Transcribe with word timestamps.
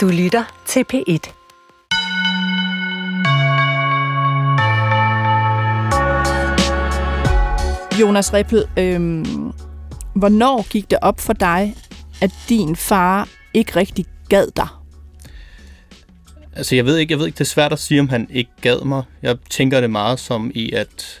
Du 0.00 0.08
lytter 0.08 0.62
til 0.66 0.84
P1. 0.92 1.32
Jonas 8.00 8.32
Rippel, 8.34 8.64
øhm, 8.76 9.52
hvornår 10.14 10.68
gik 10.68 10.90
det 10.90 10.98
op 11.02 11.20
for 11.20 11.32
dig, 11.32 11.74
at 12.22 12.30
din 12.48 12.76
far 12.76 13.28
ikke 13.54 13.76
rigtig 13.76 14.06
gad 14.28 14.46
dig? 14.56 14.68
Altså, 16.56 16.76
jeg 16.76 16.84
ved 16.84 16.96
ikke, 16.96 17.12
jeg 17.12 17.18
ved 17.18 17.26
ikke, 17.26 17.36
det 17.36 17.40
er 17.40 17.44
svært 17.44 17.72
at 17.72 17.78
sige, 17.78 18.00
om 18.00 18.08
han 18.08 18.26
ikke 18.30 18.50
gad 18.60 18.84
mig. 18.84 19.02
Jeg 19.22 19.36
tænker 19.50 19.80
det 19.80 19.90
meget 19.90 20.20
som 20.20 20.50
i, 20.54 20.72
at 20.72 21.20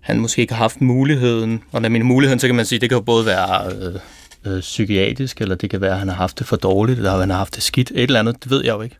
han 0.00 0.20
måske 0.20 0.42
ikke 0.42 0.54
har 0.54 0.62
haft 0.62 0.80
muligheden. 0.80 1.62
Og 1.72 1.82
når 1.82 1.88
min 1.88 2.06
muligheden, 2.06 2.40
så 2.40 2.46
kan 2.46 2.56
man 2.56 2.66
sige, 2.66 2.78
det 2.78 2.88
kan 2.88 2.96
jo 2.96 3.02
både 3.02 3.26
være 3.26 3.72
øh, 3.72 4.00
øh, 4.46 4.60
psykiatrisk, 4.60 5.40
eller 5.40 5.54
det 5.54 5.70
kan 5.70 5.80
være, 5.80 5.92
at 5.92 5.98
han 5.98 6.08
har 6.08 6.16
haft 6.16 6.38
det 6.38 6.46
for 6.46 6.56
dårligt, 6.56 6.96
eller 6.96 7.12
at 7.12 7.20
han 7.20 7.30
har 7.30 7.36
haft 7.36 7.54
det 7.54 7.62
skidt. 7.62 7.90
Et 7.90 8.02
eller 8.02 8.20
andet, 8.20 8.42
det 8.42 8.50
ved 8.50 8.64
jeg 8.64 8.72
jo 8.72 8.82
ikke. 8.82 8.96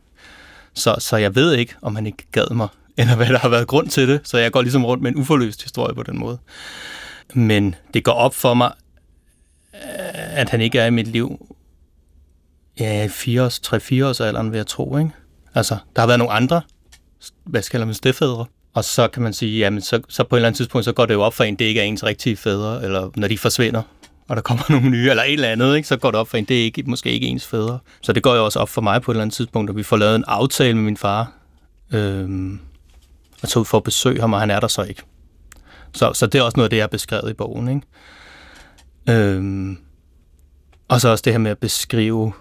Så, 0.73 0.95
så 0.99 1.17
jeg 1.17 1.35
ved 1.35 1.53
ikke, 1.53 1.75
om 1.81 1.95
han 1.95 2.05
ikke 2.05 2.25
gad 2.31 2.55
mig, 2.55 2.67
eller 2.97 3.15
hvad 3.15 3.27
der 3.27 3.39
har 3.39 3.49
været 3.49 3.67
grund 3.67 3.89
til 3.89 4.07
det. 4.07 4.21
Så 4.23 4.37
jeg 4.37 4.51
går 4.51 4.61
ligesom 4.61 4.85
rundt 4.85 5.03
med 5.03 5.11
en 5.11 5.17
uforløst 5.17 5.63
historie 5.63 5.95
på 5.95 6.03
den 6.03 6.19
måde. 6.19 6.37
Men 7.33 7.75
det 7.93 8.03
går 8.03 8.11
op 8.11 8.35
for 8.35 8.53
mig, 8.53 8.71
øh, 9.73 10.39
at 10.39 10.49
han 10.49 10.61
ikke 10.61 10.79
er 10.79 10.85
i 10.85 10.89
mit 10.89 11.07
liv 11.07 11.55
ja, 12.79 13.07
3-4 13.07 13.09
års 14.03 14.19
alderen, 14.19 14.51
vil 14.51 14.57
jeg 14.57 14.67
tro. 14.67 14.97
Ikke? 14.97 15.11
Altså, 15.55 15.77
der 15.95 16.01
har 16.01 16.07
været 16.07 16.19
nogle 16.19 16.33
andre, 16.33 16.61
hvad 17.43 17.61
skal 17.61 17.85
man 17.85 17.93
stedfædre, 17.93 18.45
og 18.73 18.83
så 18.83 19.07
kan 19.07 19.23
man 19.23 19.33
sige, 19.33 19.59
jamen 19.59 19.81
så, 19.81 20.01
så 20.09 20.23
på 20.23 20.35
et 20.35 20.37
eller 20.37 20.47
andet 20.47 20.57
tidspunkt, 20.57 20.85
så 20.85 20.91
går 20.91 21.05
det 21.05 21.13
jo 21.13 21.21
op 21.21 21.33
for 21.33 21.43
en, 21.43 21.55
det 21.55 21.65
ikke 21.65 21.79
er 21.79 21.83
ens 21.83 22.03
rigtige 22.03 22.37
fædre, 22.37 22.83
eller 22.83 23.09
når 23.15 23.27
de 23.27 23.37
forsvinder, 23.37 23.81
og 24.31 24.37
der 24.37 24.41
kommer 24.41 24.63
nogle 24.73 24.89
nye, 24.89 25.09
eller 25.09 25.23
et 25.23 25.33
eller 25.33 25.47
andet, 25.49 25.75
ikke? 25.75 25.87
så 25.87 25.97
går 25.97 26.11
det 26.11 26.19
op 26.19 26.27
for 26.27 26.37
en, 26.37 26.45
det 26.45 26.59
er 26.59 26.63
ikke, 26.63 26.83
måske 26.83 27.11
ikke 27.11 27.27
ens 27.27 27.47
fædre. 27.47 27.79
Så 28.01 28.13
det 28.13 28.23
går 28.23 28.35
jo 28.35 28.45
også 28.45 28.59
op 28.59 28.69
for 28.69 28.81
mig 28.81 29.01
på 29.01 29.11
et 29.11 29.15
eller 29.15 29.21
andet 29.21 29.35
tidspunkt, 29.35 29.69
at 29.69 29.75
vi 29.75 29.83
får 29.83 29.97
lavet 29.97 30.15
en 30.15 30.23
aftale 30.27 30.73
med 30.73 30.83
min 30.83 30.97
far, 30.97 31.31
øhm, 31.93 32.59
og 33.41 33.47
så 33.47 33.59
ud 33.59 33.65
for 33.65 33.77
at 33.77 33.83
besøge 33.83 34.21
ham, 34.21 34.33
og 34.33 34.39
han 34.39 34.51
er 34.51 34.59
der 34.59 34.67
så 34.67 34.83
ikke. 34.83 35.01
Så, 35.93 36.13
så 36.13 36.25
det 36.25 36.39
er 36.39 36.43
også 36.43 36.57
noget 36.57 36.65
af 36.65 36.69
det, 36.69 36.77
jeg 36.77 36.83
har 36.83 36.87
beskrevet 36.87 37.29
i 37.29 37.33
bogen. 37.33 37.67
Ikke? 37.67 39.29
Øhm, 39.35 39.77
og 40.87 41.01
så 41.01 41.09
også 41.09 41.21
det 41.21 41.33
her 41.33 41.37
med 41.37 41.51
at 41.51 41.57
beskrive, 41.57 42.33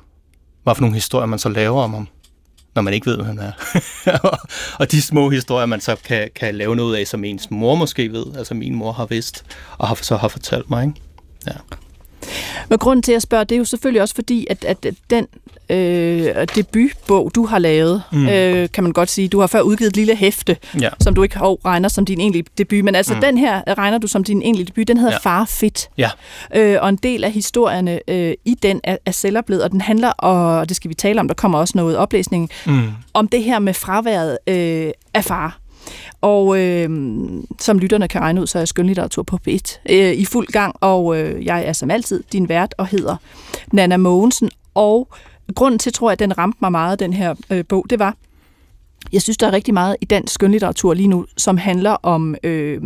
hvad 0.63 0.75
for 0.75 0.81
nogle 0.81 0.95
historier 0.95 1.27
man 1.27 1.39
så 1.39 1.49
laver 1.49 1.83
om 1.83 1.95
ham, 1.95 2.09
når 2.75 2.83
man 2.83 2.95
ikke 2.95 3.07
ved, 3.07 3.17
hvem 3.17 3.27
han 3.27 3.39
er. 3.39 3.53
og 4.81 4.93
de 4.93 5.03
små 5.03 5.31
historier, 5.31 5.67
man 5.67 5.81
så 5.81 5.97
kan, 6.05 6.31
kan 6.35 6.55
lave 6.55 6.77
noget 6.77 6.97
af, 6.97 7.07
som 7.07 7.25
ens 7.25 7.51
mor 7.51 7.75
måske 7.75 8.13
ved, 8.13 8.25
altså 8.37 8.55
min 8.55 8.75
mor 8.75 8.93
har 8.93 9.07
vidst, 9.07 9.45
og 9.79 9.89
har, 9.89 9.95
så 9.95 10.17
har 10.17 10.29
fortalt 10.29 10.71
mig. 10.71 10.87
Ikke? 10.87 11.01
Ja. 11.47 11.53
Men 12.69 12.79
grunden 12.79 13.03
til 13.03 13.13
at 13.13 13.23
spørge, 13.23 13.45
det 13.45 13.55
er 13.55 13.59
jo 13.59 13.65
selvfølgelig 13.65 14.03
også 14.03 14.15
fordi, 14.15 14.47
at, 14.51 14.65
at 14.65 14.87
den 15.11 15.27
øh, 15.71 16.47
debutbog, 16.55 17.31
du 17.35 17.47
har 17.47 17.59
lavet, 17.59 18.03
mm. 18.13 18.29
øh, 18.29 18.69
kan 18.73 18.85
man 18.85 18.93
godt 18.93 19.11
sige, 19.11 19.29
du 19.29 19.41
har 19.41 19.47
før 19.47 19.61
udgivet 19.61 19.89
et 19.91 19.97
lille 19.97 20.17
hæfte, 20.17 20.57
ja. 20.81 20.89
som 21.01 21.15
du 21.15 21.23
ikke 21.23 21.39
har 21.39 21.65
regner 21.65 21.89
som 21.89 22.05
din 22.05 22.21
egentlige 22.21 22.45
debut, 22.59 22.85
men 22.85 22.95
altså 22.95 23.15
mm. 23.15 23.21
den 23.21 23.39
her 23.39 23.63
regner 23.79 23.99
du 23.99 24.07
som 24.07 24.25
din 24.25 24.43
egentlige 24.43 24.67
debut, 24.67 24.89
den 24.89 24.97
hedder 24.97 25.13
ja. 25.25 25.31
Far 25.31 25.45
Fit. 25.45 25.89
Ja. 25.99 26.11
Øh, 26.55 26.79
og 26.83 26.89
en 26.89 26.97
del 26.97 27.25
af 27.25 27.33
historierne 27.33 28.01
øh, 28.09 28.35
i 28.45 28.55
den 28.63 28.81
er, 28.85 28.97
er 29.07 29.11
selvoplevet, 29.11 29.63
og 29.63 29.71
den 29.71 29.81
handler, 29.81 30.11
og 30.11 30.69
det 30.69 30.77
skal 30.77 30.89
vi 30.89 30.95
tale 30.95 31.21
om, 31.21 31.29
der 31.29 31.35
kommer 31.35 31.59
også 31.59 31.73
noget 31.77 31.97
oplæsning, 31.97 32.51
mm. 32.67 32.89
om 33.15 33.29
det 33.29 33.43
her 33.43 33.59
med 33.59 33.75
fraværet 33.75 34.39
øh, 34.47 34.91
af 35.15 35.25
far. 35.25 35.59
Og 36.21 36.59
øh, 36.59 36.91
som 37.59 37.79
lytterne 37.79 38.09
kan 38.09 38.21
regne 38.21 38.41
ud, 38.41 38.47
så 38.47 38.59
er 38.59 38.65
skønlitteratur 38.65 39.23
på 39.23 39.39
P1 39.49 39.79
øh, 39.91 40.13
i 40.13 40.25
fuld 40.25 40.47
gang, 40.47 40.77
og 40.81 41.19
øh, 41.19 41.45
jeg 41.45 41.67
er 41.67 41.73
som 41.73 41.91
altid 41.91 42.23
din 42.33 42.49
vært 42.49 42.75
og 42.79 42.87
hedder 42.87 43.17
Nana 43.73 43.97
Mogensen. 43.97 44.51
Og 44.75 45.09
grunden 45.55 45.79
til, 45.79 45.93
tror 45.93 46.11
jeg, 46.11 46.13
at 46.13 46.19
den 46.19 46.39
ramte 46.39 46.59
mig 46.61 46.73
meget, 46.73 47.01
den 47.01 47.13
her 47.13 47.35
øh, 47.51 47.65
bog, 47.69 47.87
det 47.91 47.99
var, 47.99 48.15
jeg 49.13 49.23
synes, 49.23 49.37
der 49.37 49.47
er 49.47 49.53
rigtig 49.53 49.75
meget 49.75 49.97
i 50.01 50.05
dansk 50.05 50.35
skønlitteratur 50.35 50.95
lige 50.95 51.09
nu, 51.09 51.27
som 51.37 51.57
handler 51.57 51.91
om 51.91 52.37
øh, 52.45 52.81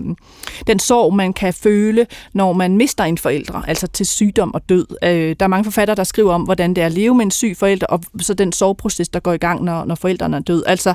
den 0.67 0.79
sorg, 0.79 1.15
man 1.15 1.33
kan 1.33 1.55
føle, 1.55 2.07
når 2.33 2.53
man 2.53 2.77
mister 2.77 3.05
en 3.05 3.19
forældre, 3.19 3.63
altså 3.67 3.87
til 3.87 4.07
sygdom 4.07 4.55
og 4.55 4.69
død. 4.69 4.87
Øh, 5.05 5.37
der 5.41 5.45
er 5.45 5.49
mange 5.49 5.65
forfattere, 5.65 5.97
der 5.97 6.05
skriver 6.05 6.33
om, 6.33 6.43
hvordan 6.43 6.75
det 6.75 6.83
er 6.83 6.87
at 6.87 6.93
leve 6.93 7.15
med 7.15 7.25
en 7.25 7.31
syg 7.31 7.57
forælder, 7.57 7.87
og 7.87 8.01
så 8.21 8.35
den 8.35 8.53
sorgproces, 8.53 9.09
der 9.09 9.21
går 9.21 9.33
i 9.33 9.37
gang, 9.37 9.65
når, 9.65 9.85
når 9.85 9.95
forældrene 9.95 10.37
er 10.37 10.41
død. 10.41 10.63
Altså, 10.67 10.95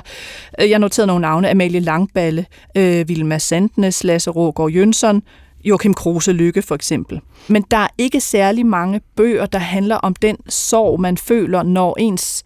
øh, 0.60 0.70
jeg 0.70 0.78
noterede 0.78 1.06
nogle 1.06 1.22
navne, 1.22 1.50
Amalie 1.50 1.80
Langballe, 1.80 2.46
øh, 2.76 3.08
Vilma 3.08 3.38
Sandnes, 3.38 4.04
Lasse 4.04 4.30
Rågaard 4.30 4.70
Jønsson, 4.70 5.22
Joachim 5.64 5.94
Kruse 5.94 6.32
Lykke 6.32 6.62
for 6.62 6.74
eksempel. 6.74 7.20
Men 7.48 7.64
der 7.70 7.76
er 7.76 7.88
ikke 7.98 8.20
særlig 8.20 8.66
mange 8.66 9.00
bøger, 9.16 9.46
der 9.46 9.58
handler 9.58 9.96
om 9.96 10.14
den 10.14 10.36
sorg, 10.48 11.00
man 11.00 11.16
føler, 11.16 11.62
når 11.62 11.96
ens 11.98 12.44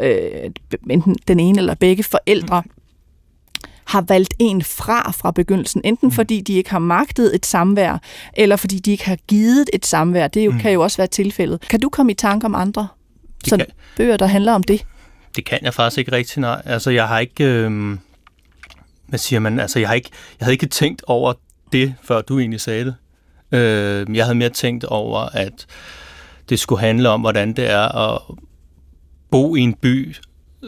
øh, 0.00 0.50
enten 0.90 1.16
den 1.28 1.40
ene 1.40 1.58
eller 1.58 1.74
begge 1.74 2.02
forældre 2.02 2.62
har 3.84 4.00
valgt 4.00 4.34
en 4.38 4.62
fra 4.62 5.10
fra 5.10 5.30
begyndelsen, 5.30 5.80
enten 5.84 6.08
mm. 6.08 6.12
fordi 6.12 6.40
de 6.40 6.52
ikke 6.52 6.70
har 6.70 6.78
magtet 6.78 7.34
et 7.34 7.46
samvær, 7.46 7.98
eller 8.34 8.56
fordi 8.56 8.78
de 8.78 8.90
ikke 8.90 9.04
har 9.04 9.18
givet 9.28 9.70
et 9.72 9.86
samvær. 9.86 10.28
Det 10.28 10.44
jo, 10.44 10.50
mm. 10.50 10.58
kan 10.58 10.72
jo 10.72 10.82
også 10.82 10.96
være 10.96 11.06
tilfældet. 11.06 11.68
Kan 11.68 11.80
du 11.80 11.88
komme 11.88 12.12
i 12.12 12.14
tanke 12.14 12.46
om 12.46 12.54
andre 12.54 12.88
sådan 13.44 13.66
bøger, 13.96 14.16
der 14.16 14.26
handler 14.26 14.52
om 14.52 14.62
det? 14.62 14.86
Det 15.36 15.44
kan 15.44 15.58
jeg 15.62 15.74
faktisk 15.74 15.98
ikke 15.98 16.12
rigtig, 16.12 16.40
nej. 16.40 16.62
Altså, 16.64 16.90
jeg 16.90 17.08
har 17.08 17.18
ikke... 17.18 17.44
Øh, 17.44 17.96
hvad 19.06 19.18
siger 19.18 19.40
man? 19.40 19.60
Altså, 19.60 19.78
jeg 19.78 19.88
har 19.88 19.94
ikke, 19.94 20.10
jeg 20.40 20.44
havde 20.44 20.54
ikke 20.54 20.66
tænkt 20.66 21.02
over 21.06 21.32
det, 21.72 21.94
før 22.02 22.20
du 22.20 22.38
egentlig 22.38 22.60
sagde 22.60 22.84
det. 22.84 22.94
Øh, 23.58 24.16
jeg 24.16 24.24
havde 24.24 24.38
mere 24.38 24.48
tænkt 24.48 24.84
over, 24.84 25.20
at 25.20 25.66
det 26.48 26.58
skulle 26.58 26.80
handle 26.80 27.08
om, 27.08 27.20
hvordan 27.20 27.52
det 27.52 27.70
er 27.70 28.12
at 28.12 28.20
bo 29.30 29.56
i 29.56 29.60
en 29.60 29.74
by, 29.74 30.14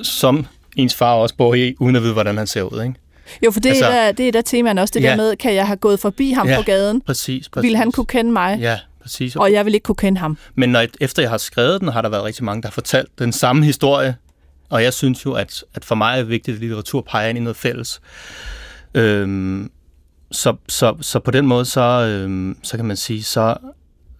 som 0.03 0.47
ens 0.77 0.95
far 0.95 1.15
også 1.15 1.35
bor 1.35 1.55
i, 1.55 1.75
uden 1.81 1.97
at 1.97 2.03
vide, 2.03 2.13
hvordan 2.13 2.37
han 2.37 2.47
ser 2.47 2.63
ud, 2.63 2.83
ikke? 2.83 2.95
Jo, 3.45 3.51
for 3.51 3.61
det, 3.61 3.69
altså, 3.69 3.87
er, 3.87 4.13
det 4.13 4.29
er 4.29 4.33
da 4.33 4.41
temaen 4.43 4.79
også, 4.79 4.93
det 4.95 5.03
ja, 5.03 5.11
der 5.11 5.17
med, 5.17 5.37
kan 5.37 5.55
jeg 5.55 5.67
have 5.67 5.77
gået 5.77 6.01
forbi 6.01 6.31
ham 6.31 6.49
ja, 6.49 6.57
på 6.57 6.63
gaden? 6.63 7.01
præcis, 7.01 7.49
præcis. 7.49 7.69
Vil 7.69 7.77
han 7.77 7.93
kunne 7.93 8.07
kende 8.07 8.33
mig? 8.33 8.59
Ja, 8.61 8.79
præcis. 9.03 9.37
Og 9.37 9.53
jeg 9.53 9.65
vil 9.65 9.75
ikke 9.75 9.85
kunne 9.85 9.97
kende 9.97 10.21
ham. 10.21 10.39
Men 10.55 10.69
når, 10.69 10.87
efter 11.01 11.23
jeg 11.23 11.31
har 11.31 11.39
skrevet 11.39 11.81
den, 11.81 11.89
har 11.89 12.03
der 12.03 12.09
været 12.09 12.25
rigtig 12.25 12.45
mange, 12.45 12.63
der 12.63 12.69
har 12.69 12.73
fortalt 12.73 13.19
den 13.19 13.33
samme 13.33 13.65
historie, 13.65 14.17
og 14.71 14.83
jeg 14.83 14.93
synes 14.93 15.25
jo, 15.25 15.33
at, 15.33 15.65
at 15.75 15.85
for 15.85 15.95
mig 15.95 16.13
er 16.13 16.17
det 16.17 16.29
vigtigt, 16.29 16.55
at 16.55 16.61
litteratur 16.61 17.01
peger 17.01 17.29
ind 17.29 17.39
i 17.39 17.41
noget 17.41 17.57
fælles. 17.57 18.01
Øhm, 18.95 19.71
så, 20.33 20.57
så, 20.69 20.97
så 21.01 21.19
på 21.19 21.31
den 21.31 21.47
måde, 21.47 21.65
så, 21.65 21.81
øh, 21.81 22.55
så 22.63 22.77
kan 22.77 22.87
man 22.87 22.97
sige, 22.97 23.23
så, 23.23 23.57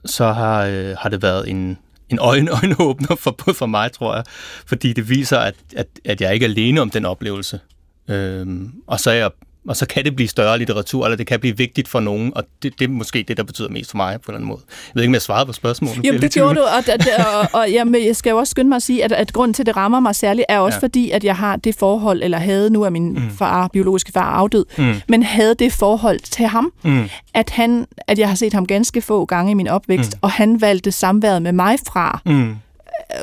så 0.05 0.33
har, 0.33 0.65
øh, 0.65 0.97
har 0.99 1.09
det 1.09 1.23
været 1.23 1.49
en, 1.51 1.79
en 2.09 2.19
øjen, 2.19 2.49
øjenåbner 2.63 3.17
for, 3.17 3.53
for 3.53 3.67
mig, 3.67 3.93
tror 3.93 4.15
jeg, 4.15 4.25
fordi 4.67 4.93
det 4.93 5.09
viser, 5.09 5.39
at, 5.39 5.55
at, 5.77 5.87
at 6.05 6.21
jeg 6.21 6.35
ikke 6.35 6.47
er 6.47 6.51
alene 6.51 6.81
om 6.81 6.91
den 6.91 7.05
oplevelse. 7.05 7.61
Øh, 8.09 8.47
og 8.87 9.01
så 9.01 9.11
er 9.11 9.15
jeg 9.15 9.31
og 9.69 9.77
så 9.77 9.87
kan 9.87 10.05
det 10.05 10.17
blive 10.17 10.29
større 10.29 10.59
litteratur, 10.59 11.05
eller 11.05 11.17
det 11.17 11.27
kan 11.27 11.41
blive 11.41 11.57
vigtigt 11.57 11.89
for 11.89 12.01
nogen, 12.01 12.33
og 12.37 12.45
det, 12.63 12.79
det 12.79 12.85
er 12.85 12.89
måske 12.89 13.25
det, 13.29 13.37
der 13.37 13.43
betyder 13.43 13.69
mest 13.69 13.91
for 13.91 13.97
mig 13.97 14.21
på 14.21 14.31
en 14.31 14.35
eller 14.35 14.37
anden 14.37 14.49
måde. 14.49 14.61
Jeg 14.69 14.93
ved 14.95 15.03
ikke, 15.03 15.11
om 15.11 15.15
jeg 15.15 15.23
svarede 15.23 15.47
på 15.47 15.53
spørgsmålet. 15.53 16.07
Jo, 16.07 16.19
det 16.19 16.33
gjorde 16.33 16.55
du, 16.55 16.61
og, 16.61 16.85
og, 16.89 17.39
og, 17.41 17.61
og 17.61 17.71
jamen, 17.71 18.07
jeg 18.07 18.17
skal 18.17 18.31
jo 18.31 18.37
også 18.37 18.51
skynde 18.51 18.69
mig 18.69 18.77
at 18.77 18.83
sige, 18.83 19.05
at, 19.05 19.13
at 19.13 19.33
grunden 19.33 19.55
til, 19.55 19.63
at 19.63 19.67
det 19.67 19.77
rammer 19.77 20.01
mig 20.01 20.15
særligt, 20.15 20.47
er 20.49 20.59
også 20.59 20.77
ja. 20.77 20.85
fordi, 20.85 21.11
at 21.11 21.25
jeg 21.25 21.37
har 21.37 21.57
det 21.57 21.75
forhold, 21.75 22.23
eller 22.23 22.39
havde 22.39 22.71
nu, 22.71 22.85
at 22.85 22.93
min 22.93 23.13
mm. 23.13 23.31
far, 23.39 23.69
biologiske 23.69 24.13
far 24.13 24.31
afdød, 24.31 24.65
mm. 24.79 24.95
men 25.09 25.23
havde 25.23 25.55
det 25.55 25.73
forhold 25.73 26.19
til 26.21 26.47
ham, 26.47 26.73
mm. 26.85 27.09
at, 27.35 27.51
han, 27.51 27.87
at 28.09 28.19
jeg 28.19 28.29
har 28.29 28.35
set 28.35 28.53
ham 28.53 28.67
ganske 28.67 29.01
få 29.01 29.25
gange 29.25 29.51
i 29.51 29.55
min 29.55 29.69
opvækst, 29.69 30.13
mm. 30.13 30.19
og 30.23 30.31
han 30.31 30.61
valgte 30.61 30.93
samværet 30.93 31.43
med 31.43 31.53
mig 31.53 31.79
fra. 31.87 32.21
Mm 32.27 32.57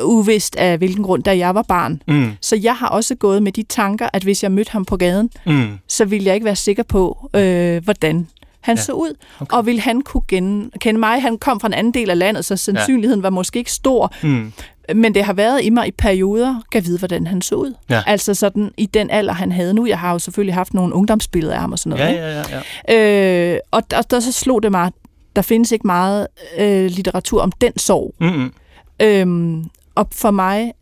uvist 0.03 0.55
af 0.55 0.77
hvilken 0.77 1.03
grund, 1.03 1.23
da 1.23 1.37
jeg 1.37 1.55
var 1.55 1.61
barn. 1.61 2.01
Mm. 2.07 2.31
Så 2.41 2.55
jeg 2.55 2.75
har 2.75 2.87
også 2.87 3.15
gået 3.15 3.43
med 3.43 3.51
de 3.51 3.63
tanker, 3.63 4.09
at 4.13 4.23
hvis 4.23 4.43
jeg 4.43 4.51
mødte 4.51 4.71
ham 4.71 4.85
på 4.85 4.97
gaden, 4.97 5.29
mm. 5.45 5.67
så 5.87 6.05
ville 6.05 6.25
jeg 6.25 6.35
ikke 6.35 6.45
være 6.45 6.55
sikker 6.55 6.83
på, 6.83 7.29
øh, 7.35 7.83
hvordan 7.83 8.27
han 8.61 8.77
ja. 8.77 8.81
så 8.81 8.91
ud, 8.91 9.15
okay. 9.39 9.57
og 9.57 9.65
ville 9.65 9.81
han 9.81 10.01
kunne 10.01 10.23
gen, 10.27 10.71
kende 10.79 10.99
mig. 10.99 11.21
Han 11.21 11.37
kom 11.37 11.59
fra 11.59 11.67
en 11.67 11.73
anden 11.73 11.93
del 11.93 12.09
af 12.09 12.19
landet, 12.19 12.45
så 12.45 12.57
sandsynligheden 12.57 13.19
ja. 13.19 13.21
var 13.21 13.29
måske 13.29 13.59
ikke 13.59 13.71
stor. 13.71 14.13
Mm. 14.23 14.53
Men 14.95 15.15
det 15.15 15.23
har 15.23 15.33
været 15.33 15.63
i 15.63 15.69
mig 15.69 15.87
i 15.87 15.91
perioder, 15.91 16.61
kan 16.71 16.85
vide, 16.85 16.97
hvordan 16.99 17.27
han 17.27 17.41
så 17.41 17.55
ud. 17.55 17.73
Ja. 17.89 18.01
Altså 18.05 18.33
sådan 18.33 18.71
i 18.77 18.85
den 18.85 19.09
alder, 19.09 19.33
han 19.33 19.51
havde 19.51 19.73
nu. 19.73 19.85
Jeg 19.85 19.99
har 19.99 20.11
jo 20.11 20.19
selvfølgelig 20.19 20.53
haft 20.53 20.73
nogle 20.73 20.95
ungdomsbilleder 20.95 21.53
af 21.53 21.59
ham 21.59 21.71
og 21.71 21.79
sådan 21.79 21.97
noget. 21.99 22.13
Ja, 22.13 22.41
ja, 22.41 22.43
ja, 22.49 22.61
ja. 22.89 23.53
Øh, 23.53 23.59
og 23.71 23.91
der, 23.91 24.01
der 24.01 24.19
så 24.19 24.31
slog 24.31 24.63
det 24.63 24.71
mig, 24.71 24.91
der 25.35 25.41
findes 25.41 25.71
ikke 25.71 25.87
meget 25.87 26.27
øh, 26.57 26.85
litteratur 26.85 27.41
om 27.41 27.51
den 27.51 27.79
sorg. 27.79 28.15
Mm-hmm. 28.19 28.53
Øhm, 29.01 29.65
og 29.95 30.07
for 30.11 30.31
mig 30.31 30.73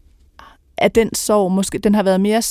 er 0.78 0.88
den 0.88 1.16
sorg 1.16 1.52
måske, 1.52 1.78
den 1.78 1.96
har 1.96 2.04
været 2.04 2.22
mere 2.22 2.42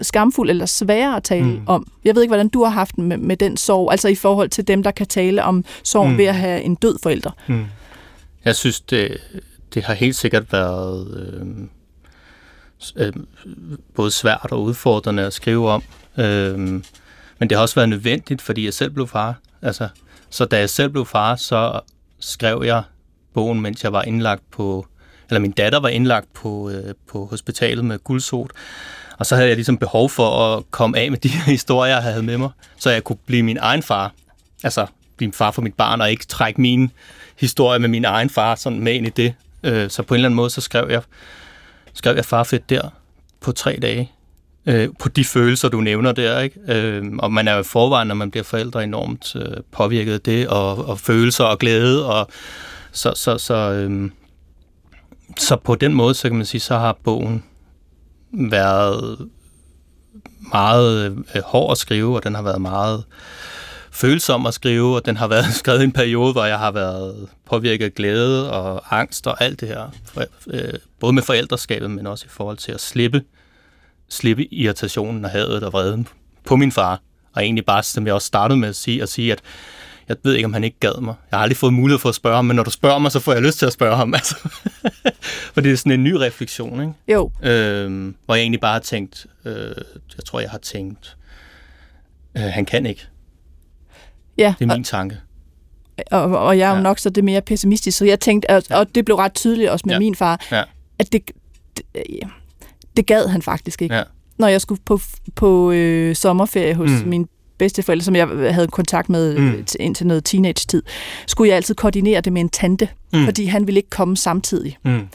skamfuld 0.00 0.50
eller 0.50 0.66
sværere 0.66 1.16
at 1.16 1.22
tale 1.22 1.44
mm. 1.44 1.62
om. 1.66 1.86
Jeg 2.04 2.14
ved 2.14 2.22
ikke, 2.22 2.30
hvordan 2.30 2.48
du 2.48 2.64
har 2.64 2.70
haft 2.70 2.96
den 2.96 3.04
med, 3.04 3.16
med 3.16 3.36
den 3.36 3.56
sorg, 3.56 3.90
altså 3.90 4.08
i 4.08 4.14
forhold 4.14 4.48
til 4.48 4.68
dem, 4.68 4.82
der 4.82 4.90
kan 4.90 5.06
tale 5.06 5.44
om 5.44 5.64
sorg 5.84 6.10
mm. 6.10 6.18
ved 6.18 6.24
at 6.24 6.34
have 6.34 6.62
en 6.62 6.74
død 6.74 6.98
forælder. 7.02 7.30
Mm. 7.46 7.66
Jeg 8.44 8.56
synes, 8.56 8.80
det, 8.80 9.16
det 9.74 9.84
har 9.84 9.94
helt 9.94 10.16
sikkert 10.16 10.52
været 10.52 11.16
øh, 11.16 13.06
øh, 13.06 13.12
både 13.94 14.10
svært 14.10 14.48
og 14.50 14.62
udfordrende 14.62 15.22
at 15.22 15.32
skrive 15.32 15.70
om. 15.70 15.82
Øh, 16.18 16.58
men 17.38 17.50
det 17.50 17.52
har 17.52 17.62
også 17.62 17.74
været 17.74 17.88
nødvendigt, 17.88 18.42
fordi 18.42 18.64
jeg 18.64 18.74
selv 18.74 18.90
blev 18.90 19.08
far. 19.08 19.40
Altså, 19.62 19.88
så 20.30 20.44
da 20.44 20.58
jeg 20.58 20.70
selv 20.70 20.90
blev 20.90 21.06
far, 21.06 21.36
så 21.36 21.80
skrev 22.18 22.62
jeg 22.64 22.82
bogen, 23.34 23.60
mens 23.60 23.84
jeg 23.84 23.92
var 23.92 24.02
indlagt 24.02 24.50
på 24.50 24.86
eller 25.28 25.40
min 25.40 25.50
datter 25.50 25.80
var 25.80 25.88
indlagt 25.88 26.32
på, 26.34 26.70
øh, 26.70 26.94
på 27.08 27.26
hospitalet 27.26 27.84
med 27.84 27.98
guldsot, 27.98 28.50
og 29.18 29.26
så 29.26 29.34
havde 29.34 29.48
jeg 29.48 29.56
ligesom 29.56 29.78
behov 29.78 30.10
for 30.10 30.56
at 30.56 30.62
komme 30.70 30.98
af 30.98 31.10
med 31.10 31.18
de 31.18 31.28
her 31.28 31.42
historier, 31.56 31.94
jeg 31.94 32.02
havde 32.02 32.22
med 32.22 32.38
mig, 32.38 32.50
så 32.78 32.90
jeg 32.90 33.04
kunne 33.04 33.18
blive 33.26 33.42
min 33.42 33.58
egen 33.60 33.82
far. 33.82 34.12
Altså 34.64 34.86
blive 35.16 35.32
far 35.32 35.50
for 35.50 35.62
mit 35.62 35.74
barn, 35.74 36.00
og 36.00 36.10
ikke 36.10 36.26
trække 36.26 36.60
min 36.60 36.90
historie 37.36 37.78
med 37.78 37.88
min 37.88 38.04
egen 38.04 38.30
far 38.30 38.54
sådan 38.54 38.80
med 38.80 38.92
ind 38.92 39.06
i 39.06 39.10
det. 39.10 39.34
Øh, 39.62 39.90
så 39.90 40.02
på 40.02 40.14
en 40.14 40.16
eller 40.16 40.28
anden 40.28 40.36
måde, 40.36 40.50
så 40.50 40.60
skrev 40.60 40.86
jeg, 40.90 41.02
skrev 41.94 42.16
jeg 42.16 42.24
farfedt 42.24 42.70
der 42.70 42.88
på 43.40 43.52
tre 43.52 43.78
dage. 43.82 44.12
Øh, 44.66 44.88
på 44.98 45.08
de 45.08 45.24
følelser, 45.24 45.68
du 45.68 45.80
nævner 45.80 46.12
der. 46.12 46.40
Ikke? 46.40 46.60
Øh, 46.68 47.04
og 47.18 47.32
man 47.32 47.48
er 47.48 47.54
jo 47.56 47.62
forvejen, 47.62 48.08
når 48.08 48.14
man 48.14 48.30
bliver 48.30 48.44
forældre, 48.44 48.84
enormt 48.84 49.36
øh, 49.36 49.56
påvirket 49.72 50.12
af 50.12 50.20
det, 50.20 50.48
og, 50.48 50.88
og 50.88 51.00
følelser 51.00 51.44
og 51.44 51.58
glæde. 51.58 52.06
Og, 52.06 52.28
så, 52.92 53.12
så, 53.16 53.38
så, 53.38 53.54
øh, 53.54 54.10
så 55.36 55.56
på 55.56 55.74
den 55.74 55.94
måde, 55.94 56.14
så 56.14 56.28
kan 56.28 56.36
man 56.36 56.46
sige, 56.46 56.60
så 56.60 56.78
har 56.78 56.98
bogen 57.04 57.44
været 58.32 59.28
meget 60.52 61.24
øh, 61.34 61.42
hård 61.44 61.72
at 61.72 61.78
skrive, 61.78 62.16
og 62.16 62.24
den 62.24 62.34
har 62.34 62.42
været 62.42 62.60
meget 62.60 63.04
følsom 63.90 64.46
at 64.46 64.54
skrive, 64.54 64.96
og 64.96 65.06
den 65.06 65.16
har 65.16 65.28
været 65.28 65.54
skrevet 65.60 65.80
i 65.80 65.84
en 65.84 65.92
periode, 65.92 66.32
hvor 66.32 66.44
jeg 66.44 66.58
har 66.58 66.70
været 66.70 67.28
påvirket 67.46 67.84
af 67.84 67.94
glæde 67.94 68.52
og 68.52 68.98
angst 68.98 69.26
og 69.26 69.42
alt 69.42 69.60
det 69.60 69.68
her. 69.68 69.90
For, 70.04 70.24
øh, 70.46 70.74
både 71.00 71.12
med 71.12 71.22
forældreskabet, 71.22 71.90
men 71.90 72.06
også 72.06 72.24
i 72.26 72.30
forhold 72.30 72.56
til 72.56 72.72
at 72.72 72.80
slippe, 72.80 73.22
slippe 74.08 74.54
irritationen 74.54 75.24
og 75.24 75.30
hadet 75.30 75.62
og 75.62 75.72
vreden 75.72 76.08
på 76.44 76.56
min 76.56 76.72
far. 76.72 77.00
Og 77.34 77.42
egentlig 77.42 77.64
bare, 77.64 77.82
som 77.82 78.06
jeg 78.06 78.14
også 78.14 78.26
startede 78.26 78.58
med 78.58 78.68
at 78.68 78.76
sige, 78.76 79.02
at 79.02 79.08
sige, 79.08 79.32
at 79.32 79.40
jeg 80.08 80.16
ved 80.22 80.34
ikke, 80.34 80.46
om 80.46 80.52
han 80.52 80.64
ikke 80.64 80.76
gad 80.80 81.00
mig. 81.00 81.14
Jeg 81.30 81.38
har 81.38 81.42
aldrig 81.42 81.56
fået 81.56 81.72
mulighed 81.72 81.98
for 81.98 82.08
at 82.08 82.14
spørge 82.14 82.36
ham, 82.36 82.44
men 82.44 82.56
når 82.56 82.62
du 82.62 82.70
spørger 82.70 82.98
mig, 82.98 83.12
så 83.12 83.20
får 83.20 83.32
jeg 83.32 83.42
lyst 83.42 83.58
til 83.58 83.66
at 83.66 83.72
spørge 83.72 83.96
ham. 83.96 84.14
Altså. 84.18 84.36
for 85.54 85.60
det 85.60 85.72
er 85.72 85.76
sådan 85.76 85.92
en 85.92 86.04
ny 86.04 86.12
refleksion, 86.12 86.80
ikke? 86.80 86.92
Jo. 87.08 87.30
Øhm, 87.42 88.14
hvor 88.26 88.34
jeg 88.34 88.42
egentlig 88.42 88.60
bare 88.60 88.72
har 88.72 88.80
tænkt, 88.80 89.26
øh, 89.44 89.52
jeg 90.16 90.24
tror, 90.26 90.40
jeg 90.40 90.50
har 90.50 90.58
tænkt, 90.58 91.16
øh, 92.36 92.42
han 92.42 92.64
kan 92.64 92.86
ikke. 92.86 93.06
Ja. 94.38 94.54
Det 94.58 94.70
er 94.70 94.74
min 94.74 94.84
tanke. 94.84 95.16
Og, 96.10 96.22
og 96.22 96.58
jeg 96.58 96.66
er 96.66 96.70
jo 96.70 96.76
ja. 96.76 96.82
nok 96.82 96.98
så 96.98 97.10
det 97.10 97.24
mere 97.24 97.40
pessimistisk, 97.40 97.98
så 97.98 98.04
jeg 98.04 98.20
tænkte, 98.20 98.50
og, 98.50 98.62
og 98.70 98.94
det 98.94 99.04
blev 99.04 99.16
ret 99.16 99.34
tydeligt 99.34 99.70
også 99.70 99.82
med 99.86 99.94
ja. 99.94 99.98
min 99.98 100.14
far, 100.14 100.46
ja. 100.52 100.62
at 100.98 101.12
det, 101.12 101.30
det, 101.76 101.84
det 102.96 103.06
gad 103.06 103.28
han 103.28 103.42
faktisk 103.42 103.82
ikke. 103.82 103.94
Ja. 103.94 104.02
Når 104.38 104.48
jeg 104.48 104.60
skulle 104.60 104.80
på, 104.84 105.00
på 105.34 105.72
øh, 105.72 106.16
sommerferie 106.16 106.74
hos 106.74 106.90
mm. 106.90 107.08
min 107.08 107.28
bedsteforældre, 107.58 108.04
som 108.04 108.16
jeg 108.16 108.28
havde 108.54 108.66
kontakt 108.68 109.08
med 109.08 109.38
mm. 109.38 109.66
indtil 109.80 110.06
noget 110.06 110.24
teenage-tid, 110.24 110.82
skulle 111.26 111.48
jeg 111.48 111.56
altid 111.56 111.74
koordinere 111.74 112.20
det 112.20 112.32
med 112.32 112.40
en 112.40 112.48
tante, 112.48 112.88
mm. 113.12 113.24
fordi 113.24 113.44
han 113.44 113.66
ville 113.66 113.78
ikke 113.78 113.90
komme 113.90 114.16
samtidig. 114.16 114.78
Mm. 114.84 115.08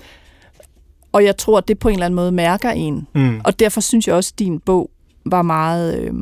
Og 1.11 1.23
jeg 1.23 1.37
tror, 1.37 1.57
at 1.57 1.67
det 1.67 1.79
på 1.79 1.87
en 1.87 1.93
eller 1.93 2.05
anden 2.05 2.15
måde 2.15 2.31
mærker 2.31 2.69
en. 2.69 3.07
Mm. 3.13 3.41
Og 3.43 3.59
derfor 3.59 3.81
synes 3.81 4.07
jeg 4.07 4.15
også, 4.15 4.31
at 4.35 4.39
din 4.39 4.59
bog 4.59 4.89
var 5.25 5.41
meget 5.41 5.99
øh, 5.99 6.13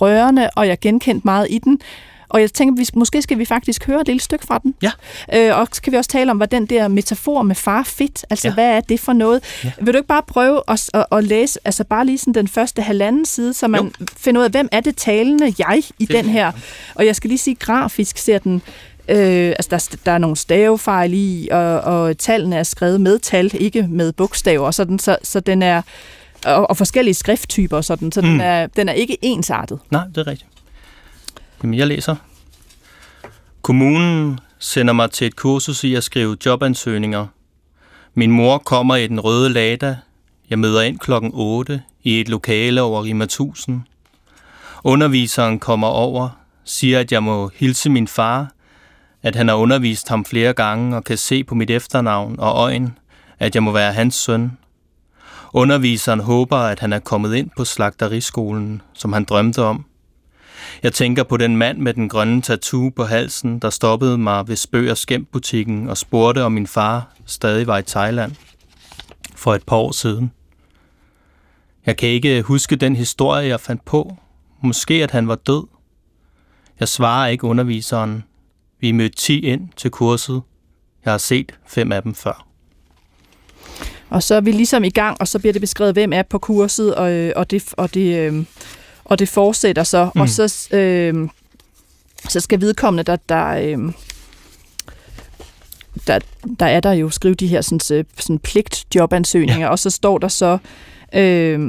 rørende, 0.00 0.50
og 0.56 0.66
jeg 0.66 0.80
genkendte 0.80 1.24
meget 1.24 1.46
i 1.50 1.58
den. 1.58 1.80
Og 2.32 2.40
jeg 2.40 2.52
tænker, 2.52 2.74
vi, 2.74 2.88
måske 2.94 3.22
skal 3.22 3.38
vi 3.38 3.44
faktisk 3.44 3.86
høre 3.86 4.00
et 4.00 4.06
lille 4.06 4.20
stykke 4.20 4.46
fra 4.46 4.58
den. 4.58 4.74
Ja. 4.82 4.90
Øh, 5.34 5.58
og 5.58 5.68
så 5.72 5.82
kan 5.82 5.92
vi 5.92 5.96
også 5.96 6.10
tale 6.10 6.30
om, 6.30 6.36
hvad 6.36 6.46
den 6.46 6.66
der 6.66 6.88
metafor 6.88 7.42
med 7.42 7.54
far 7.54 7.82
fedt, 7.82 8.24
altså 8.30 8.48
ja. 8.48 8.54
hvad 8.54 8.68
er 8.68 8.80
det 8.80 9.00
for 9.00 9.12
noget? 9.12 9.42
Ja. 9.64 9.72
Vil 9.80 9.94
du 9.94 9.98
ikke 9.98 10.08
bare 10.08 10.22
prøve 10.22 10.62
at, 10.68 10.90
at, 10.94 11.06
at 11.12 11.24
læse, 11.24 11.58
altså 11.64 11.84
bare 11.84 12.06
lige 12.06 12.18
sådan 12.18 12.34
den 12.34 12.48
første 12.48 12.82
halvanden 12.82 13.24
side, 13.24 13.54
så 13.54 13.68
man 13.68 13.84
jo. 13.84 14.06
finder 14.16 14.40
ud 14.40 14.44
af, 14.44 14.50
hvem 14.50 14.68
er 14.72 14.80
det 14.80 14.96
talende 14.96 15.54
jeg 15.58 15.82
i 15.98 16.06
fedt. 16.06 16.18
den 16.18 16.24
her? 16.24 16.52
Og 16.94 17.06
jeg 17.06 17.16
skal 17.16 17.28
lige 17.28 17.38
sige, 17.38 17.54
grafisk 17.54 18.18
ser 18.18 18.38
den 18.38 18.62
Øh, 19.08 19.48
altså 19.48 19.68
der, 19.70 19.96
der 20.06 20.12
er 20.12 20.18
nogle 20.18 20.36
stavefejl 20.36 21.12
i, 21.14 21.48
og, 21.50 21.80
og 21.80 22.18
tallene 22.18 22.56
er 22.56 22.62
skrevet 22.62 23.00
med 23.00 23.18
tal, 23.18 23.50
ikke 23.54 23.82
med 23.82 24.12
bogstaver, 24.12 24.70
sådan, 24.70 24.98
så, 24.98 25.16
så 25.22 25.40
den 25.40 25.62
er 25.62 25.82
og, 26.46 26.70
og 26.70 26.76
forskellige 26.76 27.14
skrifttyper, 27.14 27.80
sådan, 27.80 28.12
så 28.12 28.20
mm. 28.20 28.28
den, 28.28 28.40
er, 28.40 28.66
den 28.66 28.88
er 28.88 28.92
ikke 28.92 29.18
ensartet. 29.22 29.78
Nej, 29.90 30.04
det 30.06 30.18
er 30.18 30.26
rigtigt. 30.26 30.51
Jamen, 31.62 31.78
jeg 31.78 31.86
læser. 31.86 32.16
Kommunen 33.62 34.40
sender 34.58 34.92
mig 34.92 35.10
til 35.10 35.26
et 35.26 35.36
kursus 35.36 35.84
i 35.84 35.94
at 35.94 36.04
skrive 36.04 36.36
jobansøgninger. 36.46 37.26
Min 38.14 38.30
mor 38.30 38.58
kommer 38.58 38.96
i 38.96 39.06
den 39.06 39.20
røde 39.20 39.48
Lada. 39.48 39.96
Jeg 40.50 40.58
møder 40.58 40.82
ind 40.82 40.98
klokken 40.98 41.30
8 41.34 41.82
i 42.02 42.20
et 42.20 42.28
lokale 42.28 42.82
over 42.82 43.04
Rima 43.04 43.24
1000. 43.24 43.80
Underviseren 44.84 45.58
kommer 45.58 45.88
over, 45.88 46.28
siger, 46.64 47.00
at 47.00 47.12
jeg 47.12 47.22
må 47.22 47.50
hilse 47.54 47.90
min 47.90 48.08
far, 48.08 48.52
at 49.22 49.36
han 49.36 49.48
har 49.48 49.54
undervist 49.54 50.08
ham 50.08 50.24
flere 50.24 50.52
gange 50.52 50.96
og 50.96 51.04
kan 51.04 51.16
se 51.16 51.44
på 51.44 51.54
mit 51.54 51.70
efternavn 51.70 52.36
og 52.38 52.56
øjen, 52.56 52.98
at 53.38 53.54
jeg 53.54 53.62
må 53.62 53.72
være 53.72 53.92
hans 53.92 54.14
søn. 54.14 54.52
Underviseren 55.52 56.20
håber, 56.20 56.56
at 56.56 56.80
han 56.80 56.92
er 56.92 56.98
kommet 56.98 57.34
ind 57.34 57.50
på 57.56 57.64
slagteriskolen, 57.64 58.82
som 58.92 59.12
han 59.12 59.24
drømte 59.24 59.62
om. 59.62 59.84
Jeg 60.82 60.92
tænker 60.92 61.22
på 61.22 61.36
den 61.36 61.56
mand 61.56 61.78
med 61.78 61.94
den 61.94 62.08
grønne 62.08 62.42
tattoo 62.42 62.90
på 62.96 63.04
halsen, 63.04 63.58
der 63.58 63.70
stoppede 63.70 64.18
mig 64.18 64.48
ved 64.48 64.56
Spøg 64.56 64.90
og 64.90 64.98
Skæmt-butikken 64.98 65.88
og 65.88 65.96
spurgte, 65.96 66.44
om 66.44 66.52
min 66.52 66.66
far 66.66 67.14
stadig 67.26 67.66
var 67.66 67.78
i 67.78 67.82
Thailand 67.82 68.32
for 69.34 69.54
et 69.54 69.62
par 69.66 69.76
år 69.76 69.92
siden. 69.92 70.32
Jeg 71.86 71.96
kan 71.96 72.08
ikke 72.08 72.42
huske 72.42 72.76
den 72.76 72.96
historie, 72.96 73.48
jeg 73.48 73.60
fandt 73.60 73.84
på. 73.84 74.16
Måske, 74.60 74.94
at 74.94 75.10
han 75.10 75.28
var 75.28 75.34
død. 75.34 75.66
Jeg 76.80 76.88
svarer 76.88 77.28
ikke 77.28 77.44
underviseren. 77.44 78.24
Vi 78.80 78.92
mødte 78.92 79.16
10 79.16 79.40
ind 79.40 79.68
til 79.76 79.90
kurset. 79.90 80.42
Jeg 81.04 81.12
har 81.12 81.18
set 81.18 81.52
fem 81.66 81.92
af 81.92 82.02
dem 82.02 82.14
før. 82.14 82.46
Og 84.10 84.22
så 84.22 84.34
er 84.34 84.40
vi 84.40 84.52
ligesom 84.52 84.84
i 84.84 84.90
gang, 84.90 85.16
og 85.20 85.28
så 85.28 85.38
bliver 85.38 85.52
det 85.52 85.60
beskrevet, 85.60 85.94
hvem 85.94 86.12
er 86.12 86.22
på 86.22 86.38
kurset, 86.38 86.94
og, 86.94 87.12
øh, 87.12 87.32
og, 87.36 87.50
det, 87.50 87.74
og, 87.76 87.94
det, 87.94 88.18
øh, 88.18 88.44
og 89.12 89.18
det 89.18 89.28
fortsætter 89.28 89.82
så. 89.82 90.10
Mm. 90.14 90.20
Og 90.20 90.28
så, 90.28 90.68
øh, 90.76 91.28
så 92.28 92.40
skal 92.40 92.60
vedkommende, 92.60 93.02
der, 93.02 93.16
der, 93.28 93.46
øh, 93.46 93.92
der, 96.06 96.18
der 96.60 96.66
er 96.66 96.80
der 96.80 96.92
jo 96.92 97.10
skrive 97.10 97.34
de 97.34 97.46
her 97.46 97.60
sådan, 97.60 97.98
øh, 97.98 98.04
sådan 98.18 98.38
pligtjobansøgninger, 98.38 99.66
ja. 99.66 99.70
og 99.70 99.78
så 99.78 99.90
står 99.90 100.18
der 100.18 100.28
så, 100.28 100.58
øh, 101.14 101.60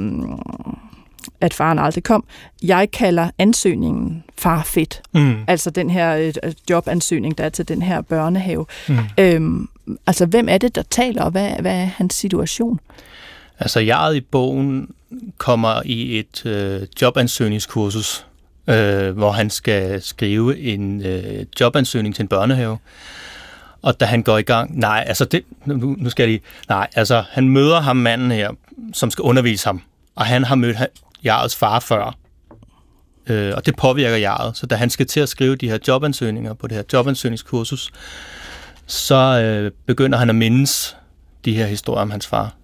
at 1.41 1.53
faren 1.53 1.79
aldrig 1.79 2.03
kom. 2.03 2.25
Jeg 2.63 2.91
kalder 2.91 3.29
ansøgningen 3.37 4.23
far 4.37 4.63
fedt. 4.63 5.01
Mm. 5.13 5.35
Altså 5.47 5.69
den 5.69 5.89
her 5.89 6.33
øh, 6.43 6.53
jobansøgning, 6.69 7.37
der 7.37 7.43
er 7.43 7.49
til 7.49 7.67
den 7.67 7.81
her 7.81 8.01
børnehave. 8.01 8.65
Mm. 8.89 8.97
Øhm, 9.17 9.69
altså 10.07 10.25
hvem 10.25 10.49
er 10.49 10.57
det, 10.57 10.75
der 10.75 10.83
taler, 10.89 11.23
og 11.23 11.31
hvad, 11.31 11.51
hvad 11.59 11.75
er 11.75 11.85
hans 11.85 12.15
situation? 12.15 12.79
Altså 13.59 13.79
jeg 13.79 14.15
i 14.15 14.21
bogen 14.21 14.89
kommer 15.37 15.81
i 15.85 16.19
et 16.19 16.45
øh, 16.45 16.87
jobansøgningskursus, 17.01 18.25
øh, 18.67 19.17
hvor 19.17 19.31
han 19.31 19.49
skal 19.49 20.01
skrive 20.01 20.59
en 20.59 21.05
øh, 21.05 21.45
jobansøgning 21.59 22.15
til 22.15 22.21
en 22.21 22.27
børnehave. 22.27 22.77
Og 23.81 23.99
da 23.99 24.05
han 24.05 24.23
går 24.23 24.37
i 24.37 24.41
gang, 24.41 24.79
nej, 24.79 25.03
altså 25.07 25.25
det, 25.25 25.43
nu, 25.65 25.95
nu 25.99 26.09
skal 26.09 26.23
jeg 26.23 26.29
lige, 26.29 26.41
nej, 26.69 26.87
altså 26.95 27.23
han 27.31 27.49
møder 27.49 27.81
ham 27.81 27.95
manden 27.95 28.31
her, 28.31 28.51
som 28.93 29.11
skal 29.11 29.21
undervise 29.21 29.65
ham, 29.65 29.81
og 30.15 30.25
han 30.25 30.43
har 30.43 30.55
mødt 30.55 30.77
Jarls 31.23 31.55
far 31.55 31.79
før. 31.79 32.17
Øh, 33.27 33.53
og 33.55 33.65
det 33.65 33.75
påvirker 33.75 34.17
Jarl. 34.17 34.55
Så 34.55 34.65
da 34.65 34.75
han 34.75 34.89
skal 34.89 35.07
til 35.07 35.19
at 35.19 35.29
skrive 35.29 35.55
de 35.55 35.69
her 35.69 35.77
jobansøgninger 35.87 36.53
på 36.53 36.67
det 36.67 36.75
her 36.75 36.83
jobansøgningskursus, 36.93 37.91
så 38.87 39.15
øh, 39.15 39.71
begynder 39.85 40.17
han 40.17 40.29
at 40.29 40.35
mindes 40.35 40.97
de 41.45 41.53
her 41.53 41.65
historier 41.65 42.01
om 42.01 42.11
hans 42.11 42.27
far. 42.27 42.55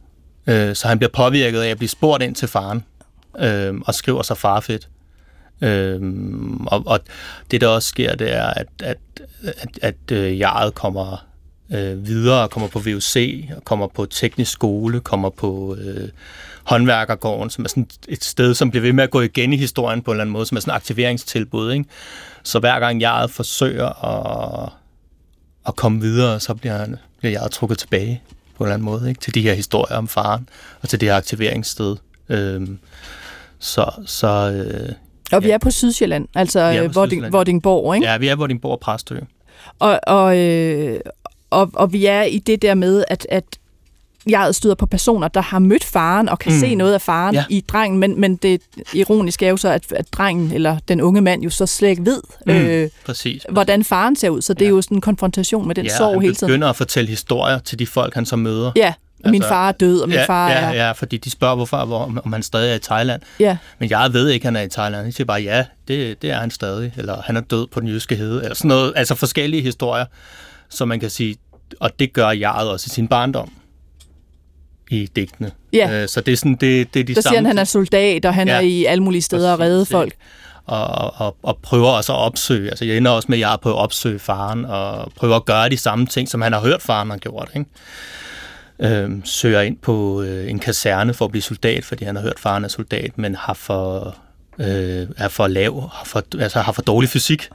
Øh, 0.48 0.76
så 0.76 0.88
han 0.88 1.00
bliver 1.00 1.12
påvirket 1.12 1.62
af 1.62 1.70
at 1.70 1.78
blive 1.78 1.90
spurgt 1.90 2.24
ind 2.24 2.36
til 2.36 2.48
faren, 2.48 2.84
øh, 3.40 3.76
og 3.86 3.96
skriver 3.96 4.22
sig 4.22 4.38
farfedt. 4.38 4.90
Øh, 5.62 6.02
og, 6.68 6.84
og 6.86 7.00
det, 7.52 7.62
der 7.62 7.68
også 7.68 7.90
sker, 7.90 8.16
det 8.16 8.36
er, 8.36 8.46
at, 8.46 8.68
at, 8.84 8.98
at, 9.44 9.80
at 9.82 10.12
øh, 10.12 10.40
Jarl 10.40 10.72
kommer 10.72 11.26
øh, 11.72 12.08
videre, 12.08 12.50
kommer 12.50 12.70
på 12.70 12.80
VUC, 12.80 13.46
kommer 13.64 13.88
på 13.88 14.06
teknisk 14.06 14.52
skole, 14.52 15.00
kommer 15.00 15.30
på 15.30 15.76
øh, 15.76 16.10
håndværkergården, 16.64 17.50
som 17.50 17.64
er 17.64 17.70
sådan 17.70 17.88
et 18.08 18.24
sted, 18.24 18.54
som 18.54 18.70
bliver 18.70 18.82
ved 18.82 18.94
med 18.94 19.04
at 19.04 19.10
gå 19.10 19.22
igen 19.22 19.54
i 19.54 19.58
historien 19.58 20.02
på 20.02 20.12
en 20.12 20.16
eller 20.16 20.22
anden 20.22 20.34
måde, 20.34 20.46
som 20.46 20.58
er 20.58 20.62
sådan 20.62 20.72
et 20.72 20.76
aktiveringstilbud. 20.76 21.72
Ikke? 21.72 21.86
Så 22.44 22.60
hver 22.60 22.80
gang 22.80 23.02
jeget 23.02 23.32
forsøger 23.32 24.06
at, 24.06 24.70
at 25.68 25.76
komme 25.76 26.02
videre, 26.02 26.40
så 26.40 26.54
bliver, 26.54 26.86
bliver 27.20 27.42
jeg 27.42 27.52
trukket 27.52 27.78
tilbage 27.78 28.22
på 28.60 28.64
en 28.64 28.68
eller 28.68 28.74
anden 28.74 28.86
måde, 28.86 29.10
ikke? 29.10 29.22
til 29.22 29.36
de 29.36 29.42
her 29.42 29.54
historier 29.54 29.98
om 29.98 30.08
faren, 30.08 30.50
og 30.82 30.90
til 30.90 31.02
det 31.02 31.10
her 31.10 31.16
aktiveringssted. 31.16 31.96
Øhm, 32.30 32.80
så, 33.60 33.92
så 34.06 34.28
øh, 34.28 34.94
og 35.32 35.44
vi 35.44 35.48
ja. 35.48 35.54
er 35.54 35.58
på 35.58 35.72
Sydsjælland, 35.72 36.28
altså 36.36 36.82
øh, 36.84 36.96
Vording, 36.96 37.34
Vordingborg, 37.34 37.96
ikke? 37.96 38.08
Ja, 38.08 38.18
vi 38.18 38.28
er 38.28 38.36
Vordingborg 38.36 38.72
og 38.72 38.80
Præstø. 38.80 39.20
Og, 39.80 40.00
og, 40.08 40.38
øh, 40.38 41.00
og, 41.50 41.72
og 41.74 41.94
vi 41.94 42.06
er 42.06 42.24
i 42.24 42.38
det 42.38 42.62
der 42.62 42.74
med, 42.74 43.04
at, 43.08 43.28
at 43.30 43.44
jeg 44.30 44.56
støder 44.56 44.76
på 44.76 44.86
personer, 44.86 45.28
der 45.28 45.42
har 45.42 45.60
mødt 45.60 45.84
faren 45.84 46.30
og 46.30 46.40
kan 46.40 46.54
mm. 46.54 46.60
se 46.60 46.76
noget 46.76 46.94
af 46.94 47.02
faren 47.02 47.36
ja. 47.36 47.44
i 47.50 47.64
drengen, 47.68 48.00
men, 48.00 48.22
men 48.22 48.36
det 48.36 48.62
ironiske 48.94 49.46
er 49.46 49.50
jo 49.50 49.58
så, 49.58 49.70
at, 49.70 49.92
at 49.92 50.14
drengen 50.14 50.52
eller 50.52 50.78
den 50.88 51.02
unge 51.02 51.22
mand 51.22 51.42
jo 51.42 51.50
så 51.50 51.66
slet 51.66 51.90
ikke 51.90 52.06
ved, 52.06 52.22
mm. 52.46 52.54
øh, 52.54 52.90
præcis. 53.06 53.46
hvordan 53.50 53.84
faren 53.84 54.16
ser 54.16 54.30
ud. 54.30 54.42
Så 54.42 54.54
det 54.54 54.62
ja. 54.62 54.66
er 54.66 54.70
jo 54.70 54.82
sådan 54.82 54.98
en 54.98 55.02
konfrontation 55.02 55.68
med 55.68 55.76
den 55.76 55.86
ja, 55.86 55.98
sorg 55.98 56.22
hele 56.22 56.36
tiden. 56.36 56.50
Ja, 56.50 56.54
begynder 56.54 56.70
at 56.70 56.76
fortælle 56.76 57.10
historier 57.10 57.60
til 57.60 57.80
de 57.80 57.88
folk, 57.88 58.14
han 58.14 58.26
så 58.26 58.36
møder. 58.36 58.72
Ja, 58.76 58.94
Altså, 59.24 59.32
min 59.32 59.44
far 59.44 59.68
er 59.68 59.72
død, 59.72 60.00
og 60.00 60.10
min 60.10 60.18
ja, 60.18 60.26
far 60.26 60.50
ja, 60.50 60.56
er... 60.56 60.74
Ja, 60.74 60.92
fordi 60.92 61.18
de 61.18 61.30
spørger, 61.30 61.56
hvorfor, 61.56 61.86
hvor, 61.86 62.22
om 62.26 62.34
han 62.34 62.44
stadig 62.44 62.72
er 62.72 62.76
i 62.76 62.80
Thailand. 62.80 63.22
Ja. 63.40 63.58
Men 63.80 63.90
jeg 63.90 64.10
ved 64.14 64.30
ikke, 64.30 64.44
at 64.44 64.46
han 64.46 64.56
er 64.56 64.62
i 64.62 64.70
Thailand. 64.70 65.08
De 65.08 65.12
siger 65.12 65.26
bare, 65.26 65.42
ja, 65.42 65.66
det, 65.88 66.22
det 66.22 66.32
er 66.32 66.38
han 66.38 66.52
stadig. 66.52 66.94
Eller 66.98 67.22
han 67.22 67.38
er 67.38 67.42
død 67.42 67.68
på 67.68 67.80
den 67.80 67.90
jyske 67.90 68.16
hede. 68.16 68.44
Eller 68.44 68.56
sådan 68.56 68.70
noget. 68.70 68.94
Altså 68.96 69.16
forskellige 69.16 69.64
historier, 69.64 70.06
som 70.70 70.88
man 70.88 71.00
kan 71.00 71.10
sige, 71.10 71.38
og 71.80 72.00
det 72.00 72.14
gør 72.14 72.30
jeg 72.30 72.52
også 72.52 72.88
i 72.88 72.94
sin 72.94 73.08
barndom 73.08 73.52
i 74.90 75.10
digtene. 75.16 75.52
Ja. 75.74 76.02
Øh, 76.02 76.08
så 76.08 76.22
det 76.22 76.32
er 76.32 76.38
sådan, 76.38 76.56
det, 76.56 76.94
det 76.94 77.00
er 77.00 77.04
de 77.04 77.16
Så 77.16 77.22
siger 77.22 77.36
han, 77.36 77.46
han 77.46 77.58
er 77.58 77.64
soldat, 77.64 78.26
og 78.26 78.34
han 78.34 78.48
ja. 78.48 78.54
er 78.54 78.60
i 78.60 78.86
alle 78.86 79.04
mulige 79.04 79.22
steder 79.22 79.54
og 79.54 79.60
redde 79.60 79.86
folk. 79.86 80.14
Og, 80.66 81.14
og, 81.22 81.36
og 81.44 81.58
prøver 81.58 81.88
også 81.88 82.14
at 82.14 82.20
opsøge, 82.20 82.70
altså 82.70 82.86
jeg 82.86 82.98
ender 82.98 83.12
også 83.12 83.26
med, 83.30 83.38
at 83.38 83.40
jeg 83.40 83.54
er 83.54 83.58
på 83.58 83.70
at 83.70 83.76
opsøge 83.76 84.20
faren, 84.20 84.66
og 84.66 85.12
prøver 85.16 85.36
at 85.36 85.46
gøre 85.46 85.70
de 85.70 85.78
samme 85.78 86.06
ting, 86.06 86.30
som 86.30 86.42
han 86.42 86.54
har 86.54 86.62
hørt 86.62 86.82
faren 86.82 87.10
har 87.10 87.18
gjort, 87.18 87.50
ikke? 87.56 87.70
øh, 88.80 89.12
søger 89.24 89.62
ind 89.62 89.78
på 89.78 90.22
øh, 90.22 90.50
en 90.50 90.60
kaserne 90.60 91.14
for 91.14 91.26
at 91.26 91.32
blive 91.32 91.42
soldat, 91.42 91.86
fordi 91.86 92.06
han 92.06 92.16
har 92.16 92.24
hørt, 92.24 92.40
faren 92.40 92.64
er 92.64 92.68
soldat, 92.68 93.18
men 93.18 93.36
har 93.36 93.54
for, 93.54 94.16
øh, 94.60 95.08
er 95.18 95.28
for 95.28 95.48
lav, 95.48 95.90
har 95.94 96.06
for, 96.06 96.24
altså 96.40 96.62
har 96.62 96.72
for 96.72 96.82
dårlig 96.82 97.10
fysik, 97.10 97.50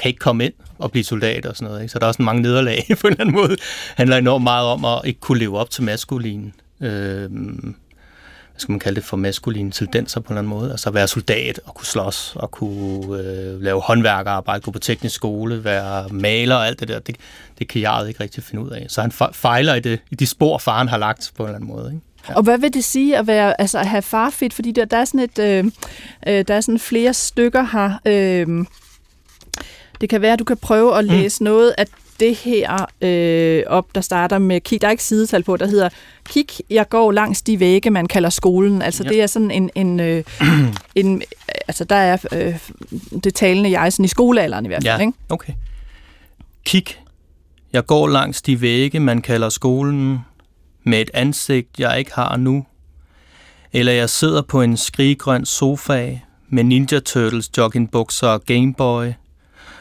kan 0.00 0.08
ikke 0.08 0.18
komme 0.18 0.44
ind 0.44 0.52
og 0.78 0.90
blive 0.90 1.04
soldat 1.04 1.46
og 1.46 1.56
sådan 1.56 1.68
noget. 1.68 1.82
Ikke? 1.82 1.92
Så 1.92 1.98
der 1.98 2.04
er 2.04 2.08
også 2.08 2.22
mange 2.22 2.42
nederlag 2.42 2.84
på 3.00 3.06
en 3.06 3.12
eller 3.12 3.20
anden 3.20 3.36
måde. 3.36 3.48
Det 3.48 3.60
handler 3.96 4.16
enormt 4.16 4.44
meget 4.44 4.66
om 4.66 4.84
at 4.84 5.00
ikke 5.04 5.20
kunne 5.20 5.38
leve 5.38 5.58
op 5.58 5.70
til 5.70 5.82
maskulin 5.82 6.52
øh, 6.80 7.30
hvad 8.56 8.60
skal 8.60 8.72
man 8.72 8.78
kalde 8.78 8.96
det, 8.96 9.04
for 9.04 9.16
maskuline 9.16 9.70
tendenser 9.70 10.20
på 10.20 10.26
en 10.26 10.32
eller 10.32 10.38
anden 10.38 10.60
måde. 10.60 10.70
Altså 10.70 10.90
være 10.90 11.08
soldat 11.08 11.60
og 11.64 11.74
kunne 11.74 11.86
slås 11.86 12.32
og 12.36 12.50
kunne 12.50 13.18
øh, 13.18 13.62
lave 13.62 13.80
håndværkerarbejde, 13.80 14.60
gå 14.60 14.70
på 14.70 14.78
teknisk 14.78 15.14
skole, 15.14 15.64
være 15.64 16.08
maler 16.08 16.54
og 16.54 16.66
alt 16.66 16.80
det 16.80 16.88
der. 16.88 16.98
Det, 16.98 17.16
det 17.58 17.68
kan 17.68 17.80
jeg 17.82 18.04
ikke 18.08 18.20
rigtig 18.20 18.42
finde 18.42 18.64
ud 18.64 18.70
af. 18.70 18.86
Så 18.88 19.00
han 19.00 19.12
fejler 19.32 19.74
i, 19.74 19.80
det, 19.80 20.00
i 20.10 20.14
de 20.14 20.26
spor, 20.26 20.58
faren 20.58 20.88
har 20.88 20.96
lagt 20.96 21.32
på 21.36 21.42
en 21.42 21.48
eller 21.48 21.56
anden 21.56 21.68
måde. 21.68 21.86
Ikke? 21.86 22.04
Ja. 22.28 22.34
Og 22.34 22.42
hvad 22.42 22.58
vil 22.58 22.74
det 22.74 22.84
sige 22.84 23.18
at 23.18 23.26
være 23.26 23.60
altså 23.60 23.78
at 23.78 23.86
have 23.86 24.02
farfit? 24.02 24.54
Fordi 24.54 24.72
der, 24.72 24.84
der 24.84 24.96
er 24.96 25.04
sådan 25.04 25.20
et 25.20 25.38
øh, 25.38 25.64
øh, 26.26 26.44
der 26.48 26.54
er 26.54 26.60
sådan 26.60 26.78
flere 26.78 27.14
stykker 27.14 27.66
her. 27.72 27.98
Øh, 28.06 28.66
det 30.00 30.08
kan 30.08 30.20
være, 30.20 30.32
at 30.32 30.38
du 30.38 30.44
kan 30.44 30.56
prøve 30.56 30.98
at 30.98 31.04
mm. 31.04 31.10
læse 31.10 31.40
mm. 31.40 31.44
noget 31.44 31.74
af 31.78 31.86
det 32.20 32.34
her 32.34 32.86
øh, 33.00 33.62
op, 33.66 33.94
der 33.94 34.00
starter 34.00 34.38
med, 34.38 34.60
kig, 34.60 34.80
der 34.80 34.86
er 34.86 34.90
ikke 34.90 35.04
sidetal 35.04 35.42
på, 35.42 35.56
der 35.56 35.66
hedder, 35.66 35.88
kig, 36.28 36.46
jeg 36.70 36.88
går 36.88 37.12
langs 37.12 37.42
de 37.42 37.60
vægge, 37.60 37.90
man 37.90 38.06
kalder 38.06 38.30
skolen. 38.30 38.82
Altså 38.82 39.02
ja. 39.04 39.08
det 39.08 39.22
er 39.22 39.26
sådan 39.26 39.50
en, 39.50 39.70
en, 39.74 40.00
øh, 40.00 40.24
en 40.94 41.22
altså 41.68 41.84
der 41.84 41.96
er 41.96 42.16
øh, 42.32 42.58
det 43.24 43.34
talende 43.34 43.80
jeg, 43.80 43.92
sådan 43.92 44.04
i 44.04 44.08
skolealderen 44.08 44.64
i 44.64 44.68
hvert 44.68 44.82
fald. 44.82 44.98
Ja, 44.98 45.06
ikke? 45.06 45.18
okay. 45.28 45.52
Kig, 46.64 46.84
jeg 47.72 47.86
går 47.86 48.08
langs 48.08 48.42
de 48.42 48.60
vægge, 48.60 49.00
man 49.00 49.22
kalder 49.22 49.48
skolen, 49.48 50.18
med 50.84 51.00
et 51.00 51.10
ansigt, 51.14 51.68
jeg 51.78 51.98
ikke 51.98 52.14
har 52.14 52.36
nu. 52.36 52.66
Eller 53.72 53.92
jeg 53.92 54.10
sidder 54.10 54.42
på 54.42 54.62
en 54.62 54.76
skriggrøn 54.76 55.44
sofa 55.44 56.18
med 56.48 56.64
Ninja 56.64 57.00
Turtles 57.00 57.50
joggingbukser 57.56 58.28
og 58.28 58.44
Gameboy. 58.44 59.06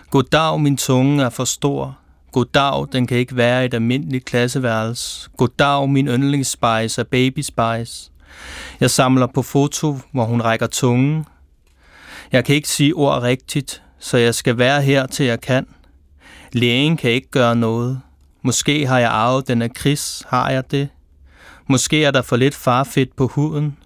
Goddag, 0.09 0.61
min 0.61 0.77
tunge 0.77 1.23
er 1.23 1.29
for 1.29 1.45
stor. 1.45 1.97
Goddag, 2.35 2.87
den 2.91 3.07
kan 3.07 3.17
ikke 3.17 3.35
være 3.35 3.65
et 3.65 3.73
almindeligt 3.73 4.25
klasseværelse. 4.25 5.29
Goddag, 5.37 5.89
min 5.89 6.07
yndlingsspice 6.07 7.01
er 7.01 7.03
baby 7.11 7.39
spice. 7.39 8.11
Jeg 8.79 8.91
samler 8.91 9.27
på 9.27 9.41
foto, 9.41 9.97
hvor 10.11 10.25
hun 10.25 10.41
rækker 10.41 10.67
tungen. 10.67 11.25
Jeg 12.31 12.45
kan 12.45 12.55
ikke 12.55 12.69
sige 12.69 12.93
ord 12.93 13.21
rigtigt, 13.21 13.83
så 13.99 14.17
jeg 14.17 14.35
skal 14.35 14.57
være 14.57 14.81
her 14.81 15.05
til 15.05 15.25
jeg 15.25 15.41
kan. 15.41 15.67
Lægen 16.51 16.97
kan 16.97 17.11
ikke 17.11 17.31
gøre 17.31 17.55
noget. 17.55 18.01
Måske 18.41 18.87
har 18.87 18.99
jeg 18.99 19.11
arvet 19.11 19.47
den 19.47 19.61
af 19.61 19.69
Chris, 19.79 20.23
har 20.27 20.49
jeg 20.49 20.71
det? 20.71 20.89
Måske 21.67 22.03
er 22.03 22.11
der 22.11 22.21
for 22.21 22.35
lidt 22.35 22.55
farfedt 22.55 23.15
på 23.15 23.27
huden. 23.27 23.77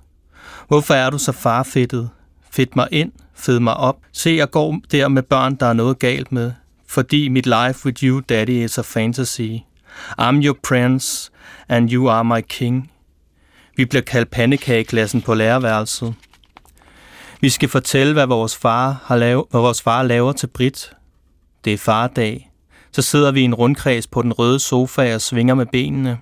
Hvorfor 0.67 0.93
er 0.93 1.09
du 1.09 1.17
så 1.17 1.31
farfedtet? 1.31 2.09
Fedt 2.51 2.75
mig 2.75 2.87
ind, 2.91 3.11
fed 3.33 3.59
mig 3.59 3.73
op. 3.73 3.97
Se, 4.11 4.29
jeg 4.29 4.51
går 4.51 4.79
der 4.91 5.07
med 5.07 5.23
børn, 5.23 5.55
der 5.55 5.65
er 5.65 5.73
noget 5.73 5.99
galt 5.99 6.31
med 6.31 6.51
fordi 6.89 7.27
mit 7.27 7.45
life 7.45 7.85
with 7.85 8.03
you, 8.03 8.19
daddy, 8.19 8.63
is 8.63 8.77
a 8.77 8.81
fantasy. 8.81 9.65
I'm 10.19 10.43
your 10.45 10.57
prince, 10.63 11.31
and 11.67 11.91
you 11.91 12.09
are 12.09 12.23
my 12.23 12.41
king. 12.41 12.91
Vi 13.77 13.85
bliver 13.85 14.01
kaldt 14.01 14.31
pandekageklassen 14.31 15.21
på 15.21 15.33
lærerværelset. 15.33 16.15
Vi 17.41 17.49
skal 17.49 17.69
fortælle, 17.69 18.13
hvad 18.13 18.25
vores 18.25 18.57
far, 18.57 19.03
har 19.05 19.17
lavet, 19.17 19.45
hvad 19.51 19.61
vores 19.61 19.81
far 19.81 20.03
laver 20.03 20.31
til 20.31 20.47
Brit. 20.47 20.91
Det 21.65 21.73
er 21.73 21.77
fardag. 21.77 22.51
Så 22.91 23.01
sidder 23.01 23.31
vi 23.31 23.41
i 23.41 23.43
en 23.43 23.55
rundkreds 23.55 24.07
på 24.07 24.21
den 24.21 24.33
røde 24.33 24.59
sofa 24.59 25.15
og 25.15 25.21
svinger 25.21 25.55
med 25.55 25.65
benene. 25.65 26.17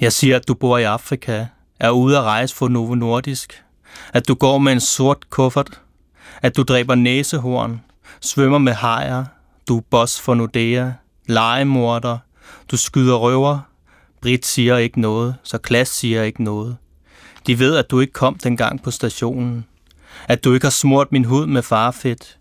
Jeg 0.00 0.12
siger, 0.12 0.36
at 0.36 0.48
du 0.48 0.54
bor 0.54 0.78
i 0.78 0.82
Afrika, 0.82 1.46
er 1.80 1.90
ude 1.90 2.18
at 2.18 2.22
rejse 2.22 2.56
for 2.56 2.68
Novo 2.68 2.94
Nordisk, 2.94 3.64
at 4.12 4.28
du 4.28 4.34
går 4.34 4.58
med 4.58 4.72
en 4.72 4.80
sort 4.80 5.30
kuffert, 5.30 5.80
at 6.42 6.56
du 6.56 6.62
dræber 6.62 6.94
næsehorn, 6.94 7.80
svømmer 8.20 8.58
med 8.58 8.72
hajer, 8.72 9.24
du 9.68 9.76
er 9.76 9.82
boss 9.90 10.20
for 10.20 10.34
Nordea, 10.34 10.90
legemorder, 11.26 12.18
du 12.70 12.76
skyder 12.76 13.16
røver, 13.16 13.58
Brit 14.20 14.46
siger 14.46 14.76
ikke 14.76 15.00
noget, 15.00 15.34
så 15.42 15.58
Klas 15.58 15.88
siger 15.88 16.22
ikke 16.22 16.44
noget. 16.44 16.76
De 17.46 17.58
ved, 17.58 17.76
at 17.76 17.90
du 17.90 18.00
ikke 18.00 18.12
kom 18.12 18.34
dengang 18.34 18.82
på 18.82 18.90
stationen. 18.90 19.64
At 20.28 20.44
du 20.44 20.54
ikke 20.54 20.66
har 20.66 20.70
smurt 20.70 21.12
min 21.12 21.24
hud 21.24 21.46
med 21.46 21.62
farfedt. 21.62 22.38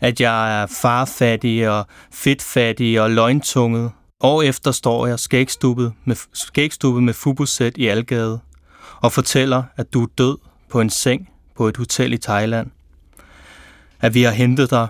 At 0.00 0.20
jeg 0.20 0.62
er 0.62 0.66
farfattig 0.66 1.70
og 1.70 1.86
fedtfattig 2.12 3.00
og 3.00 3.10
løgntunget. 3.10 3.90
År 4.20 4.42
efter 4.42 4.72
står 4.72 5.06
jeg 5.06 5.18
skægstubet 5.18 5.92
med, 6.04 6.16
skægstubet 6.32 7.02
med 7.02 7.14
fubusæt 7.14 7.76
i 7.76 7.86
Algade 7.86 8.40
og 9.00 9.12
fortæller, 9.12 9.62
at 9.76 9.92
du 9.92 10.02
er 10.02 10.08
død 10.18 10.38
på 10.70 10.80
en 10.80 10.90
seng 10.90 11.28
på 11.56 11.68
et 11.68 11.76
hotel 11.76 12.12
i 12.12 12.18
Thailand. 12.18 12.70
At 14.04 14.14
vi 14.14 14.22
har 14.22 14.30
hentet 14.30 14.70
dig 14.70 14.88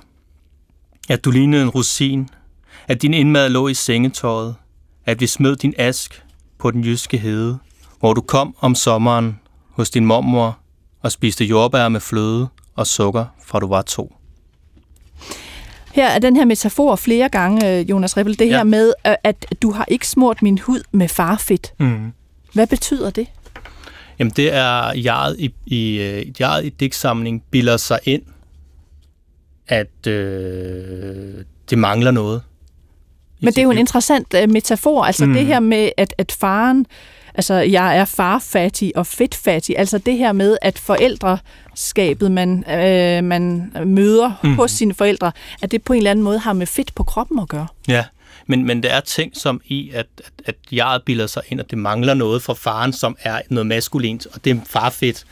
at 1.09 1.25
du 1.25 1.31
lignede 1.31 1.63
en 1.63 1.69
rosin, 1.69 2.29
at 2.89 3.03
din 3.03 3.15
indmad 3.15 3.49
lå 3.49 3.69
i 3.69 3.75
sengetøjet, 3.75 4.55
at 5.07 5.21
vi 5.21 5.27
smed 5.27 5.57
din 5.57 5.75
ask 5.79 6.23
på 6.59 6.71
den 6.71 6.85
jyske 6.85 7.19
hede, 7.19 7.59
hvor 8.01 8.15
du 8.15 8.21
kom 8.21 8.57
om 8.61 8.75
sommeren 8.75 9.41
hos 9.71 9.91
din 9.91 10.05
mormor 10.05 10.59
og 11.03 11.13
spiste 11.13 11.45
jordbær 11.45 11.89
med 11.89 12.01
fløde 12.01 12.49
og 12.75 12.87
sukker, 12.87 13.25
fra 13.45 13.61
du 13.61 13.67
var 13.67 13.83
to. 13.83 14.17
Her 15.93 16.09
er 16.09 16.19
den 16.19 16.37
her 16.37 16.45
metafor 16.45 16.97
flere 16.97 17.29
gange, 17.29 17.79
øh, 17.79 17.91
Jonas 17.91 18.17
Ribbel, 18.17 18.39
det 18.39 18.49
ja. 18.49 18.57
her 18.57 18.65
med, 18.65 18.93
øh, 19.07 19.15
at 19.25 19.47
du 19.63 19.71
har 19.73 19.85
ikke 19.89 20.09
smurt 20.09 20.43
min 20.43 20.59
hud 20.59 20.83
med 20.93 21.09
farfedt. 21.09 21.75
Mm. 21.79 22.13
Hvad 22.53 22.67
betyder 22.67 23.11
det? 23.11 23.27
Jamen 24.19 24.33
det 24.37 24.55
er, 24.55 24.93
jeget 24.93 25.37
i, 25.39 25.55
i, 25.67 25.99
øh, 25.99 26.41
jeget 26.41 26.65
i 26.65 26.69
digtsamling 26.69 27.43
bilder 27.51 27.77
sig 27.77 27.99
ind, 28.05 28.23
at 29.69 30.07
øh, 30.07 31.35
det 31.71 31.79
mangler 31.79 32.11
noget. 32.11 32.43
Men 33.41 33.53
det 33.53 33.59
er 33.59 33.63
jo 33.63 33.71
en 33.71 33.79
interessant 33.79 34.35
uh, 34.43 34.51
metafor, 34.51 35.05
altså 35.05 35.27
mm. 35.27 35.33
det 35.33 35.47
her 35.47 35.61
med, 35.61 35.91
at, 35.97 36.15
at 36.19 36.33
faren, 36.33 36.87
altså 37.35 37.55
jeg 37.55 37.97
er 37.97 38.05
farfattig 38.05 38.97
og 38.97 39.07
fedtfattig, 39.07 39.79
altså 39.79 39.99
det 39.99 40.19
her 40.19 40.33
med, 40.33 40.57
at 40.63 40.79
forældreskabet, 40.79 42.33
man, 42.33 42.71
øh, 42.71 43.25
man 43.25 43.73
møder 43.85 44.33
mm. 44.43 44.55
hos 44.55 44.71
sine 44.71 44.95
forældre, 44.95 45.33
at 45.63 45.71
det 45.71 45.83
på 45.83 45.93
en 45.93 45.97
eller 45.97 46.11
anden 46.11 46.25
måde 46.25 46.39
har 46.39 46.53
med 46.53 46.67
fedt 46.67 46.95
på 46.95 47.03
kroppen 47.03 47.39
at 47.39 47.49
gøre. 47.49 47.67
Ja, 47.89 48.05
men, 48.47 48.67
men 48.67 48.83
der 48.83 48.89
er 48.89 49.01
ting 49.01 49.37
som 49.37 49.61
i, 49.65 49.91
at, 49.95 50.07
at, 50.19 50.33
at 50.47 50.55
jeg 50.73 51.01
bilder 51.07 51.27
sig 51.27 51.43
ind, 51.49 51.61
at 51.61 51.71
det 51.71 51.79
mangler 51.79 52.15
noget 52.15 52.43
fra 52.43 52.55
faren, 52.55 52.93
som 52.93 53.17
er 53.21 53.41
noget 53.51 53.67
maskulint, 53.67 54.27
og 54.27 54.45
det 54.45 54.57
er 54.57 54.61
farfedt. 54.67 55.25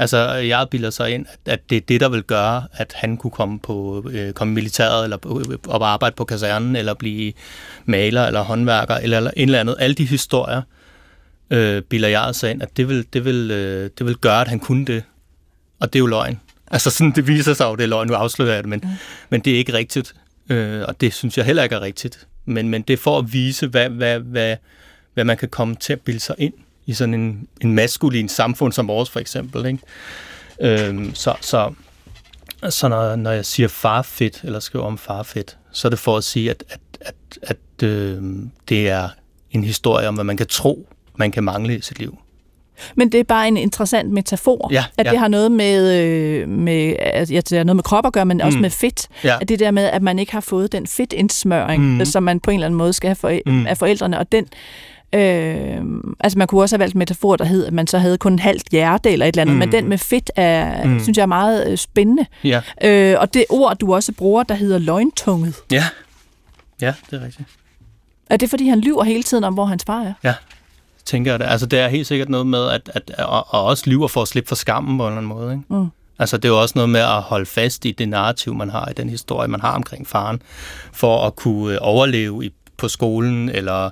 Altså, 0.00 0.32
jeg 0.34 0.66
bilder 0.70 0.90
sig 0.90 1.14
ind, 1.14 1.26
at 1.46 1.70
det 1.70 1.76
er 1.76 1.80
det, 1.80 2.00
der 2.00 2.08
vil 2.08 2.22
gøre, 2.22 2.64
at 2.72 2.92
han 2.96 3.16
kunne 3.16 3.30
komme 3.30 3.58
på 3.58 4.04
øh, 4.10 4.32
komme 4.32 4.54
militæret, 4.54 5.04
eller 5.04 5.16
op 5.68 5.82
arbejde 5.82 6.16
på 6.16 6.24
kasernen, 6.24 6.76
eller 6.76 6.94
blive 6.94 7.32
maler, 7.84 8.26
eller 8.26 8.42
håndværker, 8.42 8.94
eller, 8.94 9.16
eller 9.16 9.30
en 9.36 9.48
eller 9.48 9.60
andet. 9.60 9.76
Alle 9.78 9.94
de 9.94 10.04
historier 10.04 10.62
øh, 11.50 11.82
bilder 11.82 12.08
jeg 12.08 12.34
sig 12.34 12.50
ind, 12.50 12.62
at 12.62 12.76
det 12.76 12.88
vil, 12.88 13.06
det, 13.12 13.24
vil, 13.24 13.50
øh, 13.50 13.90
det 13.98 14.06
vil 14.06 14.16
gøre, 14.16 14.40
at 14.40 14.48
han 14.48 14.60
kunne 14.60 14.86
det. 14.86 15.04
Og 15.80 15.92
det 15.92 15.98
er 15.98 16.00
jo 16.00 16.06
løgn. 16.06 16.40
Altså, 16.70 16.90
sådan, 16.90 17.12
det 17.12 17.26
viser 17.26 17.54
sig 17.54 17.64
jo, 17.64 17.76
det 17.76 17.82
er 17.82 17.88
løgn. 17.88 18.08
Nu 18.08 18.14
afslører 18.14 18.54
jeg 18.54 18.62
det, 18.62 18.70
men, 18.70 18.80
mm. 18.82 18.88
men 19.30 19.40
det 19.40 19.52
er 19.52 19.58
ikke 19.58 19.72
rigtigt. 19.72 20.14
Øh, 20.48 20.82
og 20.88 21.00
det 21.00 21.14
synes 21.14 21.38
jeg 21.38 21.46
heller 21.46 21.62
ikke 21.62 21.74
er 21.74 21.80
rigtigt. 21.80 22.26
Men, 22.44 22.68
men 22.68 22.82
det 22.82 22.92
er 22.92 22.98
for 22.98 23.18
at 23.18 23.32
vise, 23.32 23.66
hvad, 23.66 23.88
hvad, 23.88 24.18
hvad, 24.18 24.56
hvad 25.14 25.24
man 25.24 25.36
kan 25.36 25.48
komme 25.48 25.74
til 25.74 25.92
at 25.92 26.00
bilde 26.00 26.20
sig 26.20 26.34
ind 26.38 26.54
i 26.86 26.92
sådan 26.92 27.14
en, 27.14 27.48
en 27.60 27.74
maskulin 27.74 28.28
samfund 28.28 28.72
som 28.72 28.88
vores 28.88 29.10
for 29.10 29.20
eksempel. 29.20 29.66
Ikke? 29.66 29.78
Øhm, 30.60 31.14
så 31.14 31.34
så, 31.40 31.72
så 32.70 32.88
når, 32.88 33.16
når 33.16 33.30
jeg 33.30 33.44
siger 33.46 33.68
farfedt, 33.68 34.40
eller 34.44 34.60
skriver 34.60 34.84
om 34.84 34.98
farfedt, 34.98 35.56
så 35.72 35.88
er 35.88 35.90
det 35.90 35.98
for 35.98 36.16
at 36.16 36.24
sige, 36.24 36.50
at, 36.50 36.64
at, 36.70 36.80
at, 37.00 37.14
at 37.42 37.86
øh, 37.88 38.22
det 38.68 38.88
er 38.88 39.08
en 39.50 39.64
historie 39.64 40.08
om, 40.08 40.14
hvad 40.14 40.24
man 40.24 40.36
kan 40.36 40.46
tro 40.46 40.86
man 41.16 41.30
kan 41.30 41.44
mangle 41.44 41.76
i 41.78 41.80
sit 41.80 41.98
liv. 41.98 42.18
Men 42.94 43.12
det 43.12 43.20
er 43.20 43.24
bare 43.24 43.48
en 43.48 43.56
interessant 43.56 44.10
metafor, 44.10 44.68
Ja, 44.72 44.84
at 44.98 45.06
ja. 45.06 45.10
det 45.10 45.18
har 45.18 45.28
noget 45.28 45.52
med, 45.52 46.00
øh, 46.02 46.48
med, 46.48 46.94
altså, 47.00 47.34
ja, 47.34 47.40
det 47.40 47.58
har 47.58 47.64
noget 47.64 47.76
med 47.76 47.82
krop 47.84 48.06
at 48.06 48.12
gøre, 48.12 48.24
men 48.26 48.40
også 48.40 48.58
Mm. 48.58 48.62
med 48.62 48.70
fedt. 48.70 49.08
Ja. 49.24 49.36
At 49.40 49.48
det 49.48 49.58
der 49.58 49.70
med, 49.70 49.84
at 49.84 50.02
man 50.02 50.18
ikke 50.18 50.32
har 50.32 50.40
fået 50.40 50.72
den 50.72 50.86
fedtindsmøring, 50.86 51.96
mm. 51.96 52.04
som 52.04 52.22
man 52.22 52.40
på 52.40 52.50
en 52.50 52.54
eller 52.54 52.66
anden 52.66 52.78
måde 52.78 52.92
skal 52.92 53.08
have 53.08 53.16
for, 53.16 53.38
mm. 53.46 53.66
af 53.66 53.78
forældrene, 53.78 54.18
og 54.18 54.32
den 54.32 54.46
Øh, 55.12 55.76
altså 56.20 56.38
man 56.38 56.46
kunne 56.46 56.60
også 56.62 56.76
have 56.76 56.80
valgt 56.80 56.94
en 56.94 56.98
metafor, 56.98 57.36
der 57.36 57.44
hed, 57.44 57.66
at 57.66 57.72
man 57.72 57.86
så 57.86 57.98
havde 57.98 58.18
kun 58.18 58.32
en 58.32 58.38
halvt 58.38 58.68
hjerte 58.68 59.10
eller 59.10 59.26
et 59.26 59.32
eller 59.32 59.42
andet, 59.42 59.54
Mm. 59.54 59.58
men 59.58 59.72
den 59.72 59.88
med 59.88 59.98
fedt 59.98 60.30
er, 60.36 60.86
Mm. 60.86 61.00
synes 61.00 61.16
jeg 61.18 61.22
er 61.22 61.26
meget 61.26 61.70
øh, 61.70 61.78
spændende. 61.78 62.26
Ja, 62.44 62.60
Øh, 62.84 63.16
og 63.20 63.34
det 63.34 63.44
ord, 63.50 63.76
du 63.78 63.94
også 63.94 64.12
bruger, 64.12 64.42
der 64.42 64.54
hedder 64.54 64.78
løgntunget, 64.78 65.54
ja. 65.70 65.84
Ja, 66.80 66.94
det 67.10 67.20
er 67.22 67.24
rigtigt. 67.24 67.48
er 68.30 68.36
det 68.36 68.50
fordi, 68.50 68.68
han 68.68 68.80
lyver 68.80 69.04
hele 69.04 69.22
tiden 69.22 69.44
om, 69.44 69.54
hvor 69.54 69.64
hans 69.64 69.84
far 69.86 70.14
er? 70.22 70.32
tænker 71.04 71.32
jeg 71.32 71.38
det. 71.40 71.46
Altså, 71.46 71.66
det 71.66 71.78
er 71.78 71.88
helt 71.88 72.06
sikkert 72.06 72.28
noget 72.28 72.46
med, 72.46 72.68
at, 72.68 72.90
at, 72.94 73.10
og, 73.18 73.54
og 73.54 73.64
også 73.64 73.90
lyver 73.90 74.08
for 74.08 74.22
at 74.22 74.28
slippe 74.28 74.48
for 74.48 74.54
skammen 74.54 74.98
på 74.98 75.04
en 75.06 75.12
eller 75.12 75.16
anden 75.18 75.28
måde. 75.38 75.52
Ikke? 75.52 75.64
Mm. 75.68 75.86
Altså, 76.18 76.36
det 76.36 76.44
er 76.44 76.48
jo 76.48 76.60
også 76.60 76.72
noget 76.76 76.88
med 76.90 77.00
at 77.00 77.22
holde 77.22 77.46
fast 77.46 77.84
i 77.84 77.90
det 77.92 78.08
narrativ, 78.08 78.54
man 78.54 78.70
har 78.70 78.88
i 78.88 78.92
den 78.92 79.08
historie, 79.08 79.48
man 79.48 79.60
har 79.60 79.72
omkring 79.74 80.06
faren, 80.06 80.42
for 80.92 81.26
at 81.26 81.36
kunne 81.36 81.74
øh, 81.74 81.78
overleve 81.80 82.44
i, 82.46 82.50
på 82.76 82.88
skolen, 82.88 83.48
eller 83.48 83.90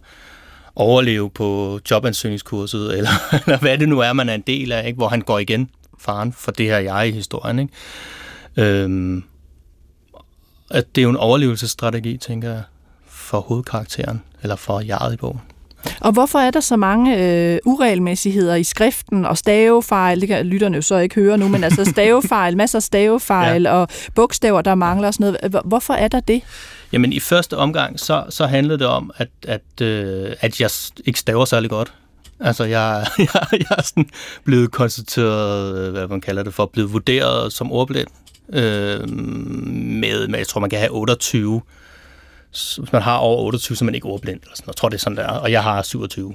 overleve 0.78 1.30
på 1.30 1.80
jobansøgningskurset, 1.90 2.96
eller, 2.98 3.10
eller 3.46 3.58
hvad 3.58 3.78
det 3.78 3.88
nu 3.88 3.98
er, 4.00 4.12
man 4.12 4.28
er 4.28 4.34
en 4.34 4.44
del 4.46 4.72
af, 4.72 4.86
ikke? 4.86 4.96
hvor 4.96 5.08
han 5.08 5.20
går 5.20 5.38
igen, 5.38 5.70
faren, 6.00 6.32
for 6.32 6.50
det 6.52 6.66
her 6.66 6.78
jeg 6.78 7.08
i 7.08 7.12
historien. 7.12 7.58
Ikke? 7.58 7.72
Øhm, 8.56 9.22
at 10.70 10.84
det 10.94 11.00
er 11.00 11.02
jo 11.02 11.10
en 11.10 11.16
overlevelsesstrategi, 11.16 12.16
tænker 12.16 12.50
jeg, 12.50 12.62
for 13.08 13.40
hovedkarakteren, 13.40 14.22
eller 14.42 14.56
for 14.56 14.80
jeget 14.80 15.14
i 15.14 15.16
bogen. 15.16 15.40
Og 16.00 16.12
hvorfor 16.12 16.38
er 16.38 16.50
der 16.50 16.60
så 16.60 16.76
mange 16.76 17.18
øh, 17.18 17.58
uregelmæssigheder 17.64 18.54
i 18.54 18.64
skriften 18.64 19.24
og 19.24 19.38
stavefejl? 19.38 20.20
Det 20.20 20.28
kan 20.28 20.46
lytterne 20.46 20.76
jo 20.76 20.82
så 20.82 20.96
ikke 20.98 21.14
høre 21.14 21.38
nu, 21.38 21.48
men 21.48 21.64
altså 21.64 21.84
stavefejl, 21.92 22.56
masser 22.56 22.78
af 22.78 22.82
stavefejl 22.82 23.62
ja. 23.62 23.72
og 23.72 23.88
bogstaver, 24.14 24.62
der 24.62 24.74
mangler 24.74 25.08
og 25.08 25.14
sådan 25.14 25.34
noget. 25.42 25.50
Hvor- 25.50 25.62
Hvorfor 25.64 25.94
er 25.94 26.08
der 26.08 26.20
det? 26.20 26.42
Jamen 26.92 27.12
i 27.12 27.20
første 27.20 27.56
omgang, 27.56 28.00
så, 28.00 28.24
så 28.30 28.46
handlede 28.46 28.78
det 28.78 28.86
om, 28.86 29.10
at, 29.16 29.28
at, 29.42 29.80
øh, 29.82 30.32
at 30.40 30.60
jeg 30.60 30.70
ikke 31.06 31.18
staver 31.18 31.44
særlig 31.44 31.70
godt. 31.70 31.92
Altså 32.40 32.64
jeg, 32.64 33.06
jeg, 33.18 33.46
jeg 33.52 33.76
er 33.78 33.82
sådan 33.82 34.10
blevet 34.44 34.70
konstateret, 34.70 35.78
øh, 35.78 35.92
hvad 35.92 36.08
man 36.08 36.20
kalder 36.20 36.42
det 36.42 36.54
for, 36.54 36.66
blevet 36.66 36.92
vurderet 36.92 37.52
som 37.52 37.72
ordblind. 37.72 38.08
Øh, 38.52 39.10
med, 39.10 40.28
med, 40.28 40.38
jeg 40.38 40.46
tror 40.46 40.60
man 40.60 40.70
kan 40.70 40.78
have 40.78 40.92
28. 40.92 41.62
Hvis 42.50 42.92
man 42.92 43.02
har 43.02 43.16
over 43.16 43.44
28, 43.44 43.76
så 43.76 43.84
er 43.84 43.86
man 43.86 43.94
ikke 43.94 44.06
ordblind. 44.06 44.40
Eller 44.42 44.56
sådan. 44.56 44.68
Jeg 44.68 44.76
tror 44.76 44.88
det 44.88 44.96
er 44.96 45.00
sådan 45.00 45.16
der. 45.16 45.28
Og 45.28 45.52
jeg 45.52 45.62
har 45.62 45.82
27 45.82 46.34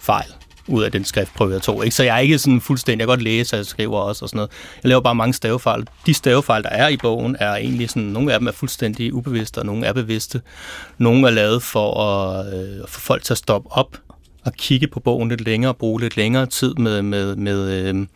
fejl 0.00 0.34
ud 0.68 0.82
af 0.82 0.92
den 0.92 1.04
skriftprøve, 1.04 1.52
jeg 1.52 1.62
tog. 1.62 1.84
Ikke? 1.84 1.96
Så 1.96 2.02
jeg 2.02 2.16
er 2.16 2.20
ikke 2.20 2.38
sådan 2.38 2.60
fuldstændig, 2.60 3.00
jeg 3.00 3.08
kan 3.08 3.12
godt 3.12 3.22
læse, 3.22 3.56
og 3.56 3.58
jeg 3.58 3.66
skriver 3.66 3.98
også 3.98 4.24
og 4.24 4.28
sådan 4.28 4.36
noget. 4.36 4.50
Jeg 4.82 4.88
laver 4.88 5.00
bare 5.00 5.14
mange 5.14 5.34
stavefejl. 5.34 5.86
De 6.06 6.14
stavefejl, 6.14 6.62
der 6.62 6.68
er 6.68 6.88
i 6.88 6.96
bogen, 6.96 7.36
er 7.40 7.54
egentlig 7.54 7.90
sådan, 7.90 8.02
nogle 8.02 8.32
af 8.32 8.38
dem 8.38 8.48
er 8.48 8.52
fuldstændig 8.52 9.14
ubevidste, 9.14 9.58
og 9.58 9.66
nogle 9.66 9.86
er 9.86 9.92
bevidste. 9.92 10.40
Nogle 10.98 11.26
er 11.26 11.30
lavet 11.30 11.62
for 11.62 12.00
at 12.00 12.54
øh, 12.54 12.88
få 12.88 13.00
folk 13.00 13.22
til 13.22 13.34
at 13.34 13.38
stoppe 13.38 13.72
op 13.72 13.96
og 14.44 14.52
kigge 14.52 14.86
på 14.86 15.00
bogen 15.00 15.28
lidt 15.28 15.40
længere, 15.40 15.72
og 15.72 15.76
bruge 15.76 16.00
lidt 16.00 16.16
længere 16.16 16.46
tid 16.46 16.74
med, 16.74 17.02
med, 17.02 17.36
med, 17.36 17.70
øh, 17.70 18.06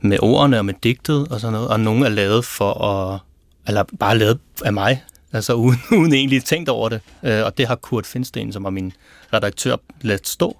med 0.00 0.18
ordene 0.22 0.58
og 0.58 0.64
med 0.64 0.74
digtet 0.82 1.28
og 1.28 1.40
sådan 1.40 1.52
noget. 1.52 1.68
Og 1.68 1.80
nogle 1.80 2.06
er 2.06 2.10
lavet 2.10 2.44
for 2.44 2.84
at, 2.84 3.20
eller 3.68 3.84
bare 3.98 4.18
lavet 4.18 4.38
af 4.64 4.72
mig, 4.72 5.02
altså 5.32 5.54
uden, 5.54 5.78
uden 5.98 6.12
egentlig 6.12 6.44
tænkt 6.44 6.68
over 6.68 6.88
det. 6.88 7.00
Øh, 7.22 7.44
og 7.44 7.58
det 7.58 7.66
har 7.66 7.74
Kurt 7.74 8.06
Finsten, 8.06 8.52
som 8.52 8.64
er 8.64 8.70
min 8.70 8.92
redaktør, 9.32 9.76
ladt 10.00 10.28
stå. 10.28 10.56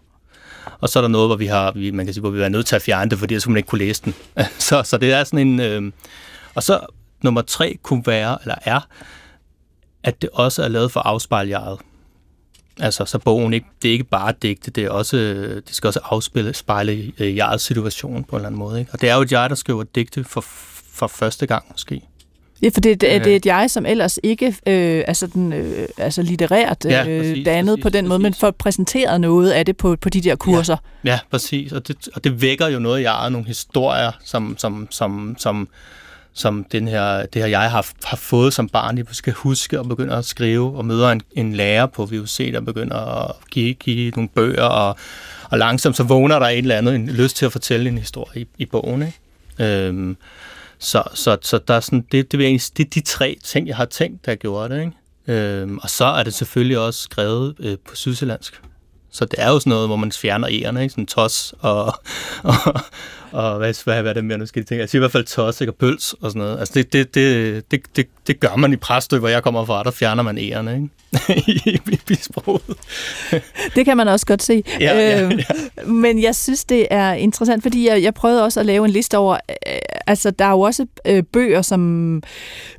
Og 0.81 0.88
så 0.88 0.99
er 0.99 1.00
der 1.00 1.09
noget, 1.09 1.28
hvor 1.28 1.37
vi 1.37 1.47
har, 1.47 1.73
vi, 1.73 1.90
man 1.90 2.07
kan 2.07 2.14
sige, 2.14 2.21
hvor 2.21 2.31
vi 2.31 2.42
er 2.42 2.49
nødt 2.49 2.66
til 2.66 2.76
at 2.76 2.83
fjerne 2.83 3.11
det, 3.11 3.19
fordi 3.19 3.35
ellers 3.35 3.45
kunne 3.45 3.52
man 3.52 3.59
ikke 3.59 3.69
kunne 3.69 3.78
læse 3.78 4.02
den. 4.04 4.14
så, 4.69 4.83
så 4.83 4.99
det 4.99 5.12
er 5.12 5.25
sådan 5.25 5.49
en... 5.49 5.61
Øh, 5.61 5.92
og 6.54 6.62
så 6.62 6.81
nummer 7.23 7.42
tre 7.42 7.78
kunne 7.83 8.02
være, 8.07 8.38
eller 8.42 8.54
er, 8.62 8.81
at 10.02 10.23
det 10.23 10.31
også 10.33 10.62
er 10.62 10.69
lavet 10.69 10.92
for 10.92 11.00
afspejljaret. 11.00 11.78
Altså, 12.81 13.04
så 13.04 13.19
bogen 13.19 13.52
ikke, 13.52 13.66
det 13.83 13.88
er 13.88 13.92
ikke 13.92 14.04
bare 14.04 14.35
digte, 14.42 14.71
det, 14.71 14.85
er 14.85 14.90
også, 14.90 15.16
det 15.66 15.75
skal 15.75 15.88
også 15.88 16.00
afspejle 16.02 16.54
spejle 16.54 17.12
øh, 17.19 17.37
jegets 17.37 17.64
situation 17.64 18.25
på 18.25 18.37
en 18.37 18.40
eller 18.40 18.47
anden 18.47 18.59
måde. 18.59 18.81
Ikke? 18.81 18.92
Og 18.92 19.00
det 19.00 19.09
er 19.09 19.14
jo 19.14 19.20
et 19.20 19.33
jeg, 19.33 19.51
der 19.51 19.57
skriver 19.57 19.83
digte 19.83 20.25
for, 20.25 20.44
for 20.92 21.07
første 21.07 21.46
gang 21.46 21.64
måske. 21.70 22.03
Ja, 22.62 22.68
for 22.75 22.81
det, 22.81 23.01
det, 23.01 23.07
Ja. 23.07 23.18
det 23.18 23.33
er 23.33 23.37
et 23.37 23.46
jeg, 23.46 23.70
som 23.70 23.87
ellers 23.87 24.18
ikke 24.22 24.46
øh, 24.46 25.05
er 25.07 25.12
sådan, 25.12 25.53
øh, 25.53 25.88
altså 25.98 26.22
litterært 26.22 26.85
Ja, 26.85 27.07
øh, 27.09 27.20
præcis, 27.20 27.44
dannet 27.44 27.72
præcis, 27.75 27.83
på 27.83 27.88
den 27.88 28.09
måde, 28.09 28.18
men 28.18 28.33
præcis. 28.33 28.40
får 28.40 28.51
præsenteret 28.51 29.20
noget 29.20 29.51
af 29.51 29.66
det 29.66 29.77
på, 29.77 29.96
på 30.01 30.09
de 30.09 30.20
der 30.20 30.37
kurser. 30.37 30.77
Ja, 31.05 31.18
præcis. 31.31 31.72
Og 31.72 31.88
det, 31.88 32.09
og 32.14 32.25
det 32.25 32.42
vækker 32.42 32.68
jo 32.68 32.79
noget 32.79 33.01
i 33.01 33.03
jeget, 33.03 33.33
nogle 33.33 33.46
historier, 33.46 34.11
som, 34.25 34.55
som, 34.59 34.88
som, 34.90 35.37
som, 35.38 35.68
som 36.33 36.64
den 36.72 36.88
her, 36.88 37.27
det 37.27 37.42
her 37.42 37.48
jeg 37.48 37.70
har, 37.70 37.87
har 38.05 38.16
fået 38.16 38.53
som 38.55 38.68
barn, 38.68 38.98
jeg 38.98 39.05
skal 39.12 39.33
huske 39.33 39.79
og 39.81 39.88
begynde 39.88 40.14
at 40.14 40.25
skrive, 40.25 40.77
og 40.77 40.85
møder 40.85 41.09
en, 41.11 41.22
en 41.33 41.53
lærer 41.53 41.87
på 41.87 42.05
VUC, 42.07 42.53
der 42.53 42.61
begynder 42.61 43.25
at 43.29 43.35
give, 43.51 43.75
give 43.75 44.11
nogle 44.11 44.29
bøger, 44.29 44.62
og, 44.62 44.96
og 45.51 45.59
langsomt 45.59 45.96
så 45.96 46.03
vågner 46.03 46.38
der 46.38 46.46
et 46.46 46.59
eller 46.59 46.77
andet, 46.77 46.94
en 46.94 47.07
lyst 47.07 47.37
til 47.37 47.46
at 47.46 47.53
fortælle 47.53 47.88
en 47.88 47.98
historie 47.98 48.40
i, 48.42 48.46
i 48.59 48.66
bogen. 48.66 49.03
Ikke? 49.03 49.18
Øhm, 49.87 50.16
så, 50.83 51.03
så, 51.14 51.37
så 51.42 51.59
der 51.68 51.75
er 51.75 51.81
sådan, 51.81 52.07
det, 52.12 52.33
det, 52.33 52.40
er 52.40 52.45
egentlig- 52.45 52.77
det 52.77 52.87
er 52.87 52.90
de 52.90 53.01
tre 53.01 53.37
ting, 53.45 53.68
jeg 53.68 53.77
har 53.77 53.85
tænkt, 53.85 54.27
der 54.27 54.35
gjorde 54.35 54.75
det. 54.75 54.81
Ikke? 54.81 54.92
Øhm, 55.40 55.79
og 55.79 55.90
så 55.90 56.05
er 56.05 56.23
det 56.23 56.35
selvfølgelig 56.35 56.79
også 56.79 57.01
skrevet 57.01 57.55
øh, 57.59 57.77
på 57.88 57.97
sydsjællandsk. 57.97 58.61
Så 59.11 59.25
det 59.25 59.35
er 59.38 59.51
jo 59.51 59.59
sådan 59.61 59.71
noget, 59.71 59.88
hvor 59.88 59.97
man 59.97 60.12
fjerner 60.12 60.49
ærerne, 60.51 60.83
ikke? 60.83 60.92
Sådan 60.92 61.07
tos 61.07 61.55
og, 61.61 61.85
og, 62.42 62.55
og 63.33 63.59
hvad, 63.59 63.85
hvad, 63.85 64.03
hvad 64.03 64.11
er 64.11 64.14
det 64.14 64.25
mere, 64.25 64.38
nu 64.38 64.47
skal 64.47 64.61
jeg 64.61 64.66
tænke? 64.66 64.87
Siger 64.87 65.01
i 65.01 65.03
hvert 65.03 65.12
fald 65.12 65.25
tos, 65.25 65.61
ikke? 65.61 65.73
Og 65.73 65.77
pøls 65.77 66.12
og 66.12 66.31
sådan 66.31 66.42
noget. 66.42 66.59
Altså 66.59 66.75
det, 66.75 66.92
det, 66.92 67.14
det, 67.14 67.71
det, 67.71 67.97
det, 67.97 68.07
det 68.27 68.40
gør 68.40 68.57
man 68.57 68.73
i 68.73 68.77
Præstø, 68.77 69.18
hvor 69.18 69.29
jeg 69.29 69.42
kommer 69.42 69.64
fra, 69.64 69.83
der 69.83 69.90
fjerner 69.90 70.23
man 70.23 70.38
ærerne, 70.38 70.75
ikke? 70.75 70.88
I, 71.47 71.71
i, 71.92 71.99
i 72.11 72.14
sproget. 72.14 72.62
Det 73.75 73.85
kan 73.85 73.97
man 73.97 74.09
også 74.09 74.27
godt 74.27 74.42
se. 74.42 74.62
Ja, 74.81 74.99
ja, 74.99 75.23
Øhm, 75.23 75.40
Men 75.87 76.23
jeg 76.23 76.35
synes, 76.35 76.64
det 76.64 76.87
er 76.90 77.12
interessant, 77.12 77.62
fordi 77.62 77.88
jeg, 77.88 78.03
jeg 78.03 78.14
prøvede 78.14 78.45
også 78.45 78.61
at 78.61 78.66
lave 78.66 78.85
en 78.85 78.90
liste 78.90 79.18
over, 79.18 79.35
øh, 79.66 79.79
altså 80.07 80.31
der 80.31 80.45
er 80.45 80.51
jo 80.51 80.61
også 80.61 80.87
øh, 81.07 81.23
bøger, 81.23 81.62
som 81.62 82.23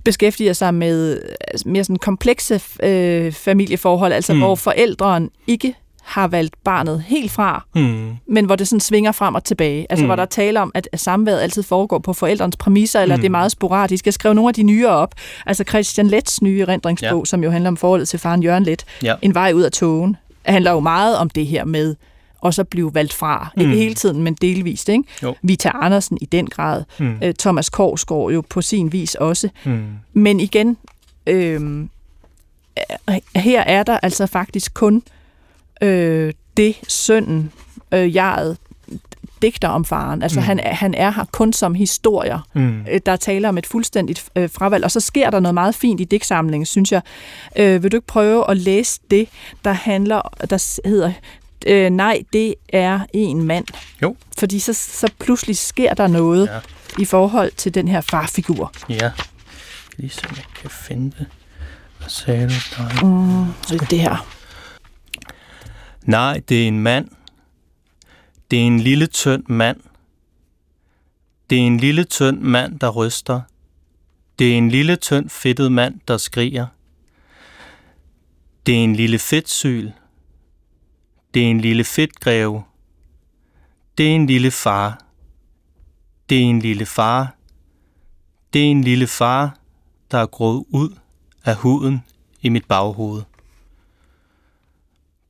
beskæftiger 0.04 0.54
sig 0.54 0.74
med 0.74 1.22
altså, 1.48 1.70
mere 1.70 1.84
sådan 1.84 1.96
komplekse 1.96 2.62
øh, 2.84 3.32
familieforhold, 3.32 4.13
altså 4.13 4.34
mm. 4.34 4.39
hvor 4.39 4.56
forældrene 4.56 5.30
ikke 5.48 5.76
har 6.04 6.28
valgt 6.28 6.56
barnet 6.63 7.04
helt 7.08 7.32
fra, 7.32 7.66
Hmm. 7.76 8.16
men 8.28 8.46
hvor 8.46 8.56
det 8.56 8.68
sådan 8.68 8.80
svinger 8.80 9.12
frem 9.12 9.36
og 9.36 9.44
tilbage. 9.44 9.86
Altså 9.89 10.04
Mm. 10.04 10.06
mm. 10.06 10.08
hvor 10.08 10.16
der 10.16 10.24
er 10.24 10.28
tale 10.28 10.62
om, 10.62 10.72
at 10.76 10.88
samværet 10.96 11.39
altid 11.42 11.63
foregår 11.63 12.00
på 12.00 12.13
forældrens 12.13 12.56
præmisser, 12.58 13.02
eller 13.02 13.16
Mm. 13.16 13.20
mm. 13.20 13.22
det 13.22 13.28
er 13.28 13.32
meget 13.32 13.52
sporadisk. 13.52 14.06
Jeg 14.06 14.13
skrev 14.13 14.34
nogle 14.34 14.48
af 14.50 14.54
de 14.54 14.63
nyere 14.63 14.89
op. 14.92 15.16
Altså 15.46 15.63
Christian 15.70 16.08
Lets 16.08 16.42
nye 16.42 16.62
erindringsbog, 16.62 17.20
Ja. 17.20 17.26
som 17.26 17.44
jo 17.44 17.52
handler 17.52 17.68
om 17.68 17.78
forholdet 17.78 18.10
til 18.10 18.20
faren 18.20 18.44
Jørgen 18.44 18.63
Let. 18.63 18.86
Ja. 19.04 19.16
En 19.22 19.34
vej 19.34 19.52
ud 19.56 19.62
af 19.62 19.72
togen. 19.72 20.16
handler 20.46 20.72
jo 20.72 20.80
meget 20.80 21.18
om 21.18 21.30
det 21.30 21.48
her 21.48 21.66
med 21.66 21.96
og 22.42 22.54
så 22.54 22.63
blive 22.63 22.94
valgt 22.94 23.13
fra. 23.13 23.50
Mm. 23.56 23.62
Ikke 23.62 23.72
Mm. 23.74 23.78
hele 23.78 23.94
tiden, 23.96 24.24
men 24.24 24.34
delvist. 24.34 24.89
Ikke? 24.89 25.04
Jo. 25.24 25.36
Vita 25.42 25.72
Andersen 25.82 26.18
i 26.22 26.26
den 26.26 26.48
grad. 26.48 26.84
Hmm. 26.98 27.18
Øh, 27.24 27.34
Thomas 27.39 27.70
Korsgaard 27.70 28.32
jo 28.32 28.44
på 28.50 28.62
sin 28.62 28.92
vis 28.94 29.16
også. 29.16 29.50
Hmm. 29.63 29.84
Men 30.13 30.39
igen, 30.39 30.78
øh, 31.28 31.86
her 33.36 33.62
er 33.62 33.84
der 33.84 33.98
altså 34.04 34.28
faktisk 34.28 34.74
kun 34.74 35.04
øh, 35.84 36.34
det 36.58 36.76
sønnen, 36.88 37.52
øh, 37.91 38.15
jeget, 38.15 38.58
digter 39.41 39.67
om 39.67 39.86
faren. 39.86 40.22
Altså 40.24 40.39
Mm. 40.39 40.43
mm. 40.43 40.48
han, 40.48 40.60
er- 40.60 40.74
han 40.74 40.93
er 40.93 41.12
her 41.12 41.26
kun 41.32 41.54
som 41.54 41.76
historier. 41.76 42.39
Hmm. 42.54 42.86
Øh, 42.91 43.00
Der 43.06 43.15
taler 43.15 43.50
om 43.50 43.58
et 43.58 43.65
fuldstændigt 43.67 44.26
øh, 44.36 44.50
fravalg. 44.50 44.84
Og 44.84 44.91
så 44.91 45.00
sker 45.00 45.30
der 45.30 45.39
noget 45.39 45.54
meget 45.54 45.76
fint 45.76 46.02
i 46.02 46.04
digtsamlingen, 46.04 46.65
synes 46.65 46.91
jeg. 46.91 47.02
Øh, 47.56 47.84
vil 47.84 47.91
du 47.91 47.98
ikke 47.98 48.08
prøve 48.08 48.50
at 48.52 48.58
læse 48.58 49.00
det, 49.12 49.30
der 49.65 49.72
handler, 49.72 50.22
der 50.50 50.80
hedder, 50.89 51.12
øh, 51.67 51.89
nej, 51.89 52.24
det 52.34 52.56
er 52.69 53.00
en 53.13 53.43
mand. 53.43 53.65
Jo. 54.02 54.15
Fordi 54.39 54.60
så, 54.60 54.74
så 54.74 55.10
pludselig 55.19 55.58
sker 55.58 55.93
der 55.93 56.08
noget 56.08 56.48
Ja. 56.54 56.60
i 57.02 57.06
forhold 57.06 57.52
til 57.58 57.74
den 57.74 57.88
her 57.88 58.02
farfigur. 58.02 58.72
Ja. 58.89 59.12
Lige 59.98 60.10
så 60.10 60.22
jeg 60.30 60.43
kan 60.62 60.69
finde 60.69 61.06
det. 61.19 61.26
Hvad 61.98 62.10
sagde 62.10 62.50
du? 62.50 62.84
Nej. 62.84 62.93
Mm, 63.04 63.46
så 63.67 63.86
det 63.89 64.00
her. 64.00 64.28
Nej, 66.06 66.42
det 66.50 66.63
er 66.63 66.68
en 66.68 66.80
mand. 66.80 67.10
Det 68.52 68.60
er 68.60 68.63
en 68.63 68.80
lille 68.80 69.08
tynd 69.08 69.44
mand. 69.48 69.80
Det 71.50 71.58
er 71.58 71.62
en 71.62 71.78
lille 71.78 72.04
tynd 72.04 72.42
mand, 72.42 72.80
der 72.80 72.89
ryster. 72.89 73.42
Det 74.39 74.54
er 74.54 74.58
en 74.58 74.70
lille 74.70 74.96
tynd 74.96 75.30
fedtet 75.30 75.72
mand, 75.72 76.00
der 76.08 76.18
skriger. 76.18 76.68
Det 78.66 78.80
er 78.80 78.84
en 78.84 78.96
lille 78.96 79.20
fedtsyl. 79.20 79.92
Det 81.34 81.46
er 81.46 81.48
en 81.48 81.62
lille 81.62 81.84
fedtgreve. 81.84 82.63
Det 83.98 84.12
er 84.12 84.16
en 84.16 84.28
lille 84.28 84.52
far. 84.52 85.06
Det 86.30 86.38
er 86.38 86.46
en 86.46 86.60
lille 86.60 86.86
far. 86.86 87.36
Det 88.54 88.62
er 88.62 88.72
en 88.72 88.84
lille 88.84 89.08
far, 89.08 89.58
der 90.12 90.18
er 90.18 90.26
grået 90.26 90.66
ud 90.70 90.98
af 91.46 91.56
huden 91.56 92.04
i 92.42 92.50
mit 92.50 92.66
baghoved. 92.66 93.22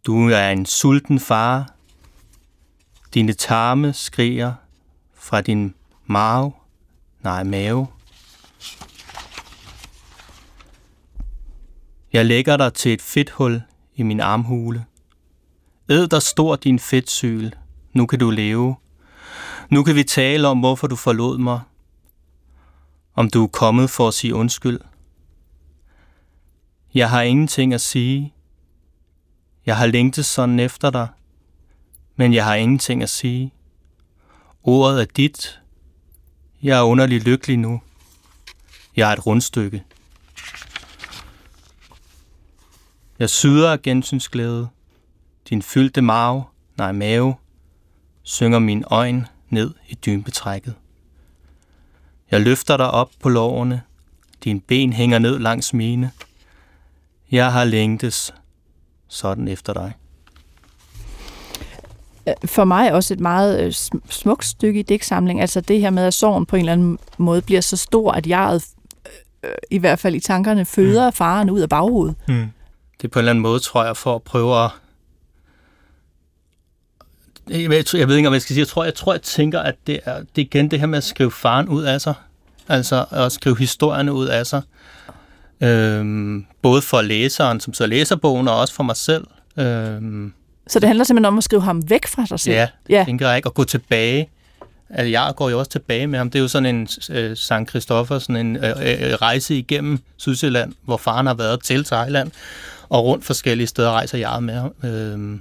Du 0.05 0.29
er 0.29 0.49
en 0.49 0.65
sulten 0.65 1.19
far. 1.19 1.73
Dine 3.13 3.33
tarme 3.33 3.93
skriger 3.93 4.53
fra 5.13 5.41
din 5.41 5.75
mave, 6.05 6.53
nej 7.21 7.43
mave. 7.43 7.87
Jeg 12.13 12.25
lægger 12.25 12.57
dig 12.57 12.73
til 12.73 12.93
et 12.93 13.01
fedthul 13.01 13.61
i 13.95 14.03
min 14.03 14.19
armhule. 14.19 14.85
Æd 15.89 16.07
dig 16.07 16.21
stor 16.21 16.55
din 16.55 16.79
fedtsyl. 16.79 17.51
Nu 17.93 18.05
kan 18.05 18.19
du 18.19 18.29
leve. 18.29 18.75
Nu 19.69 19.83
kan 19.83 19.95
vi 19.95 20.03
tale 20.03 20.47
om, 20.47 20.59
hvorfor 20.59 20.87
du 20.87 20.95
forlod 20.95 21.37
mig. 21.37 21.61
Om 23.15 23.29
du 23.29 23.43
er 23.43 23.47
kommet 23.47 23.89
for 23.89 24.07
at 24.07 24.13
sige 24.13 24.35
undskyld. 24.35 24.79
Jeg 26.93 27.09
har 27.09 27.21
ingenting 27.21 27.73
at 27.73 27.81
sige. 27.81 28.33
Jeg 29.65 29.77
har 29.77 29.85
længtes 29.85 30.25
sådan 30.25 30.59
efter 30.59 30.89
dig, 30.89 31.07
men 32.15 32.33
jeg 32.33 32.45
har 32.45 32.55
ingenting 32.55 33.03
at 33.03 33.09
sige. 33.09 33.53
Ordet 34.63 35.01
er 35.01 35.05
dit. 35.05 35.61
Jeg 36.63 36.77
er 36.79 36.83
underlig 36.83 37.21
lykkelig 37.21 37.57
nu. 37.57 37.81
Jeg 38.95 39.09
er 39.09 39.13
et 39.13 39.25
rundstykke. 39.25 39.83
Jeg 43.19 43.29
syder 43.29 43.71
af 43.71 43.81
gensynsglæde. 43.81 44.67
Din 45.49 45.61
fyldte 45.61 46.01
mave, 46.01 46.43
nej 46.77 46.91
mave, 46.91 47.35
synger 48.23 48.59
min 48.59 48.83
øjne 48.87 49.27
ned 49.49 49.73
i 49.87 49.95
dynbetrækket. 49.95 50.75
Jeg 52.31 52.41
løfter 52.41 52.77
dig 52.77 52.91
op 52.91 53.11
på 53.19 53.29
lårene. 53.29 53.81
Din 54.43 54.59
ben 54.59 54.93
hænger 54.93 55.19
ned 55.19 55.39
langs 55.39 55.73
mine. 55.73 56.11
Jeg 57.31 57.51
har 57.53 57.63
længtes 57.63 58.33
sådan 59.07 59.47
efter 59.47 59.73
dig. 59.73 59.93
For 62.45 62.63
mig 62.63 62.93
også 62.93 63.13
et 63.13 63.19
meget 63.19 63.61
øh, 63.61 63.73
smukt 64.09 64.45
stykke 64.45 64.79
i 64.79 64.83
digtsamling. 64.83 65.41
Altså 65.41 65.61
det 65.61 65.79
her 65.79 65.89
med, 65.89 66.03
at 66.03 66.13
sorgen 66.13 66.45
på 66.45 66.55
en 66.55 66.59
eller 66.59 66.73
anden 66.73 66.99
måde 67.17 67.41
bliver 67.41 67.61
så 67.61 67.77
stor, 67.77 68.11
at 68.11 68.27
jeg 68.27 68.59
øh, 69.43 69.49
i 69.71 69.77
hvert 69.77 69.99
fald 69.99 70.15
i 70.15 70.19
tankerne 70.19 70.65
føder 70.65 71.09
mm. 71.09 71.13
faren 71.13 71.49
ud 71.49 71.59
af 71.59 71.69
baghovedet. 71.69 72.15
Mm. 72.27 72.51
Det 72.97 73.07
er 73.07 73.11
på 73.11 73.19
en 73.19 73.21
eller 73.21 73.31
anden 73.31 73.41
måde, 73.41 73.59
tror 73.59 73.85
jeg, 73.85 73.97
for 73.97 74.15
at 74.15 74.23
prøve 74.23 74.63
at 74.63 74.69
jeg 77.49 77.69
ved, 77.69 77.83
jeg 77.93 78.07
ved 78.07 78.15
ikke, 78.15 78.27
om 78.27 78.33
jeg 78.33 78.41
skal 78.41 78.53
sige, 78.53 78.61
jeg 78.61 78.67
tror, 78.67 78.83
jeg, 78.83 78.95
tror, 78.95 79.13
jeg 79.13 79.21
tænker, 79.21 79.59
at 79.59 79.75
det 79.87 79.99
er, 80.05 80.17
det 80.19 80.41
er 80.41 80.45
igen 80.45 80.71
det 80.71 80.79
her 80.79 80.85
med 80.85 80.97
at 80.97 81.03
skrive 81.03 81.31
faren 81.31 81.69
ud 81.69 81.83
af 81.83 82.01
sig. 82.01 82.13
Altså 82.67 83.05
at 83.11 83.31
skrive 83.31 83.57
historierne 83.57 84.13
ud 84.13 84.27
af 84.27 84.47
sig. 84.47 84.61
Øhm, 85.61 86.45
både 86.61 86.81
for 86.81 87.01
læseren, 87.01 87.59
som 87.59 87.73
så 87.73 87.87
læser 87.87 88.15
bogen, 88.15 88.47
og 88.47 88.59
også 88.59 88.73
for 88.73 88.83
mig 88.83 88.95
selv. 88.95 89.27
Øhm, 89.57 90.33
så 90.67 90.79
det 90.79 90.87
handler 90.87 91.03
simpelthen 91.05 91.25
om 91.25 91.37
at 91.37 91.43
skrive 91.43 91.61
ham 91.61 91.89
væk 91.89 92.07
fra 92.07 92.25
sig 92.25 92.39
selv? 92.39 92.55
Ja, 92.55 92.67
ja. 92.89 93.03
tænker 93.05 93.27
jeg 93.27 93.37
ikke. 93.37 93.47
At 93.47 93.53
gå 93.53 93.63
tilbage. 93.63 94.29
Altså, 94.89 95.09
jeg 95.09 95.33
går 95.35 95.49
jo 95.49 95.59
også 95.59 95.71
tilbage 95.71 96.07
med 96.07 96.17
ham. 96.17 96.29
Det 96.29 96.39
er 96.39 96.41
jo 96.41 96.47
sådan 96.47 96.75
en 96.75 96.87
øh, 97.09 97.37
Sankt 97.37 97.69
Christoffer, 97.69 98.19
sådan 98.19 98.45
en 98.45 98.55
øh, 98.55 98.63
øh, 98.63 99.13
rejse 99.13 99.57
igennem 99.57 99.99
Sydsjælland, 100.17 100.73
hvor 100.85 100.97
faren 100.97 101.27
har 101.27 101.33
været 101.33 101.63
til 101.63 101.83
Thailand, 101.83 102.31
og 102.89 103.05
rundt 103.05 103.25
forskellige 103.25 103.67
steder 103.67 103.91
rejser 103.91 104.17
jeg 104.17 104.43
med 104.43 104.53
ham. 104.53 104.73
Øh, 104.83 105.39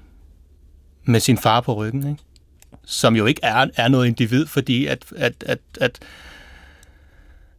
med 1.05 1.20
sin 1.20 1.38
far 1.38 1.61
på 1.61 1.75
ryggen, 1.75 2.09
ikke? 2.09 2.22
som 2.87 3.16
jo 3.16 3.27
ikke 3.27 3.40
er, 3.42 3.66
er 3.77 3.88
noget 3.88 4.07
individ, 4.07 4.46
fordi 4.46 4.87
at, 4.87 5.05
at, 5.16 5.33
at, 5.46 5.59
at, 5.81 5.98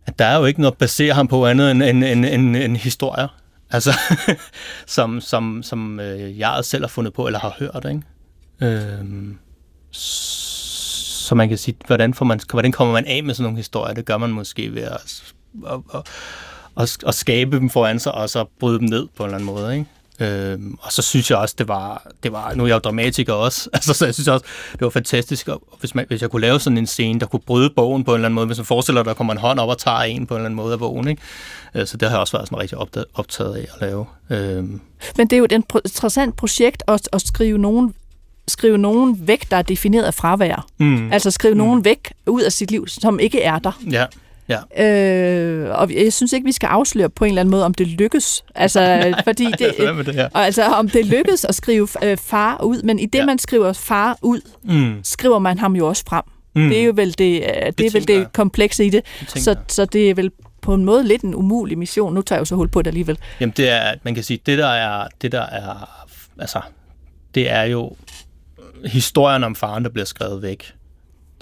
at 0.06 0.20
der 0.20 0.26
er 0.26 0.38
jo 0.38 0.46
ikke 0.46 0.62
noget 0.62 0.72
at 0.72 0.78
basere 0.78 1.14
ham 1.14 1.28
på 1.28 1.48
andet 1.48 1.72
end 1.72 1.84
en, 1.84 2.04
en, 2.04 2.26
en, 2.26 2.56
en 2.56 2.76
historie, 2.76 3.28
altså, 3.72 4.00
som, 4.86 5.22
som, 5.22 5.64
som 5.64 6.00
øh, 6.00 6.40
jeg 6.40 6.60
selv 6.64 6.84
har 6.84 6.88
fundet 6.88 7.14
på, 7.14 7.28
eller 7.28 7.40
har 7.40 7.56
hørt. 7.60 7.86
Ikke? 7.90 8.02
Øhm, 8.62 9.38
så 9.92 11.36
man 11.36 11.50
kan 11.50 11.58
sige, 11.58 11.78
hvordan, 11.88 12.14
får 12.14 12.26
man, 12.26 12.40
hvordan 12.52 12.72
kommer 12.72 12.94
man 12.94 13.06
af 13.06 13.24
med 13.24 13.34
sådan 13.34 13.44
nogle 13.44 13.58
historier? 13.58 13.94
Det 13.94 14.06
gør 14.06 14.18
man 14.18 14.30
måske 14.30 14.74
ved 14.74 14.82
at, 14.82 15.24
at, 15.68 15.80
at, 15.94 16.08
at, 16.78 16.98
at 17.08 17.16
skabe 17.16 17.58
dem 17.58 17.70
foran 17.70 18.00
sig, 18.00 18.12
og 18.12 18.30
så 18.30 18.46
bryde 18.60 18.80
dem 18.80 18.88
ned 18.90 19.08
på 19.16 19.24
en 19.24 19.28
eller 19.28 19.38
anden 19.38 19.56
måde. 19.56 19.74
Ikke? 19.78 19.90
Øhm, 20.20 20.78
og 20.82 20.92
så 20.92 21.02
synes 21.02 21.32
jeg 21.32 21.38
også, 21.38 21.56
det 21.58 21.68
var, 21.68 22.08
det 22.24 22.32
var, 22.32 22.54
nu 22.56 22.64
er 22.64 22.68
jeg 22.68 22.74
jo 22.74 22.80
dramatiker 22.80 23.34
også, 23.34 23.70
altså, 23.74 23.94
så 23.94 24.06
jeg 24.06 24.14
synes 24.14 24.28
også, 24.28 24.46
det 24.72 24.82
var 24.82 24.90
fantastisk, 24.90 25.50
hvis, 25.80 25.96
man, 25.96 26.06
hvis 26.08 26.22
jeg 26.22 26.30
kunne 26.30 26.42
lave 26.42 26.60
sådan 26.60 26.78
en 26.78 26.88
scene, 26.88 27.20
der 27.20 27.26
kunne 27.26 27.40
bryde 27.40 27.70
bogen 27.76 28.04
på 28.04 28.12
en 28.12 28.16
eller 28.16 28.26
anden 28.26 28.36
måde, 28.36 28.46
hvis 28.46 28.58
man 28.58 28.66
forestiller, 28.66 29.04
der 29.04 29.14
kommer 29.14 29.34
en 29.34 29.40
hånd 29.40 29.60
op 29.60 29.70
og 29.70 29.78
tager 29.78 30.00
en 30.00 30.28
på 30.28 30.34
en 30.34 30.38
eller 30.38 30.46
anden 30.46 30.56
måde 30.56 30.74
af 30.74 30.80
bogen, 30.80 31.08
ikke? 31.08 31.22
Øh, 31.76 31.88
så 31.88 31.98
det 31.98 32.08
har 32.08 32.16
jeg 32.16 32.22
også 32.22 32.38
været 32.38 32.48
sådan 32.48 32.60
rigtig 32.60 32.78
optaget, 32.78 33.06
optaget 33.14 33.56
af 33.56 33.68
at 33.74 33.82
lave. 33.82 34.06
Øhm. 34.30 34.82
Men 35.18 35.28
det 35.28 35.34
er 35.34 35.38
jo 35.38 35.46
et 35.46 35.52
interessant 35.52 36.36
projekt 36.36 36.84
at, 36.88 37.10
at 37.14 37.22
skrive 37.22 37.58
nogen 37.58 37.94
skrive 38.48 38.78
nogen 38.78 39.28
væk, 39.28 39.52
der 39.52 39.58
er 39.58 39.62
defineret 39.62 40.04
af 40.04 40.14
fravær. 40.14 40.66
Mm. 40.78 41.12
Altså 41.12 41.32
skrive 41.32 41.54
mm. 41.54 41.58
nogen 41.58 41.86
væk 41.86 42.14
ud 42.28 42.42
af 42.42 42.52
sit 42.52 42.72
liv, 42.72 42.88
som 42.88 43.20
ikke 43.20 43.42
er 43.42 43.60
der. 43.60 43.82
Ja. 43.92 44.06
Ja. 44.78 44.86
Øh, 44.86 45.80
og 45.80 45.94
jeg 45.94 46.14
synes 46.14 46.34
ikke, 46.34 46.46
vi 46.46 46.52
skal 46.52 46.68
afsløre 46.68 47.10
på 47.10 47.26
en 47.26 47.30
eller 47.30 47.42
anden 47.42 47.52
måde, 47.52 47.66
om 47.66 47.74
det 47.74 47.88
lykkes. 47.88 48.44
Altså, 48.56 49.14
fordi 49.28 49.46
det, 49.46 49.74
det 50.06 50.16
her. 50.16 50.30
altså, 50.34 50.64
om 50.64 50.90
det 50.90 51.06
lykkes 51.06 51.46
at 51.46 51.56
skrive 51.56 51.88
øh, 52.04 52.18
far 52.18 52.64
ud, 52.64 52.82
men 52.84 53.00
i 53.00 53.06
det, 53.06 53.20
ja. 53.20 53.26
man 53.26 53.40
skriver 53.40 53.74
far 53.74 54.18
ud, 54.22 54.42
mm. 54.64 55.00
skriver 55.04 55.40
man 55.40 55.60
ham 55.60 55.76
jo 55.76 55.88
også 55.88 56.04
frem. 56.08 56.24
Mm. 56.56 56.70
Det 56.70 56.80
er 56.80 56.84
jo 56.84 56.94
vel 56.96 57.08
det, 57.08 57.18
det, 57.18 57.78
det, 57.78 57.86
er 57.86 57.92
vel 57.92 58.08
det 58.08 58.34
komplekse 58.34 58.86
i 58.86 58.90
det. 58.90 59.06
det 59.34 59.44
så, 59.44 59.56
så 59.68 59.86
det 59.86 60.10
er 60.10 60.14
vel 60.14 60.32
på 60.62 60.74
en 60.74 60.86
måde 60.86 61.04
lidt 61.04 61.22
en 61.22 61.36
umulig 61.36 61.78
mission. 61.78 62.14
Nu 62.14 62.22
tager 62.22 62.38
jeg 62.38 62.42
jo 62.42 62.46
så 62.46 62.56
hul 62.56 62.68
på 62.68 62.82
det 62.82 62.88
alligevel. 62.88 63.18
Jamen, 63.40 63.54
det 63.58 63.70
er, 63.70 63.94
man 64.04 64.16
kan 64.16 64.24
sige, 64.24 64.40
det 64.46 64.58
der 64.58 64.68
er, 64.68 65.08
det 65.22 65.32
der 65.32 65.42
er, 65.42 65.90
altså, 66.40 66.62
det 67.36 67.52
er 67.52 67.64
jo 67.64 67.96
historien 68.86 69.44
om 69.44 69.56
faren, 69.56 69.84
der 69.84 69.90
bliver 69.90 70.06
skrevet 70.06 70.42
væk 70.42 70.74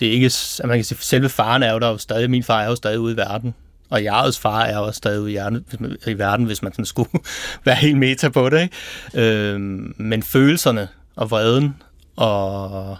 det 0.02 0.08
er 0.08 0.12
ikke, 0.12 0.26
at 0.26 0.62
man 0.64 0.78
kan 0.78 0.84
sige, 0.84 0.98
selve 1.02 1.30
faren 1.30 1.64
er 1.64 1.74
jo 1.74 1.80
der 1.80 1.90
jo 1.90 1.98
stadig, 1.98 2.30
min 2.30 2.44
far 2.44 2.62
er 2.62 2.68
jo 2.68 2.76
stadig 2.76 3.00
ude 3.00 3.14
i 3.14 3.18
verden, 3.18 3.54
og 3.90 4.04
jegets 4.04 4.40
far 4.40 4.62
er 4.62 4.78
jo 4.78 4.92
stadig 4.92 5.22
ude 5.22 5.34
i, 5.34 6.10
i 6.10 6.14
verden, 6.14 6.46
hvis 6.46 6.62
man 6.62 6.72
sådan 6.72 6.86
skulle 6.86 7.10
være 7.66 7.76
helt 7.76 7.98
meta 7.98 8.30
på 8.30 8.50
det. 8.50 8.62
Ikke? 8.62 9.52
Øhm, 9.54 9.94
men 9.98 10.24
følelserne 10.24 10.88
og 11.16 11.32
vreden 11.32 11.82
og, 12.16 12.98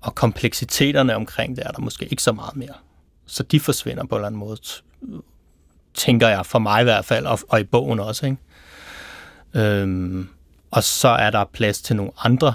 og 0.00 0.14
kompleksiteterne 0.14 1.16
omkring 1.16 1.56
det 1.56 1.66
er 1.66 1.70
der 1.70 1.80
måske 1.80 2.04
ikke 2.04 2.22
så 2.22 2.32
meget 2.32 2.56
mere. 2.56 2.74
Så 3.26 3.42
de 3.42 3.60
forsvinder 3.60 4.04
på 4.04 4.14
en 4.14 4.18
eller 4.18 4.26
anden 4.26 4.38
måde, 4.38 4.56
tænker 5.94 6.28
jeg, 6.28 6.46
for 6.46 6.58
mig 6.58 6.80
i 6.80 6.84
hvert 6.84 7.04
fald, 7.04 7.26
og, 7.26 7.38
og 7.48 7.60
i 7.60 7.64
bogen 7.64 8.00
også. 8.00 8.26
Ikke? 8.26 8.38
Øhm, 9.54 10.28
og 10.70 10.84
så 10.84 11.08
er 11.08 11.30
der 11.30 11.44
plads 11.44 11.82
til 11.82 11.96
nogle 11.96 12.12
andre 12.24 12.54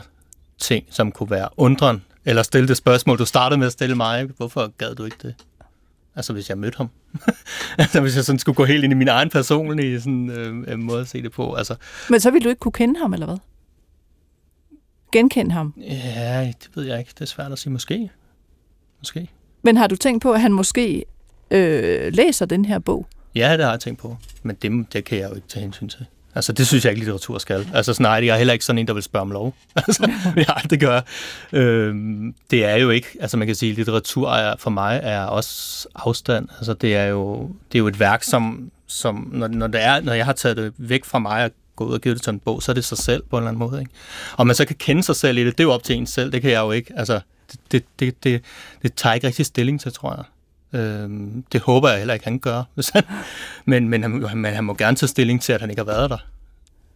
ting, 0.58 0.86
som 0.90 1.12
kunne 1.12 1.32
være 1.32 1.50
undren 1.58 2.04
eller 2.30 2.44
stille 2.44 2.68
det 2.68 2.78
spørgsmål, 2.78 3.18
du 3.18 3.26
startede 3.26 3.60
med 3.60 3.68
at 3.68 3.74
stille 3.74 3.96
mig. 3.96 4.30
Hvorfor 4.38 4.74
gad 4.78 4.96
du 4.96 5.06
ikke 5.06 5.18
det? 5.22 5.36
Altså, 6.16 6.34
hvis 6.34 6.50
jeg 6.50 6.58
mødte 6.58 6.78
ham. 6.78 6.90
altså, 7.78 8.02
hvis 8.02 8.16
jeg 8.16 8.26
sådan 8.26 8.40
skulle 8.40 8.56
gå 8.56 8.66
helt 8.66 8.84
ind 8.84 8.94
i 8.94 8.96
min 8.96 9.08
egen 9.08 9.30
personlige 9.30 10.02
sådan, 10.02 10.30
øh, 10.30 10.80
måde 10.80 11.02
at 11.02 11.08
se 11.08 11.22
det 11.24 11.32
på. 11.32 11.54
Altså. 11.54 11.76
Men 12.10 12.20
så 12.20 12.32
ville 12.32 12.44
du 12.44 12.50
ikke 12.50 12.60
kunne 12.60 12.72
kende 12.72 13.00
ham, 13.00 13.14
eller 13.14 13.26
hvad? 13.26 13.38
Genkende 15.12 15.52
ham? 15.52 15.74
Ja, 15.78 16.54
det 16.60 16.70
ved 16.76 16.84
jeg 16.84 17.00
ikke. 17.00 17.12
Det 17.14 17.22
er 17.22 17.26
svært 17.26 17.52
at 17.52 17.60
sige. 17.60 17.74
Måske. 17.74 18.10
Måske. 19.00 19.30
Men 19.62 19.78
har 19.78 19.88
du 19.88 19.96
tænkt 19.96 20.22
på, 20.24 20.32
at 20.32 20.42
han 20.42 20.54
måske 20.54 21.06
øh, 21.52 22.14
læser 22.14 22.46
den 22.46 22.66
her 22.66 22.80
bog? 22.80 23.08
Ja, 23.36 23.58
det 23.58 23.64
har 23.64 23.72
jeg 23.72 23.80
tænkt 23.80 24.00
på. 24.00 24.18
Men 24.44 24.56
det, 24.56 24.94
det 24.94 25.06
kan 25.06 25.20
jeg 25.20 25.30
jo 25.30 25.36
ikke 25.36 25.48
tage 25.48 25.64
hensyn 25.64 25.90
til. 25.90 26.06
Altså, 26.40 26.54
det 26.54 26.68
synes 26.68 26.86
jeg 26.86 26.92
ikke, 26.92 27.00
litteratur 27.00 27.38
skal. 27.38 27.68
Altså, 27.74 27.94
sådan, 27.94 28.04
nej, 28.04 28.26
jeg 28.26 28.34
er 28.34 28.38
heller 28.38 28.54
ikke 28.54 28.66
sådan 28.66 28.78
en, 28.78 28.88
der 28.88 28.94
vil 28.94 29.04
spørge 29.04 29.22
om 29.22 29.32
lov. 29.32 29.56
altså, 29.76 30.12
det 30.36 30.46
har 30.46 30.54
aldrig 30.54 30.80
gør. 30.80 31.02
Øhm, 31.54 32.34
det 32.52 32.66
er 32.66 32.76
jo 32.76 32.90
ikke, 32.90 33.08
altså 33.20 33.38
man 33.38 33.48
kan 33.48 33.56
sige, 33.56 33.74
litteratur 33.74 34.32
er, 34.32 34.56
for 34.60 34.70
mig 34.70 35.00
er 35.04 35.24
også 35.24 35.88
afstand. 35.96 36.48
Altså, 36.58 36.74
det 36.74 36.96
er 36.96 37.06
jo, 37.06 37.52
det 37.72 37.78
er 37.78 37.80
jo 37.80 37.88
et 37.88 38.00
værk, 38.00 38.24
som, 38.24 38.72
som 38.88 39.30
når, 39.32 39.48
når, 39.48 39.68
det 39.68 39.84
er, 39.84 40.02
når 40.02 40.14
jeg 40.14 40.26
har 40.26 40.34
taget 40.34 40.58
det 40.58 40.74
væk 40.78 41.06
fra 41.06 41.20
mig 41.20 41.46
og 41.46 41.52
gå 41.76 41.86
ud 41.86 41.94
og 41.94 42.02
give 42.02 42.14
det 42.14 42.22
til 42.22 42.32
en 42.32 42.40
bog, 42.40 42.64
så 42.64 42.72
er 42.72 42.74
det 42.74 42.86
sig 42.86 42.98
selv 42.98 43.24
på 43.30 43.38
en 43.38 43.44
eller 43.44 43.50
anden 43.50 43.60
måde. 43.60 43.80
Ikke? 43.80 43.92
Og 44.38 44.48
man 44.48 44.56
så 44.56 44.66
kan 44.66 44.76
kende 44.76 45.04
sig 45.04 45.16
selv 45.16 45.38
i 45.38 45.46
det, 45.46 45.58
det 45.58 45.64
er 45.64 45.68
jo 45.68 45.74
op 45.74 45.84
til 45.84 45.96
en 45.96 46.08
selv, 46.08 46.32
det 46.32 46.42
kan 46.42 46.52
jeg 46.52 46.60
jo 46.60 46.72
ikke. 46.72 46.94
Altså, 46.96 47.20
det, 47.52 47.60
det, 47.72 47.84
det, 48.00 48.24
det, 48.24 48.42
det 48.82 48.94
tager 48.94 49.14
ikke 49.14 49.28
rigtig 49.28 49.46
stilling 49.46 49.82
til, 49.82 49.94
tror 49.94 50.16
jeg. 50.16 50.24
Øhm, 50.74 51.44
det 51.52 51.62
håber 51.62 51.90
jeg 51.90 51.98
heller 51.98 52.14
ikke, 52.14 52.24
han 52.24 52.40
gør. 52.40 52.64
Hvis 52.76 52.90
han, 52.90 53.04
men, 53.66 53.90
men, 53.90 54.02
han, 54.04 54.38
men 54.38 54.54
han 54.54 54.64
må 54.64 54.74
gerne 54.74 54.98
tage 54.98 55.08
stilling 55.08 55.42
til, 55.42 55.54
at 55.54 55.62
han 55.62 55.70
ikke 55.70 55.80
har 55.80 55.86
været 55.86 56.10
der. 56.10 56.18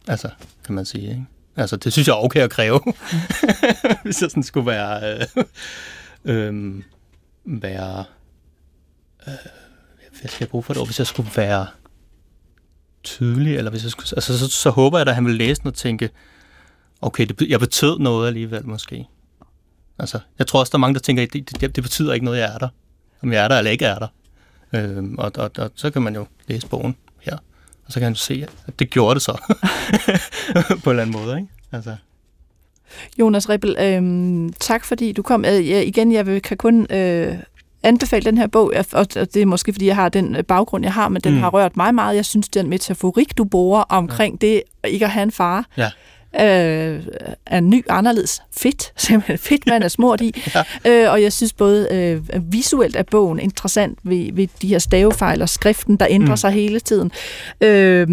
Altså, 0.08 0.28
kan 0.64 0.74
man 0.74 0.84
sige. 0.84 1.08
Ikke? 1.10 1.24
Altså, 1.56 1.76
det 1.76 1.92
synes 1.92 2.08
jeg 2.08 2.14
er 2.14 2.24
okay 2.24 2.40
at 2.40 2.50
kræve, 2.50 2.80
hvis 4.04 4.22
jeg 4.22 4.30
sådan 4.30 4.42
skulle 4.42 4.66
være... 4.66 5.18
Øh, 5.36 5.44
øh, 6.24 6.82
være 7.44 8.04
øh, 9.26 9.34
hvad 10.20 10.28
skal 10.28 10.44
jeg 10.44 10.48
bruge 10.48 10.62
for 10.62 10.72
det 10.72 10.80
ord? 10.80 10.88
Hvis 10.88 10.98
jeg 10.98 11.06
skulle 11.06 11.30
være 11.36 11.66
tydelig, 13.02 13.56
eller 13.56 13.70
hvis 13.70 13.82
jeg 13.82 13.90
skulle, 13.90 14.08
altså, 14.16 14.38
så, 14.38 14.48
så 14.48 14.70
håber 14.70 14.98
jeg, 14.98 15.08
at 15.08 15.14
han 15.14 15.26
vil 15.26 15.34
læse 15.34 15.62
den 15.62 15.68
og 15.68 15.74
tænke, 15.74 16.10
okay, 17.00 17.26
det, 17.26 17.48
jeg 17.48 17.60
betød 17.60 17.98
noget 17.98 18.26
alligevel 18.26 18.66
måske. 18.66 19.06
Altså, 19.98 20.20
jeg 20.38 20.46
tror 20.46 20.60
også, 20.60 20.70
der 20.70 20.76
er 20.76 20.80
mange, 20.80 20.94
der 20.94 21.00
tænker, 21.00 21.26
det, 21.26 21.60
det, 21.60 21.76
det 21.76 21.82
betyder 21.82 22.12
ikke 22.12 22.24
noget, 22.24 22.38
jeg 22.38 22.54
er 22.54 22.58
der 22.58 22.68
om 23.24 23.32
jeg 23.32 23.44
er 23.44 23.48
der 23.48 23.58
eller 23.58 23.70
ikke 23.70 23.84
er 23.84 23.98
der. 23.98 24.08
Øhm, 24.72 25.14
og, 25.18 25.32
og, 25.38 25.50
og 25.58 25.70
så 25.74 25.90
kan 25.90 26.02
man 26.02 26.14
jo 26.14 26.26
læse 26.48 26.66
bogen 26.66 26.96
her, 27.20 27.36
og 27.86 27.92
så 27.92 28.00
kan 28.00 28.06
man 28.06 28.14
se, 28.14 28.46
at 28.66 28.78
det 28.78 28.90
gjorde 28.90 29.14
det 29.14 29.22
så, 29.22 29.38
på 30.84 30.90
en 30.90 30.98
eller 30.98 31.02
anden 31.02 31.22
måde. 31.22 31.36
Ikke? 31.36 31.48
Altså. 31.72 31.96
Jonas 33.18 33.48
Ribbel, 33.48 33.76
øh, 33.80 34.52
tak 34.60 34.84
fordi 34.84 35.12
du 35.12 35.22
kom. 35.22 35.44
Øh, 35.44 35.60
igen, 35.60 36.12
jeg 36.12 36.26
vil, 36.26 36.42
kan 36.42 36.56
kun 36.56 36.86
øh, 36.90 37.36
anbefale 37.82 38.24
den 38.24 38.38
her 38.38 38.46
bog, 38.46 38.72
og 38.92 39.14
det 39.14 39.36
er 39.36 39.46
måske 39.46 39.72
fordi, 39.72 39.86
jeg 39.86 39.96
har 39.96 40.08
den 40.08 40.36
øh, 40.36 40.44
baggrund, 40.44 40.84
jeg 40.84 40.92
har, 40.92 41.08
men 41.08 41.22
den 41.22 41.34
mm. 41.34 41.40
har 41.40 41.50
rørt 41.50 41.76
mig 41.76 41.94
meget. 41.94 42.16
Jeg 42.16 42.24
synes, 42.24 42.48
den 42.48 42.68
metaforik, 42.68 43.38
du 43.38 43.44
bruger 43.44 43.80
omkring 43.80 44.38
ja. 44.42 44.46
det 44.46 44.62
ikke 44.84 45.04
at 45.04 45.10
have 45.10 45.22
en 45.22 45.32
far, 45.32 45.66
ja 45.76 45.90
øh, 46.40 47.02
er 47.46 47.60
ny, 47.60 47.84
anderledes, 47.90 48.42
fedt, 48.56 48.92
simpelthen 48.96 49.38
fedt, 49.38 49.66
man 49.66 49.82
er 49.82 49.88
smurt 49.88 50.20
i. 50.20 50.42
ja. 50.54 51.04
øh, 51.04 51.12
og 51.12 51.22
jeg 51.22 51.32
synes 51.32 51.52
både 51.52 51.88
øh, 51.92 52.52
visuelt 52.52 52.96
er 52.96 53.02
bogen 53.02 53.40
interessant 53.40 53.98
ved, 54.02 54.32
ved 54.32 54.48
de 54.62 54.68
her 54.68 54.78
stavefejl 54.78 55.42
og 55.42 55.48
skriften, 55.48 55.96
der 55.96 56.06
ændrer 56.10 56.32
mm. 56.32 56.36
sig 56.36 56.50
hele 56.50 56.80
tiden. 56.80 57.10
Øh, 57.60 58.06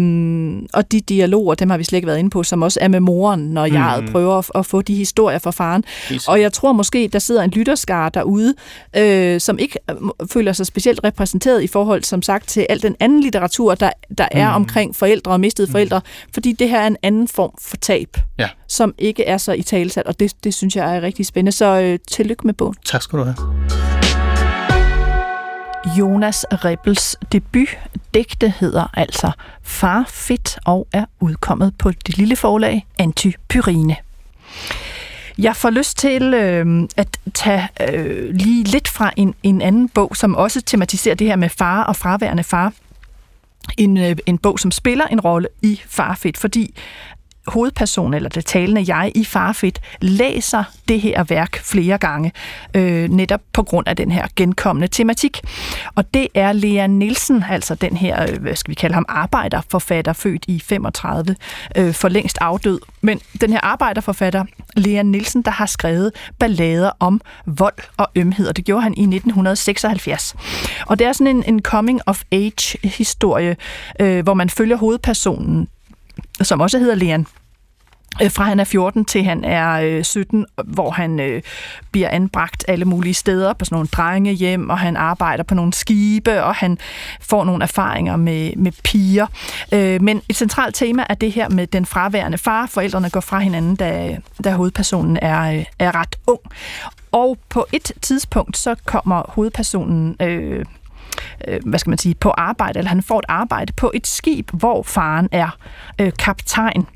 og 0.72 0.92
de 0.92 1.00
dialoger, 1.00 1.54
dem 1.54 1.70
har 1.70 1.78
vi 1.78 1.84
slet 1.84 1.96
ikke 1.96 2.06
været 2.06 2.18
inde 2.18 2.30
på, 2.30 2.42
som 2.42 2.62
også 2.62 2.78
er 2.82 2.88
med 2.88 3.00
moren, 3.00 3.40
når 3.40 3.66
mm. 3.66 3.74
jeg 3.74 4.04
prøver 4.12 4.38
at, 4.38 4.50
at 4.54 4.66
få 4.66 4.82
de 4.82 4.94
historier 4.94 5.38
fra 5.38 5.50
faren. 5.50 5.84
Og 6.28 6.40
jeg 6.40 6.52
tror 6.52 6.72
måske, 6.72 7.08
der 7.12 7.18
sidder 7.18 7.42
en 7.42 7.50
lytterskare 7.50 8.10
derude, 8.14 8.54
øh, 8.96 9.40
som 9.40 9.58
ikke 9.58 9.78
øh, 9.90 9.96
føler 10.32 10.52
sig 10.52 10.66
specielt 10.66 11.00
repræsenteret 11.04 11.62
i 11.62 11.66
forhold, 11.66 12.02
som 12.02 12.22
sagt, 12.22 12.48
til 12.48 12.66
al 12.68 12.82
den 12.82 12.96
anden 13.00 13.20
litteratur, 13.20 13.74
der, 13.74 13.90
der 14.18 14.28
er 14.30 14.48
mm. 14.48 14.54
omkring 14.54 14.96
forældre 14.96 15.32
og 15.32 15.40
mistede 15.40 15.66
mm. 15.66 15.72
forældre, 15.72 16.00
fordi 16.34 16.52
det 16.52 16.68
her 16.68 16.80
er 16.80 16.86
en 16.86 16.96
anden 17.02 17.28
form 17.28 17.50
for 17.60 17.76
tab 17.76 18.11
tab, 18.12 18.22
ja. 18.38 18.48
som 18.68 18.94
ikke 18.98 19.24
er 19.24 19.38
så 19.38 19.52
i 19.52 19.62
talesat, 19.62 20.06
og 20.06 20.20
det, 20.20 20.44
det 20.44 20.54
synes 20.54 20.76
jeg 20.76 20.96
er 20.96 21.00
rigtig 21.00 21.26
spændende. 21.26 21.52
Så 21.52 21.80
øh, 21.80 21.98
tillykke 22.08 22.46
med 22.46 22.54
bogen. 22.54 22.74
Tak 22.84 23.02
skal 23.02 23.18
du 23.18 23.24
have. 23.24 23.36
Jonas 25.98 26.46
Rebels 26.52 27.16
debut 27.32 27.68
digte 28.14 28.54
hedder 28.60 28.90
altså 28.94 29.32
Far 29.62 30.04
Fit 30.08 30.58
og 30.64 30.86
er 30.92 31.04
udkommet 31.20 31.74
på 31.78 31.90
det 31.90 32.18
lille 32.18 32.36
forlag 32.36 32.86
Antipyrine. 32.98 33.96
Jeg 35.38 35.56
får 35.56 35.70
lyst 35.70 35.98
til 35.98 36.34
øh, 36.34 36.88
at 36.96 37.08
tage 37.34 37.68
øh, 37.90 38.34
lige 38.34 38.64
lidt 38.64 38.88
fra 38.88 39.12
en, 39.16 39.34
en 39.42 39.62
anden 39.62 39.88
bog, 39.88 40.16
som 40.16 40.34
også 40.34 40.60
tematiserer 40.60 41.14
det 41.14 41.26
her 41.26 41.36
med 41.36 41.48
far 41.48 41.84
og 41.84 41.96
fraværende 41.96 42.44
far. 42.44 42.72
En, 43.78 43.96
øh, 43.96 44.16
en 44.26 44.38
bog, 44.38 44.58
som 44.58 44.70
spiller 44.70 45.06
en 45.06 45.20
rolle 45.20 45.48
i 45.62 45.80
Farfit, 45.86 46.38
fordi 46.38 46.74
hovedperson, 47.46 48.14
eller 48.14 48.28
det 48.28 48.46
talende 48.46 48.84
jeg 48.96 49.12
i 49.14 49.24
Farfit, 49.24 49.80
læser 50.00 50.64
det 50.88 51.00
her 51.00 51.24
værk 51.24 51.58
flere 51.58 51.98
gange, 51.98 52.32
øh, 52.74 53.08
netop 53.08 53.40
på 53.52 53.62
grund 53.62 53.88
af 53.88 53.96
den 53.96 54.10
her 54.10 54.26
genkommende 54.36 54.88
tematik. 54.88 55.40
Og 55.94 56.14
det 56.14 56.28
er 56.34 56.52
Lea 56.52 56.86
Nielsen, 56.86 57.44
altså 57.50 57.74
den 57.74 57.96
her, 57.96 58.22
øh, 58.22 58.42
hvad 58.42 58.56
skal 58.56 58.70
vi 58.70 58.74
kalde 58.74 58.94
ham, 58.94 59.04
arbejderforfatter, 59.08 60.12
født 60.12 60.44
i 60.48 60.60
35, 60.60 61.36
øh, 61.76 61.94
for 61.94 62.08
længst 62.08 62.38
afdød. 62.40 62.80
Men 63.00 63.20
den 63.40 63.52
her 63.52 63.60
arbejderforfatter, 63.60 64.44
Lea 64.76 65.02
Nielsen, 65.02 65.42
der 65.42 65.50
har 65.50 65.66
skrevet 65.66 66.12
ballader 66.38 66.90
om 67.00 67.20
vold 67.46 67.78
og 67.96 68.08
ømhed, 68.16 68.48
og 68.48 68.56
det 68.56 68.64
gjorde 68.64 68.82
han 68.82 68.94
i 68.94 69.02
1976. 69.02 70.34
Og 70.86 70.98
det 70.98 71.06
er 71.06 71.12
sådan 71.12 71.36
en, 71.36 71.44
en 71.46 71.62
coming-of-age-historie, 71.62 73.56
øh, 74.00 74.22
hvor 74.22 74.34
man 74.34 74.50
følger 74.50 74.76
hovedpersonen, 74.76 75.68
som 76.42 76.60
også 76.60 76.78
hedder 76.78 76.94
Leon, 76.94 77.26
øh, 78.22 78.30
fra 78.30 78.44
han 78.44 78.60
er 78.60 78.64
14 78.64 79.04
til 79.04 79.24
han 79.24 79.44
er 79.44 79.72
øh, 79.72 80.04
17, 80.04 80.46
hvor 80.64 80.90
han 80.90 81.20
øh, 81.20 81.42
bliver 81.92 82.08
anbragt 82.08 82.64
alle 82.68 82.84
mulige 82.84 83.14
steder 83.14 83.52
på 83.52 83.64
sådan 83.64 83.74
nogle 83.74 83.88
drengehjem, 83.88 84.70
og 84.70 84.78
han 84.78 84.96
arbejder 84.96 85.44
på 85.44 85.54
nogle 85.54 85.72
skibe, 85.72 86.42
og 86.42 86.54
han 86.54 86.78
får 87.20 87.44
nogle 87.44 87.62
erfaringer 87.62 88.16
med, 88.16 88.52
med 88.56 88.72
piger. 88.84 89.26
Øh, 89.72 90.02
men 90.02 90.22
et 90.28 90.36
centralt 90.36 90.74
tema 90.74 91.04
er 91.08 91.14
det 91.14 91.32
her 91.32 91.48
med 91.48 91.66
den 91.66 91.86
fraværende 91.86 92.38
far. 92.38 92.66
Forældrene 92.66 93.10
går 93.10 93.20
fra 93.20 93.38
hinanden, 93.38 93.76
da, 93.76 94.18
da 94.44 94.50
hovedpersonen 94.52 95.18
er, 95.22 95.58
øh, 95.58 95.64
er 95.78 95.94
ret 95.94 96.16
ung. 96.26 96.40
Og 97.12 97.38
på 97.48 97.66
et 97.72 97.92
tidspunkt, 98.02 98.56
så 98.56 98.74
kommer 98.84 99.22
hovedpersonen... 99.28 100.16
Øh, 100.20 100.64
øh, 101.48 101.60
hvad 101.66 101.78
skal 101.78 101.90
man 101.90 101.98
sige, 101.98 102.14
på 102.14 102.30
arbejde, 102.30 102.78
eller 102.78 102.88
han 102.88 103.02
får 103.02 103.18
et 103.18 103.24
arbejde 103.28 103.72
på 103.72 103.90
et 103.94 104.06
skib, 104.06 104.50
hvor 104.52 104.82
faren 104.82 105.28
er 105.32 105.56
øh, 105.98 106.12
kaptajn. 106.18 106.86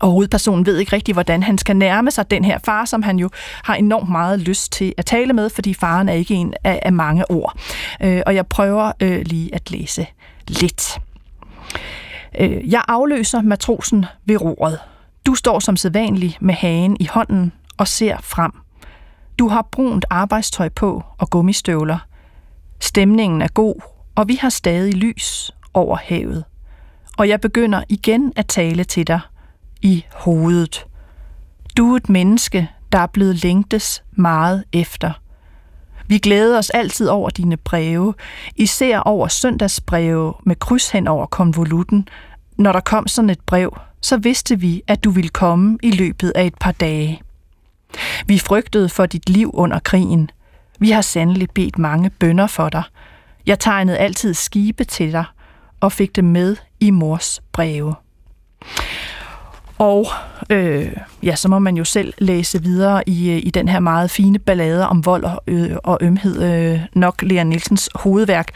Og 0.00 0.10
hovedpersonen 0.10 0.66
ved 0.66 0.78
ikke 0.78 0.92
rigtig, 0.92 1.12
hvordan 1.12 1.42
han 1.42 1.58
skal 1.58 1.76
nærme 1.76 2.10
sig 2.10 2.30
den 2.30 2.44
her 2.44 2.58
far, 2.64 2.84
som 2.84 3.02
han 3.02 3.18
jo 3.18 3.30
har 3.64 3.74
enormt 3.74 4.08
meget 4.08 4.40
lyst 4.40 4.72
til 4.72 4.94
at 4.98 5.06
tale 5.06 5.32
med, 5.32 5.50
fordi 5.50 5.74
faren 5.74 6.08
er 6.08 6.12
ikke 6.12 6.34
en 6.34 6.54
af, 6.64 6.80
af 6.82 6.92
mange 6.92 7.30
ord. 7.30 7.58
Øh, 8.02 8.22
og 8.26 8.34
jeg 8.34 8.46
prøver 8.46 8.92
øh, 9.00 9.22
lige 9.26 9.54
at 9.54 9.70
læse 9.70 10.06
lidt. 10.48 10.98
Øh, 12.40 12.70
jeg 12.70 12.82
afløser 12.88 13.42
matrosen 13.42 14.04
ved 14.24 14.40
roret. 14.40 14.78
Du 15.26 15.34
står 15.34 15.58
som 15.58 15.76
sædvanlig 15.76 16.36
med 16.40 16.54
hagen 16.54 16.96
i 17.00 17.06
hånden 17.06 17.52
og 17.76 17.88
ser 17.88 18.16
frem. 18.22 18.52
Du 19.38 19.48
har 19.48 19.62
brunt 19.72 20.04
arbejdstøj 20.10 20.68
på 20.68 21.04
og 21.18 21.30
gummistøvler. 21.30 21.98
Stemningen 22.80 23.42
er 23.42 23.48
god, 23.48 23.74
og 24.14 24.28
vi 24.28 24.34
har 24.34 24.48
stadig 24.48 24.94
lys 24.94 25.50
over 25.74 25.96
havet. 25.96 26.44
Og 27.18 27.28
jeg 27.28 27.40
begynder 27.40 27.82
igen 27.88 28.32
at 28.36 28.46
tale 28.46 28.84
til 28.84 29.06
dig 29.06 29.20
i 29.82 30.04
hovedet. 30.12 30.86
Du 31.76 31.92
er 31.92 31.96
et 31.96 32.08
menneske, 32.08 32.70
der 32.92 32.98
er 32.98 33.06
blevet 33.06 33.42
længtes 33.42 34.02
meget 34.12 34.64
efter. 34.72 35.12
Vi 36.06 36.18
glæder 36.18 36.58
os 36.58 36.70
altid 36.70 37.08
over 37.08 37.30
dine 37.30 37.56
breve, 37.56 38.14
især 38.56 38.98
over 38.98 39.28
søndagsbreve 39.28 40.34
med 40.44 40.56
kryds 40.56 40.90
hen 40.90 41.08
over 41.08 41.26
konvolutten. 41.26 42.08
Når 42.58 42.72
der 42.72 42.80
kom 42.80 43.06
sådan 43.06 43.30
et 43.30 43.40
brev, 43.40 43.76
så 44.00 44.16
vidste 44.16 44.60
vi, 44.60 44.82
at 44.86 45.04
du 45.04 45.10
ville 45.10 45.30
komme 45.30 45.78
i 45.82 45.90
løbet 45.90 46.32
af 46.34 46.44
et 46.44 46.54
par 46.60 46.72
dage. 46.72 47.22
Vi 48.26 48.38
frygtede 48.38 48.88
for 48.88 49.06
dit 49.06 49.28
liv 49.28 49.50
under 49.54 49.78
krigen. 49.78 50.30
Vi 50.80 50.90
har 50.90 51.00
sandelig 51.00 51.48
bedt 51.50 51.78
mange 51.78 52.10
bønder 52.10 52.46
for 52.46 52.68
dig. 52.68 52.82
Jeg 53.46 53.58
tegnede 53.58 53.98
altid 53.98 54.34
skibe 54.34 54.84
til 54.84 55.12
dig 55.12 55.24
og 55.80 55.92
fik 55.92 56.16
det 56.16 56.24
med 56.24 56.56
i 56.80 56.90
mors 56.90 57.42
breve. 57.52 57.94
Og 59.78 60.06
øh, 60.50 60.92
ja, 61.22 61.36
så 61.36 61.48
må 61.48 61.58
man 61.58 61.76
jo 61.76 61.84
selv 61.84 62.14
læse 62.18 62.62
videre 62.62 63.08
i, 63.08 63.30
øh, 63.30 63.36
i 63.36 63.50
den 63.50 63.68
her 63.68 63.80
meget 63.80 64.10
fine 64.10 64.38
ballade 64.38 64.88
om 64.88 65.06
vold 65.06 65.24
og, 65.24 65.42
øh, 65.46 65.76
og 65.84 65.98
ømhed, 66.00 66.42
øh, 66.42 66.80
nok 66.94 67.22
Lea 67.22 67.44
Nielsens 67.44 67.90
hovedværk, 67.94 68.50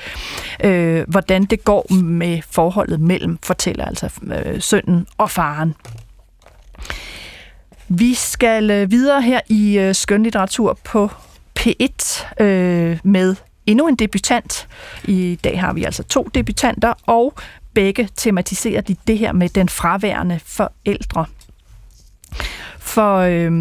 øh, 0.64 1.04
hvordan 1.08 1.44
det 1.44 1.64
går 1.64 1.92
med 1.94 2.42
forholdet 2.50 3.00
mellem 3.00 3.38
fortæller, 3.42 3.84
altså 3.84 4.10
øh, 4.22 4.60
sønnen 4.60 5.06
og 5.18 5.30
faren. 5.30 5.74
Vi 7.88 8.14
skal 8.14 8.70
øh, 8.70 8.90
videre 8.90 9.22
her 9.22 9.40
i 9.48 9.78
øh, 9.78 9.94
skønlitteratur 9.94 10.78
på 10.84 11.10
P1 11.66 12.42
øh, 12.42 12.98
med 13.04 13.36
endnu 13.66 13.88
en 13.88 13.96
debutant. 13.96 14.68
I 15.04 15.38
dag 15.44 15.60
har 15.60 15.72
vi 15.72 15.84
altså 15.84 16.02
to 16.02 16.28
debutanter, 16.34 16.94
og 17.06 17.34
begge 17.74 18.08
tematiserer 18.16 18.80
de 18.80 18.96
det 19.06 19.18
her 19.18 19.32
med 19.32 19.48
den 19.48 19.68
fraværende 19.68 20.40
forældre. 20.44 21.26
For 22.78 23.16
øh, 23.16 23.52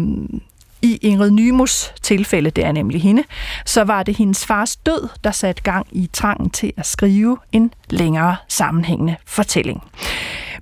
i 0.82 0.98
Ingrid 1.02 1.30
Nymus 1.30 1.92
tilfælde, 2.02 2.50
det 2.50 2.64
er 2.64 2.72
nemlig 2.72 3.02
hende, 3.02 3.24
så 3.66 3.84
var 3.84 4.02
det 4.02 4.16
hendes 4.16 4.46
fars 4.46 4.76
død, 4.76 5.08
der 5.24 5.30
satte 5.30 5.62
gang 5.62 5.86
i 5.92 6.10
trangen 6.12 6.50
til 6.50 6.72
at 6.76 6.86
skrive 6.86 7.38
en 7.52 7.72
længere 7.90 8.36
sammenhængende 8.48 9.16
fortælling. 9.26 9.82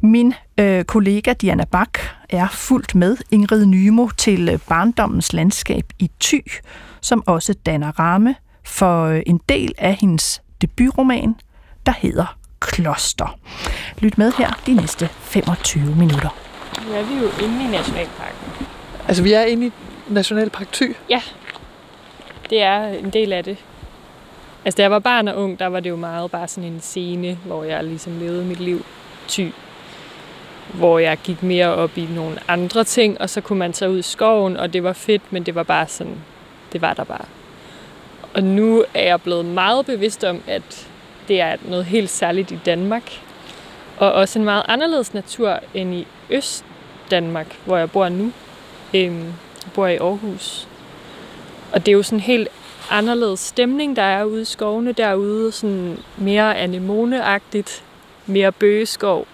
Min 0.01 0.35
øh, 0.59 0.85
kollega 0.85 1.33
Diana 1.33 1.65
Bak 1.65 1.99
er 2.31 2.49
fuldt 2.49 2.95
med 2.95 3.17
Ingrid 3.31 3.67
Nymo 3.67 4.09
til 4.09 4.49
øh, 4.49 4.59
barndommens 4.69 5.33
landskab 5.33 5.85
i 5.99 6.11
Thy, 6.21 6.41
som 7.03 7.23
også 7.27 7.55
danner 7.67 7.99
ramme 7.99 8.35
for 8.65 9.05
øh, 9.05 9.23
en 9.27 9.41
del 9.49 9.73
af 9.79 9.95
hendes 9.95 10.43
debutroman, 10.61 11.35
der 11.87 11.93
hedder 11.93 12.37
Kloster. 12.61 13.39
Lyt 13.99 14.19
med 14.19 14.33
her 14.33 14.61
de 14.67 14.75
næste 14.75 15.09
25 15.09 15.97
minutter. 15.97 16.37
Nu 16.87 16.93
er 16.95 17.03
vi 17.03 17.15
jo 17.15 17.47
inde 17.47 17.65
i 17.65 17.67
Nationalparken. 17.67 18.67
Altså, 19.09 19.23
vi 19.23 19.33
er 19.33 19.43
inde 19.43 19.67
i 19.67 19.73
Nationalpark 20.09 20.73
Thy? 20.73 20.97
Ja, 21.09 21.23
det 22.51 22.63
er 22.63 22.87
en 22.87 23.11
del 23.11 23.33
af 23.33 23.45
det. 23.45 23.57
Altså, 24.65 24.77
da 24.77 24.83
jeg 24.83 24.91
var 24.91 24.99
barn 24.99 25.29
og 25.29 25.43
ung, 25.43 25.59
der 25.59 25.67
var 25.67 25.81
det 25.81 25.91
jo 25.91 25.97
meget 25.97 26.31
bare 26.31 26.49
sådan 26.49 26.73
en 26.73 26.81
scene, 26.81 27.39
hvor 27.47 27.65
jeg 27.65 27.85
ligesom 27.85 28.19
levede 28.19 28.45
mit 28.45 28.61
liv 28.61 28.85
ty. 29.29 29.49
Hvor 30.75 30.99
jeg 30.99 31.19
gik 31.25 31.43
mere 31.43 31.75
op 31.75 31.99
i 31.99 32.09
nogle 32.15 32.39
andre 32.49 32.85
ting, 32.85 33.21
og 33.21 33.31
så 33.31 33.41
kunne 33.41 33.59
man 33.59 33.73
tage 33.73 33.91
ud 33.91 33.99
i 33.99 34.03
skoven, 34.03 34.57
og 34.57 34.73
det 34.73 34.83
var 34.83 34.93
fedt, 34.93 35.33
men 35.33 35.47
det 35.47 35.55
var 35.55 35.63
bare 35.63 35.89
sådan, 35.89 36.17
det 36.73 36.83
var 36.83 36.95
der 36.95 37.05
bare. 37.05 37.25
Og 38.35 38.43
nu 38.43 38.85
er 38.95 39.03
jeg 39.03 39.23
blevet 39.23 39.45
meget 39.45 39.87
bevidst 39.87 40.25
om, 40.25 40.43
at 40.47 40.89
det 41.29 41.41
er 41.41 41.57
noget 41.65 41.85
helt 41.85 42.11
særligt 42.11 42.51
i 42.51 42.59
Danmark. 42.67 43.03
Og 43.99 44.13
også 44.13 44.39
en 44.39 44.45
meget 44.45 44.63
anderledes 44.69 45.15
natur 45.15 45.59
end 45.75 45.95
i 45.95 46.07
Øst-Danmark, 46.31 47.47
hvor 47.65 47.77
jeg 47.77 47.91
bor 47.91 48.09
nu. 48.09 48.33
Øhm, 48.95 49.25
jeg 49.65 49.73
bor 49.75 49.87
i 49.87 49.97
Aarhus. 49.97 50.69
Og 51.73 51.87
det 51.87 51.93
er 51.93 51.97
jo 51.97 52.03
sådan 52.03 52.19
en 52.19 52.23
helt 52.23 52.49
anderledes 52.91 53.41
stemning, 53.41 53.97
der 53.97 54.03
er 54.03 54.25
ude 54.25 54.43
i 54.43 54.45
skovene 54.45 54.93
derude. 54.93 55.53
Sådan 55.53 55.99
mere 56.17 56.57
anemoneagtigt, 56.59 57.85
mere 58.27 58.53
bøgeskov. 58.53 59.27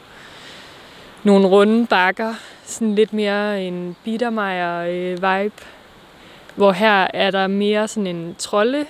nogle 1.25 1.47
runde 1.47 1.87
bakker, 1.87 2.35
sådan 2.65 2.95
lidt 2.95 3.13
mere 3.13 3.63
en 3.65 3.97
Biedermeier-vibe, 4.05 5.45
øh, 5.45 5.78
hvor 6.59 6.73
her 6.73 7.07
er 7.15 7.31
der 7.31 7.47
mere 7.47 7.89
sådan 7.89 8.07
en 8.07 8.35
trolde 8.39 8.87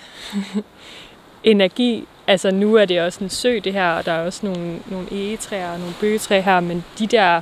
energi. 1.45 2.09
Altså 2.27 2.51
nu 2.51 2.75
er 2.75 2.85
det 2.85 3.01
også 3.01 3.25
en 3.25 3.31
sø 3.31 3.59
det 3.65 3.73
her, 3.73 3.91
og 3.91 4.07
der 4.07 4.13
er 4.13 4.27
også 4.27 4.47
nogle, 4.47 4.81
nogle 4.87 5.09
egetræer 5.13 5.73
og 5.73 5.79
nogle 5.79 5.95
bøgetræer 6.01 6.41
her, 6.41 6.61
men 6.61 6.85
de 6.99 7.07
der 7.07 7.41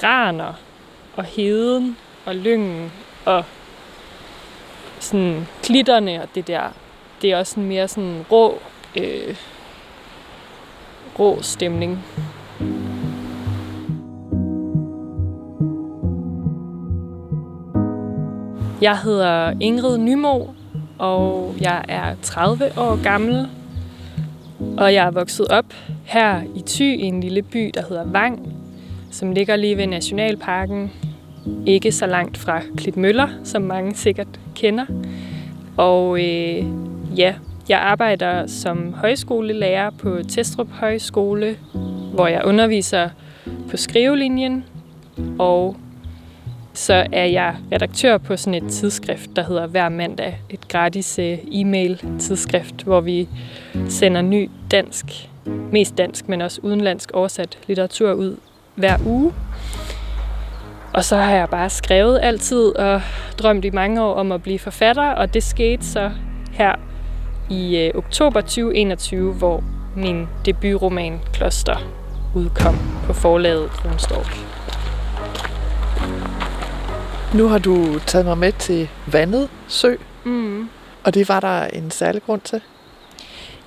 graner 0.00 0.52
og 1.16 1.24
heden 1.24 1.96
og 2.24 2.34
lyngen 2.34 2.92
og 3.24 3.44
sådan 5.00 5.48
klitterne 5.62 6.22
og 6.22 6.28
det 6.34 6.46
der, 6.46 6.62
det 7.22 7.32
er 7.32 7.38
også 7.38 7.60
en 7.60 7.68
mere 7.68 7.88
sådan 7.88 8.24
rå, 8.30 8.62
øh, 8.96 9.36
rå 11.18 11.42
stemning. 11.42 12.04
Jeg 18.82 18.98
hedder 18.98 19.52
Ingrid 19.60 19.98
Nymo, 19.98 20.46
og 20.98 21.54
jeg 21.60 21.84
er 21.88 22.14
30 22.22 22.64
år 22.76 23.02
gammel. 23.02 23.48
Og 24.76 24.94
jeg 24.94 25.06
er 25.06 25.10
vokset 25.10 25.48
op 25.48 25.64
her 26.04 26.42
i 26.54 26.62
Thy, 26.66 26.82
i 26.82 27.02
en 27.02 27.20
lille 27.20 27.42
by, 27.42 27.70
der 27.74 27.82
hedder 27.88 28.04
Vang, 28.04 28.52
som 29.10 29.32
ligger 29.32 29.56
lige 29.56 29.76
ved 29.76 29.86
Nationalparken. 29.86 30.92
Ikke 31.66 31.92
så 31.92 32.06
langt 32.06 32.38
fra 32.38 32.60
Klitmøller, 32.76 33.28
som 33.44 33.62
mange 33.62 33.94
sikkert 33.94 34.40
kender. 34.54 34.86
Og 35.76 36.18
øh, 36.18 36.64
ja, 37.16 37.34
jeg 37.68 37.78
arbejder 37.78 38.46
som 38.46 38.94
højskolelærer 38.94 39.90
på 39.90 40.18
Testrup 40.28 40.70
Højskole, 40.70 41.56
hvor 42.14 42.26
jeg 42.26 42.42
underviser 42.44 43.08
på 43.70 43.76
skrivelinjen, 43.76 44.64
og 45.38 45.76
så 46.74 47.06
er 47.12 47.24
jeg 47.24 47.56
redaktør 47.72 48.18
på 48.18 48.36
sådan 48.36 48.64
et 48.64 48.72
tidsskrift, 48.72 49.30
der 49.36 49.44
hedder 49.44 49.66
Hver 49.66 49.88
mandag. 49.88 50.40
Et 50.50 50.68
gratis 50.68 51.18
øh, 51.18 51.38
e-mail 51.52 52.04
tidsskrift, 52.18 52.82
hvor 52.82 53.00
vi 53.00 53.28
sender 53.88 54.22
ny 54.22 54.50
dansk, 54.70 55.06
mest 55.72 55.98
dansk, 55.98 56.28
men 56.28 56.40
også 56.40 56.60
udenlandsk 56.62 57.10
oversat 57.10 57.58
litteratur 57.66 58.12
ud 58.12 58.36
hver 58.74 58.98
uge. 59.06 59.32
Og 60.92 61.04
så 61.04 61.16
har 61.16 61.34
jeg 61.34 61.48
bare 61.48 61.70
skrevet 61.70 62.20
altid 62.22 62.76
og 62.76 63.02
drømt 63.38 63.64
i 63.64 63.70
mange 63.70 64.02
år 64.02 64.14
om 64.14 64.32
at 64.32 64.42
blive 64.42 64.58
forfatter, 64.58 65.10
og 65.10 65.34
det 65.34 65.42
skete 65.42 65.86
så 65.86 66.10
her 66.52 66.74
i 67.50 67.76
øh, 67.76 67.90
oktober 67.94 68.40
2021, 68.40 69.32
hvor 69.32 69.64
min 69.96 70.26
debutroman 70.46 71.20
Kloster 71.32 71.76
udkom 72.34 72.76
på 73.06 73.12
forlaget 73.12 73.70
Kronstorp. 73.70 74.51
Nu 77.34 77.48
har 77.48 77.58
du 77.58 77.98
taget 78.06 78.26
mig 78.26 78.38
med 78.38 78.52
til 78.52 78.88
Vandet 79.06 79.48
Sø, 79.68 79.94
Mm. 80.24 80.68
og 81.04 81.14
det 81.14 81.28
var 81.28 81.40
der 81.40 81.64
en 81.64 81.90
særlig 81.90 82.22
grund 82.22 82.40
til. 82.40 82.60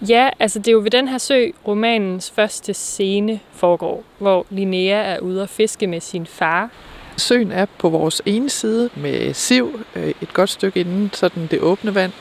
Ja, 0.07 0.29
altså 0.39 0.59
det 0.59 0.67
er 0.67 0.71
jo 0.71 0.79
ved 0.79 0.91
den 0.91 1.07
her 1.07 1.17
sø, 1.17 1.45
romanens 1.67 2.31
første 2.35 2.73
scene 2.73 3.39
foregår, 3.53 4.03
hvor 4.19 4.45
Linnea 4.49 5.13
er 5.13 5.19
ude 5.19 5.43
at 5.43 5.49
fiske 5.49 5.87
med 5.87 6.01
sin 6.01 6.25
far. 6.25 6.69
Søen 7.17 7.51
er 7.51 7.65
på 7.77 7.89
vores 7.89 8.21
ene 8.25 8.49
side 8.49 8.89
med 8.95 9.33
siv, 9.33 9.79
øh, 9.95 10.13
et 10.21 10.33
godt 10.33 10.49
stykke 10.49 10.79
inden 10.79 11.09
sådan 11.13 11.47
det 11.51 11.59
åbne 11.59 11.95
vand. 11.95 12.11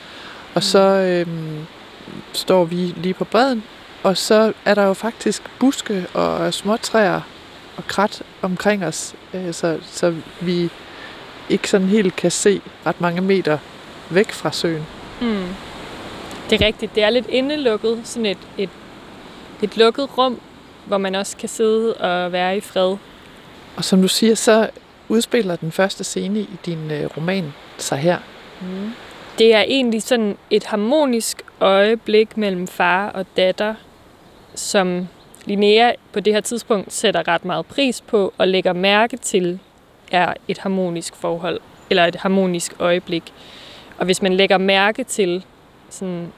Og 0.55 0.63
så 0.63 0.79
øhm, 0.79 1.65
står 2.33 2.63
vi 2.65 2.75
lige 2.75 3.13
på 3.13 3.23
bredden, 3.25 3.63
og 4.03 4.17
så 4.17 4.53
er 4.65 4.75
der 4.75 4.83
jo 4.83 4.93
faktisk 4.93 5.41
buske 5.59 6.05
og 6.13 6.53
småtræer 6.53 7.21
og 7.77 7.87
krat 7.87 8.21
omkring 8.41 8.85
os, 8.85 9.15
øh, 9.33 9.53
så, 9.53 9.77
så 9.81 10.15
vi 10.41 10.69
ikke 11.49 11.69
sådan 11.69 11.87
helt 11.87 12.15
kan 12.15 12.31
se 12.31 12.61
ret 12.85 13.01
mange 13.01 13.21
meter 13.21 13.57
væk 14.09 14.31
fra 14.31 14.51
søen. 14.51 14.85
Mm. 15.21 15.45
Det 16.49 16.61
er 16.61 16.65
rigtigt, 16.65 16.95
det 16.95 17.03
er 17.03 17.09
lidt 17.09 17.27
indelukket, 17.29 18.01
sådan 18.03 18.25
et, 18.25 18.37
et, 18.57 18.69
et 19.61 19.77
lukket 19.77 20.17
rum, 20.17 20.39
hvor 20.85 20.97
man 20.97 21.15
også 21.15 21.37
kan 21.37 21.49
sidde 21.49 21.93
og 21.93 22.31
være 22.31 22.57
i 22.57 22.61
fred. 22.61 22.97
Og 23.75 23.83
som 23.83 24.01
du 24.01 24.07
siger, 24.07 24.35
så 24.35 24.69
udspiller 25.09 25.55
den 25.55 25.71
første 25.71 26.03
scene 26.03 26.39
i 26.39 26.49
din 26.65 26.91
øh, 26.91 27.17
roman 27.17 27.53
sig 27.77 27.97
her. 27.97 28.17
Mm. 28.61 28.91
Det 29.37 29.55
er 29.55 29.61
egentlig 29.61 30.03
sådan 30.03 30.37
et 30.49 30.63
harmonisk 30.63 31.41
øjeblik 31.59 32.37
mellem 32.37 32.67
far 32.67 33.09
og 33.09 33.25
datter, 33.37 33.75
som 34.55 35.07
Linnea 35.45 35.91
på 36.13 36.19
det 36.19 36.33
her 36.33 36.41
tidspunkt 36.41 36.93
sætter 36.93 37.27
ret 37.27 37.45
meget 37.45 37.65
pris 37.65 38.01
på 38.01 38.33
og 38.37 38.47
lægger 38.47 38.73
mærke 38.73 39.17
til, 39.17 39.59
er 40.15 40.33
et 40.47 40.57
harmonisk 40.57 41.15
forhold, 41.15 41.59
eller 41.89 42.05
et 42.05 42.15
harmonisk 42.15 42.73
øjeblik. 42.79 43.33
Og 43.97 44.05
hvis 44.05 44.21
man 44.21 44.33
lægger 44.33 44.57
mærke 44.57 45.03
til, 45.03 45.45
sådan, 45.89 46.31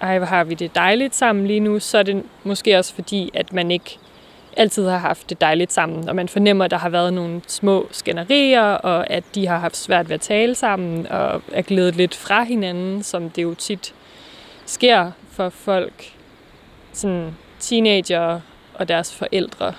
ej, 0.00 0.18
hvor 0.18 0.26
har 0.26 0.44
vi 0.44 0.54
det 0.54 0.74
dejligt 0.74 1.14
sammen 1.14 1.46
lige 1.46 1.60
nu, 1.60 1.80
så 1.80 1.98
er 1.98 2.02
det 2.02 2.22
måske 2.44 2.78
også 2.78 2.94
fordi, 2.94 3.30
at 3.34 3.52
man 3.52 3.70
ikke 3.70 3.98
altid 4.56 4.88
har 4.88 4.98
haft 4.98 5.30
det 5.30 5.40
dejligt 5.40 5.72
sammen, 5.72 6.08
og 6.08 6.16
man 6.16 6.28
fornemmer, 6.28 6.64
at 6.64 6.70
der 6.70 6.78
har 6.78 6.88
været 6.88 7.12
nogle 7.12 7.40
små 7.46 7.88
skænderier, 7.90 8.62
og 8.62 9.10
at 9.10 9.24
de 9.34 9.46
har 9.46 9.58
haft 9.58 9.76
svært 9.76 10.08
ved 10.08 10.14
at 10.14 10.20
tale 10.20 10.54
sammen, 10.54 11.06
og 11.06 11.42
er 11.52 11.62
glædet 11.62 11.96
lidt 11.96 12.14
fra 12.14 12.42
hinanden, 12.42 13.02
som 13.02 13.30
det 13.30 13.42
jo 13.42 13.54
tit 13.54 13.94
sker 14.66 15.10
for 15.30 15.48
folk, 15.48 16.12
sådan 16.92 17.36
teenager 17.58 18.40
og 18.74 18.88
deres 18.88 19.14
forældre. 19.14 19.74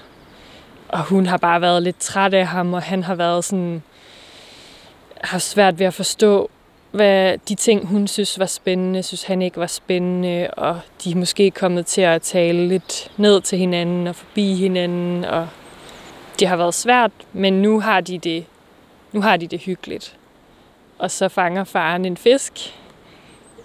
Og 0.91 1.03
hun 1.03 1.25
har 1.25 1.37
bare 1.37 1.61
været 1.61 1.83
lidt 1.83 1.99
træt 1.99 2.33
af 2.33 2.47
ham, 2.47 2.73
og 2.73 2.81
han 2.81 3.03
har 3.03 3.15
været 3.15 3.43
sådan, 3.43 3.83
har 5.21 5.39
svært 5.39 5.79
ved 5.79 5.85
at 5.85 5.93
forstå, 5.93 6.49
hvad 6.91 7.37
de 7.37 7.55
ting, 7.55 7.87
hun 7.87 8.07
synes 8.07 8.39
var 8.39 8.45
spændende, 8.45 9.03
synes 9.03 9.23
han 9.23 9.41
ikke 9.41 9.59
var 9.59 9.67
spændende, 9.67 10.49
og 10.57 10.79
de 11.03 11.11
er 11.11 11.15
måske 11.15 11.51
kommet 11.51 11.85
til 11.85 12.01
at 12.01 12.21
tale 12.21 12.67
lidt 12.67 13.11
ned 13.17 13.41
til 13.41 13.57
hinanden 13.57 14.07
og 14.07 14.15
forbi 14.15 14.55
hinanden, 14.55 15.25
og 15.25 15.47
det 16.39 16.47
har 16.47 16.55
været 16.55 16.73
svært, 16.73 17.11
men 17.33 17.61
nu 17.61 17.79
har 17.79 18.01
de 18.01 18.17
det, 18.17 18.45
nu 19.11 19.21
har 19.21 19.37
de 19.37 19.47
det 19.47 19.59
hyggeligt. 19.59 20.17
Og 20.99 21.11
så 21.11 21.29
fanger 21.29 21.63
faren 21.63 22.05
en 22.05 22.17
fisk, 22.17 22.53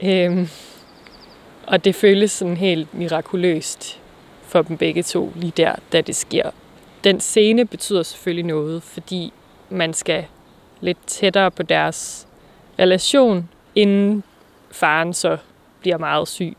øhm, 0.02 0.48
og 1.66 1.84
det 1.84 1.94
føles 1.94 2.30
sådan 2.30 2.56
helt 2.56 2.94
mirakuløst 2.94 4.00
for 4.42 4.62
dem 4.62 4.76
begge 4.76 5.02
to 5.02 5.32
lige 5.36 5.52
der, 5.56 5.74
da 5.92 6.00
det 6.00 6.16
sker. 6.16 6.50
Den 7.06 7.20
scene 7.20 7.66
betyder 7.66 8.02
selvfølgelig 8.02 8.44
noget, 8.44 8.82
fordi 8.82 9.32
man 9.70 9.94
skal 9.94 10.24
lidt 10.80 10.98
tættere 11.06 11.50
på 11.50 11.62
deres 11.62 12.26
relation, 12.78 13.48
inden 13.74 14.22
faren 14.70 15.14
så 15.14 15.36
bliver 15.80 15.98
meget 15.98 16.28
syg 16.28 16.56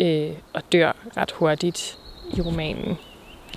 øh, 0.00 0.30
og 0.52 0.62
dør 0.72 0.92
ret 1.16 1.30
hurtigt 1.30 1.98
i 2.36 2.40
romanen. 2.40 2.98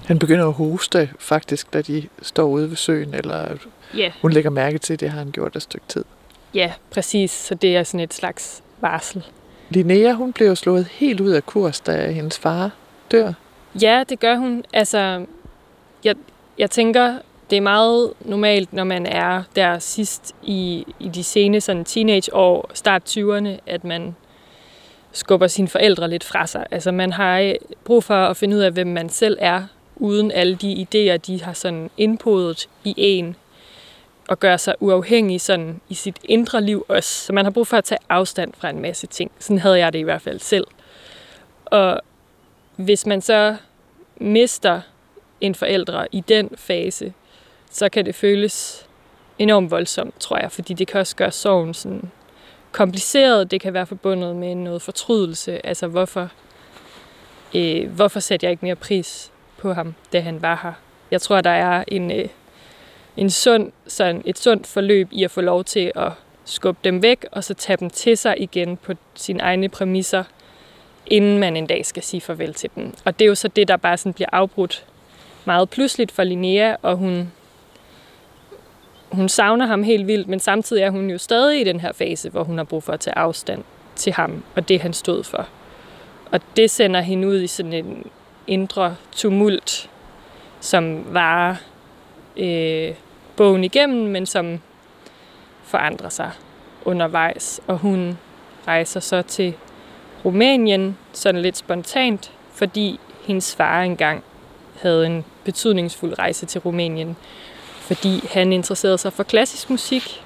Han 0.05 0.19
begynder 0.19 0.47
at 0.47 0.53
hoste 0.53 1.09
faktisk, 1.19 1.73
da 1.73 1.81
de 1.81 2.07
står 2.21 2.43
ude 2.43 2.69
ved 2.69 2.75
søen, 2.77 3.13
eller 3.13 3.57
Ja, 3.97 4.11
hun 4.21 4.31
lægger 4.31 4.49
mærke 4.49 4.77
til, 4.77 4.93
at 4.93 4.99
det 4.99 5.09
har 5.09 5.19
han 5.19 5.31
gjort 5.31 5.55
et 5.55 5.61
stykke 5.61 5.85
tid. 5.87 6.05
ja, 6.53 6.73
præcis. 6.91 7.31
Så 7.31 7.55
det 7.55 7.77
er 7.77 7.83
sådan 7.83 7.99
et 7.99 8.13
slags 8.13 8.63
varsel. 8.81 9.23
Linnea, 9.69 10.11
hun 10.13 10.33
blev 10.33 10.55
slået 10.55 10.85
helt 10.85 11.19
ud 11.21 11.31
af 11.31 11.45
kurs, 11.45 11.79
da 11.79 12.11
hendes 12.11 12.39
far 12.39 12.71
dør. 13.11 13.33
Ja, 13.81 14.03
det 14.09 14.19
gør 14.19 14.35
hun. 14.35 14.63
Altså, 14.73 15.25
jeg, 16.03 16.15
jeg 16.57 16.71
tænker, 16.71 17.17
det 17.49 17.57
er 17.57 17.61
meget 17.61 18.13
normalt, 18.19 18.73
når 18.73 18.83
man 18.83 19.05
er 19.05 19.43
der 19.55 19.79
sidst 19.79 20.35
i, 20.43 20.85
i 20.99 21.09
de 21.09 21.23
sene 21.23 21.61
sådan 21.61 21.85
teenageår, 21.85 22.71
start 22.73 23.17
20'erne, 23.17 23.49
at 23.65 23.83
man 23.83 24.15
skubber 25.11 25.47
sine 25.47 25.67
forældre 25.67 26.09
lidt 26.09 26.23
fra 26.23 26.47
sig. 26.47 26.65
Altså, 26.71 26.91
man 26.91 27.13
har 27.13 27.39
øh, 27.39 27.55
brug 27.85 28.03
for 28.03 28.25
at 28.25 28.37
finde 28.37 28.55
ud 28.55 28.61
af, 28.61 28.71
hvem 28.71 28.87
man 28.87 29.09
selv 29.09 29.37
er, 29.41 29.63
uden 29.95 30.31
alle 30.31 30.55
de 30.55 30.73
idéer, 30.73 31.17
de 31.17 31.41
har 31.41 31.53
sådan 31.53 31.89
indpodet 31.97 32.69
i 32.83 32.93
en, 32.97 33.35
og 34.27 34.39
gøre 34.39 34.57
sig 34.57 34.75
uafhængig 34.79 35.41
sådan 35.41 35.81
i 35.89 35.93
sit 35.93 36.17
indre 36.23 36.61
liv 36.61 36.85
også. 36.87 37.09
Så 37.25 37.33
man 37.33 37.45
har 37.45 37.51
brug 37.51 37.67
for 37.67 37.77
at 37.77 37.83
tage 37.83 37.99
afstand 38.09 38.53
fra 38.57 38.69
en 38.69 38.81
masse 38.81 39.07
ting. 39.07 39.31
Sådan 39.39 39.59
havde 39.59 39.79
jeg 39.79 39.93
det 39.93 39.99
i 39.99 40.03
hvert 40.03 40.21
fald 40.21 40.39
selv. 40.39 40.67
Og 41.65 42.01
hvis 42.75 43.05
man 43.05 43.21
så 43.21 43.55
mister 44.17 44.81
en 45.43 45.55
forældre 45.55 46.07
i 46.11 46.19
den 46.19 46.49
fase, 46.55 47.13
så 47.71 47.89
kan 47.89 48.05
det 48.05 48.15
føles 48.15 48.87
enormt 49.39 49.71
voldsomt, 49.71 50.19
tror 50.19 50.37
jeg, 50.37 50.51
fordi 50.51 50.73
det 50.73 50.87
kan 50.87 50.99
også 50.99 51.15
gøre 51.15 51.31
sorgen 51.31 51.73
sådan 51.73 52.11
kompliceret. 52.71 53.51
Det 53.51 53.61
kan 53.61 53.73
være 53.73 53.85
forbundet 53.85 54.35
med 54.35 54.55
noget 54.55 54.81
fortrydelse. 54.81 55.65
Altså, 55.65 55.87
hvorfor, 55.87 56.29
øh, 57.55 57.91
hvorfor 57.91 58.19
satte 58.19 58.45
jeg 58.45 58.51
ikke 58.51 58.65
mere 58.65 58.75
pris 58.75 59.31
på 59.57 59.73
ham, 59.73 59.95
da 60.13 60.19
han 60.19 60.41
var 60.41 60.59
her? 60.63 60.73
Jeg 61.11 61.21
tror, 61.21 61.41
der 61.41 61.49
er 61.49 61.83
en, 61.87 62.11
øh, 62.11 62.27
en 63.17 63.29
sund, 63.29 63.71
sådan 63.87 64.21
et 64.25 64.37
sundt 64.37 64.67
forløb 64.67 65.07
i 65.11 65.23
at 65.23 65.31
få 65.31 65.41
lov 65.41 65.63
til 65.63 65.91
at 65.95 66.11
skubbe 66.45 66.79
dem 66.83 67.01
væk, 67.01 67.25
og 67.31 67.43
så 67.43 67.53
tage 67.53 67.77
dem 67.77 67.89
til 67.89 68.17
sig 68.17 68.41
igen 68.41 68.77
på 68.77 68.93
sine 69.15 69.39
egne 69.39 69.69
præmisser, 69.69 70.23
inden 71.07 71.39
man 71.39 71.57
en 71.57 71.67
dag 71.67 71.85
skal 71.85 72.03
sige 72.03 72.21
farvel 72.21 72.53
til 72.53 72.69
dem. 72.75 72.93
Og 73.05 73.19
det 73.19 73.25
er 73.25 73.29
jo 73.29 73.35
så 73.35 73.47
det, 73.47 73.67
der 73.67 73.77
bare 73.77 73.97
sådan 73.97 74.13
bliver 74.13 74.29
afbrudt 74.31 74.85
meget 75.45 75.69
pludseligt 75.69 76.11
for 76.11 76.23
Linnea, 76.23 76.75
og 76.81 76.95
hun, 76.95 77.31
hun 79.11 79.29
savner 79.29 79.65
ham 79.65 79.83
helt 79.83 80.07
vildt, 80.07 80.27
men 80.27 80.39
samtidig 80.39 80.83
er 80.83 80.89
hun 80.89 81.09
jo 81.09 81.17
stadig 81.17 81.61
i 81.61 81.63
den 81.63 81.79
her 81.79 81.91
fase, 81.91 82.29
hvor 82.29 82.43
hun 82.43 82.57
har 82.57 82.65
brug 82.65 82.83
for 82.83 82.93
at 82.93 82.99
tage 82.99 83.17
afstand 83.17 83.63
til 83.95 84.13
ham 84.13 84.43
og 84.55 84.69
det, 84.69 84.81
han 84.81 84.93
stod 84.93 85.23
for. 85.23 85.47
Og 86.31 86.39
det 86.55 86.71
sender 86.71 87.01
hende 87.01 87.27
ud 87.27 87.41
i 87.41 87.47
sådan 87.47 87.73
en 87.73 88.05
indre 88.47 88.95
tumult, 89.11 89.89
som 90.59 91.13
varer 91.13 91.55
øh, 92.37 92.95
bogen 93.35 93.63
igennem, 93.63 94.11
men 94.11 94.25
som 94.25 94.59
forandrer 95.63 96.09
sig 96.09 96.31
undervejs. 96.85 97.61
Og 97.67 97.77
hun 97.77 98.17
rejser 98.67 98.99
så 98.99 99.21
til 99.21 99.53
Rumænien, 100.25 100.97
sådan 101.13 101.41
lidt 101.41 101.57
spontant, 101.57 102.31
fordi 102.51 102.99
hendes 103.25 103.55
far 103.55 103.81
engang 103.81 104.23
havde 104.81 105.05
en 105.05 105.25
betydningsfuld 105.43 106.19
rejse 106.19 106.45
til 106.45 106.61
Rumænien, 106.61 107.15
fordi 107.81 108.27
han 108.31 108.53
interesserede 108.53 108.97
sig 108.97 109.13
for 109.13 109.23
klassisk 109.23 109.69
musik. 109.69 110.23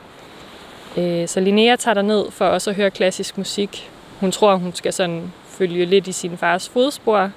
Øh, 0.97 1.27
så 1.27 1.39
Linnea 1.39 1.75
tager 1.75 2.01
ned 2.01 2.31
for 2.31 2.45
også 2.45 2.69
at 2.69 2.75
høre 2.75 2.91
klassisk 2.91 3.37
musik. 3.37 3.89
Hun 4.19 4.31
tror, 4.31 4.55
hun 4.55 4.73
skal 4.73 4.93
sådan 4.93 5.31
følge 5.47 5.85
lidt 5.85 6.07
i 6.07 6.11
sin 6.11 6.37
fars 6.37 6.69
fodspor, 6.69 7.31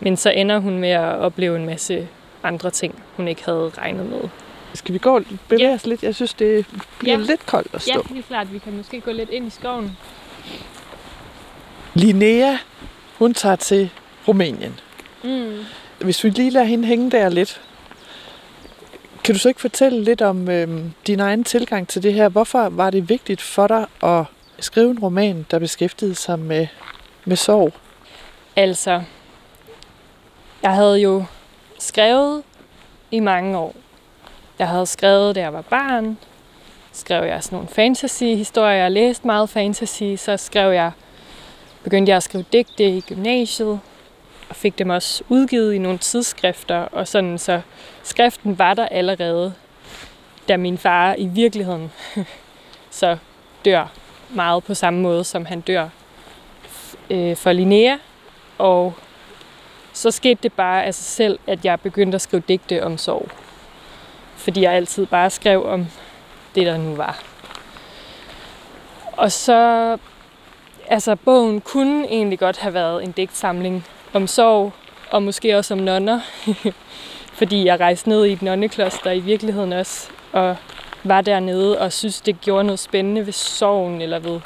men 0.00 0.16
så 0.16 0.30
ender 0.30 0.58
hun 0.58 0.78
med 0.78 0.90
at 0.90 1.18
opleve 1.18 1.56
en 1.56 1.66
masse 1.66 2.08
andre 2.42 2.70
ting, 2.70 3.02
hun 3.16 3.28
ikke 3.28 3.44
havde 3.44 3.70
regnet 3.78 4.06
med. 4.06 4.20
Skal 4.74 4.94
vi 4.94 4.98
gå 4.98 5.20
bevæge 5.48 5.68
ja. 5.68 5.74
os 5.74 5.86
lidt? 5.86 6.02
Jeg 6.02 6.14
synes, 6.14 6.34
det 6.34 6.66
bliver 6.98 7.18
ja. 7.18 7.24
lidt 7.24 7.46
koldt 7.46 7.74
at 7.74 7.82
stå. 7.82 7.92
Ja, 7.94 8.14
det 8.14 8.18
er 8.18 8.22
klart. 8.22 8.52
Vi 8.52 8.58
kan 8.58 8.76
måske 8.76 9.00
gå 9.00 9.12
lidt 9.12 9.30
ind 9.30 9.46
i 9.46 9.50
skoven. 9.50 9.96
Linnea, 11.94 12.56
hun 13.18 13.34
tager 13.34 13.56
til 13.56 13.90
Rumænien. 14.28 14.80
Mm. 15.24 15.64
Hvis 16.00 16.24
vi 16.24 16.30
lige 16.30 16.50
lader 16.50 16.66
hende 16.66 16.88
hænge 16.88 17.10
der 17.10 17.28
lidt, 17.28 17.60
kan 19.24 19.34
du 19.34 19.38
så 19.38 19.48
ikke 19.48 19.60
fortælle 19.60 20.04
lidt 20.04 20.22
om 20.22 20.48
øh, 20.48 20.84
din 21.06 21.20
egen 21.20 21.44
tilgang 21.44 21.88
til 21.88 22.02
det 22.02 22.14
her? 22.14 22.28
Hvorfor 22.28 22.68
var 22.68 22.90
det 22.90 23.08
vigtigt 23.08 23.40
for 23.40 23.66
dig 23.66 23.86
at 24.02 24.24
skrive 24.60 24.90
en 24.90 24.98
roman, 24.98 25.46
der 25.50 25.58
beskæftigede 25.58 26.14
sig 26.14 26.38
med, 26.38 26.66
med 27.24 27.36
sorg? 27.36 27.72
Altså, 28.56 29.02
jeg 30.62 30.74
havde 30.74 31.00
jo 31.00 31.24
skrevet 31.78 32.42
i 33.10 33.20
mange 33.20 33.58
år. 33.58 33.74
Jeg 34.58 34.68
havde 34.68 34.86
skrevet, 34.86 35.34
da 35.34 35.40
jeg 35.40 35.52
var 35.52 35.62
barn. 35.62 36.18
Skrev 36.92 37.24
jeg 37.24 37.44
sådan 37.44 37.56
nogle 37.56 37.68
fantasy-historier. 37.68 38.76
Jeg 38.76 38.92
læste 38.92 39.26
meget 39.26 39.50
fantasy. 39.50 40.02
Så 40.16 40.36
skrev 40.36 40.72
jeg, 40.72 40.90
begyndte 41.82 42.10
jeg 42.10 42.16
at 42.16 42.22
skrive 42.22 42.44
digte 42.52 42.88
i 42.88 43.00
gymnasiet. 43.00 43.80
Og 44.48 44.56
fik 44.56 44.78
dem 44.78 44.90
også 44.90 45.24
udgivet 45.28 45.72
i 45.74 45.78
nogle 45.78 45.98
tidsskrifter. 45.98 46.78
Og 46.78 47.08
sådan, 47.08 47.38
så 47.38 47.60
skriften 48.02 48.58
var 48.58 48.74
der 48.74 48.86
allerede, 48.88 49.54
da 50.48 50.56
min 50.56 50.78
far 50.78 51.14
i 51.18 51.26
virkeligheden 51.26 51.92
så 52.90 53.16
dør 53.64 53.86
meget 54.30 54.64
på 54.64 54.74
samme 54.74 55.00
måde, 55.00 55.24
som 55.24 55.46
han 55.46 55.60
dør 55.60 55.88
øh, 57.10 57.36
for 57.36 57.52
Linnea. 57.52 57.96
Og 58.58 58.94
så 59.92 60.10
skete 60.10 60.38
det 60.42 60.52
bare 60.52 60.84
af 60.84 60.94
sig 60.94 61.04
selv, 61.04 61.38
at 61.46 61.64
jeg 61.64 61.80
begyndte 61.80 62.14
at 62.14 62.22
skrive 62.22 62.42
digte 62.48 62.84
om 62.84 62.98
sorg. 62.98 63.28
Fordi 64.36 64.62
jeg 64.62 64.72
altid 64.72 65.06
bare 65.06 65.30
skrev 65.30 65.66
om 65.66 65.86
det, 66.54 66.66
der 66.66 66.76
nu 66.76 66.94
var. 66.94 67.22
Og 69.12 69.32
så, 69.32 69.96
altså 70.88 71.16
bogen 71.16 71.60
kunne 71.60 72.06
egentlig 72.06 72.38
godt 72.38 72.58
have 72.58 72.74
været 72.74 73.04
en 73.04 73.12
digtsamling 73.12 73.86
om 74.12 74.26
sorg, 74.26 74.72
og 75.10 75.22
måske 75.22 75.58
også 75.58 75.74
om 75.74 75.80
nonner. 75.80 76.20
Fordi 77.38 77.64
jeg 77.64 77.80
rejste 77.80 78.08
ned 78.08 78.24
i 78.24 78.32
et 78.32 78.42
nonnekloster 78.42 79.10
i 79.10 79.20
virkeligheden 79.20 79.72
også, 79.72 80.08
og 80.32 80.56
var 81.04 81.20
dernede 81.20 81.80
og 81.80 81.92
synes, 81.92 82.20
det 82.20 82.40
gjorde 82.40 82.64
noget 82.64 82.78
spændende 82.78 83.26
ved 83.26 83.32
sorgen, 83.32 84.00
eller 84.02 84.18
ved 84.18 84.40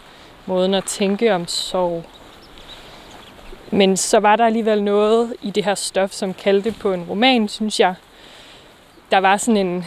måden 0.47 0.75
at 0.75 0.85
tænke 0.85 1.35
om 1.35 1.49
sorg. 1.49 2.05
Men 3.71 3.97
så 3.97 4.19
var 4.19 4.37
der 4.37 4.47
alligevel 4.47 4.83
noget 4.83 5.35
i 5.43 5.51
det 5.51 5.65
her 5.65 5.75
stof, 5.75 6.11
som 6.11 6.35
kaldte 6.35 6.75
på 6.81 6.93
en 6.93 7.03
roman, 7.03 7.49
synes 7.49 7.81
jeg. 7.81 7.95
Der 9.11 9.19
var 9.19 9.37
sådan 9.37 9.67
en 9.67 9.85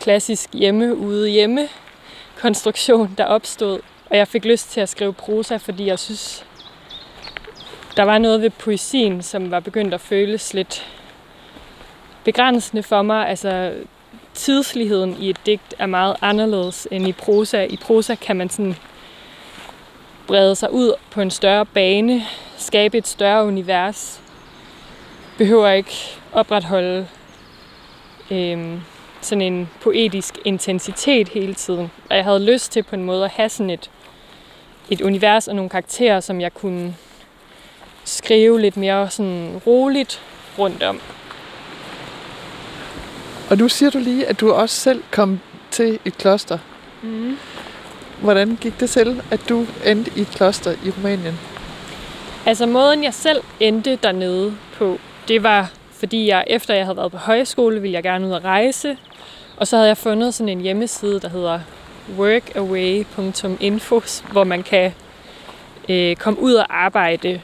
klassisk 0.00 0.50
hjemme 0.52 0.96
ude 0.96 1.28
hjemme 1.28 1.68
konstruktion, 2.40 3.14
der 3.18 3.24
opstod. 3.24 3.80
Og 4.10 4.16
jeg 4.16 4.28
fik 4.28 4.44
lyst 4.44 4.70
til 4.70 4.80
at 4.80 4.88
skrive 4.88 5.12
prosa, 5.12 5.56
fordi 5.56 5.86
jeg 5.86 5.98
synes, 5.98 6.44
der 7.96 8.02
var 8.02 8.18
noget 8.18 8.42
ved 8.42 8.50
poesien, 8.50 9.22
som 9.22 9.50
var 9.50 9.60
begyndt 9.60 9.94
at 9.94 10.00
føles 10.00 10.54
lidt 10.54 10.86
begrænsende 12.24 12.82
for 12.82 13.02
mig. 13.02 13.28
Altså, 13.28 13.74
tidsligheden 14.34 15.16
i 15.20 15.30
et 15.30 15.46
digt 15.46 15.74
er 15.78 15.86
meget 15.86 16.16
anderledes 16.22 16.88
end 16.90 17.08
i 17.08 17.12
prosa. 17.12 17.64
I 17.64 17.76
prosa 17.76 18.14
kan 18.14 18.36
man 18.36 18.50
sådan 18.50 18.76
brede 20.26 20.54
sig 20.54 20.72
ud 20.72 20.94
på 21.10 21.20
en 21.20 21.30
større 21.30 21.66
bane, 21.66 22.22
skabe 22.56 22.98
et 22.98 23.06
større 23.06 23.44
univers, 23.44 24.20
behøver 25.38 25.70
ikke 25.70 25.94
opretholde 26.32 27.08
øhm, 28.30 28.80
sådan 29.20 29.42
en 29.42 29.70
poetisk 29.80 30.38
intensitet 30.44 31.28
hele 31.28 31.54
tiden. 31.54 31.90
Og 32.10 32.16
jeg 32.16 32.24
havde 32.24 32.52
lyst 32.52 32.72
til 32.72 32.82
på 32.82 32.96
en 32.96 33.04
måde 33.04 33.24
at 33.24 33.30
have 33.30 33.48
sådan 33.48 33.70
et, 33.70 33.90
et 34.90 35.00
univers 35.00 35.48
og 35.48 35.54
nogle 35.54 35.70
karakterer, 35.70 36.20
som 36.20 36.40
jeg 36.40 36.54
kunne 36.54 36.94
skrive 38.08 38.60
lidt 38.60 38.76
mere 38.76 39.10
sådan 39.10 39.60
roligt 39.66 40.22
rundt 40.58 40.82
om. 40.82 41.00
Og 43.50 43.58
nu 43.58 43.68
siger 43.68 43.90
du 43.90 43.98
lige, 43.98 44.26
at 44.26 44.40
du 44.40 44.52
også 44.52 44.80
selv 44.80 45.02
kom 45.10 45.40
til 45.70 45.98
et 46.04 46.18
kloster. 46.18 46.58
Mm. 47.02 47.38
Hvordan 48.22 48.58
gik 48.60 48.80
det 48.80 48.90
til, 48.90 49.22
at 49.30 49.40
du 49.48 49.66
endte 49.86 50.12
i 50.16 50.20
et 50.20 50.28
kloster 50.28 50.72
i 50.84 50.90
Rumænien? 50.90 51.38
Altså 52.46 52.66
måden, 52.66 53.04
jeg 53.04 53.14
selv 53.14 53.42
endte 53.60 53.96
dernede 53.96 54.54
på, 54.78 54.98
det 55.28 55.42
var, 55.42 55.70
fordi 55.92 56.26
jeg 56.26 56.44
efter 56.46 56.74
jeg 56.74 56.84
havde 56.84 56.96
været 56.96 57.12
på 57.12 57.18
højskole, 57.18 57.80
ville 57.80 57.94
jeg 57.94 58.02
gerne 58.02 58.26
ud 58.26 58.32
at 58.32 58.44
rejse. 58.44 58.96
Og 59.56 59.66
så 59.66 59.76
havde 59.76 59.88
jeg 59.88 59.96
fundet 59.96 60.34
sådan 60.34 60.48
en 60.48 60.60
hjemmeside, 60.60 61.20
der 61.20 61.28
hedder 61.28 61.60
workaway.info, 62.18 64.02
hvor 64.32 64.44
man 64.44 64.62
kan 64.62 64.94
øh, 65.88 66.16
komme 66.16 66.40
ud 66.40 66.54
og 66.54 66.66
arbejde 66.82 67.40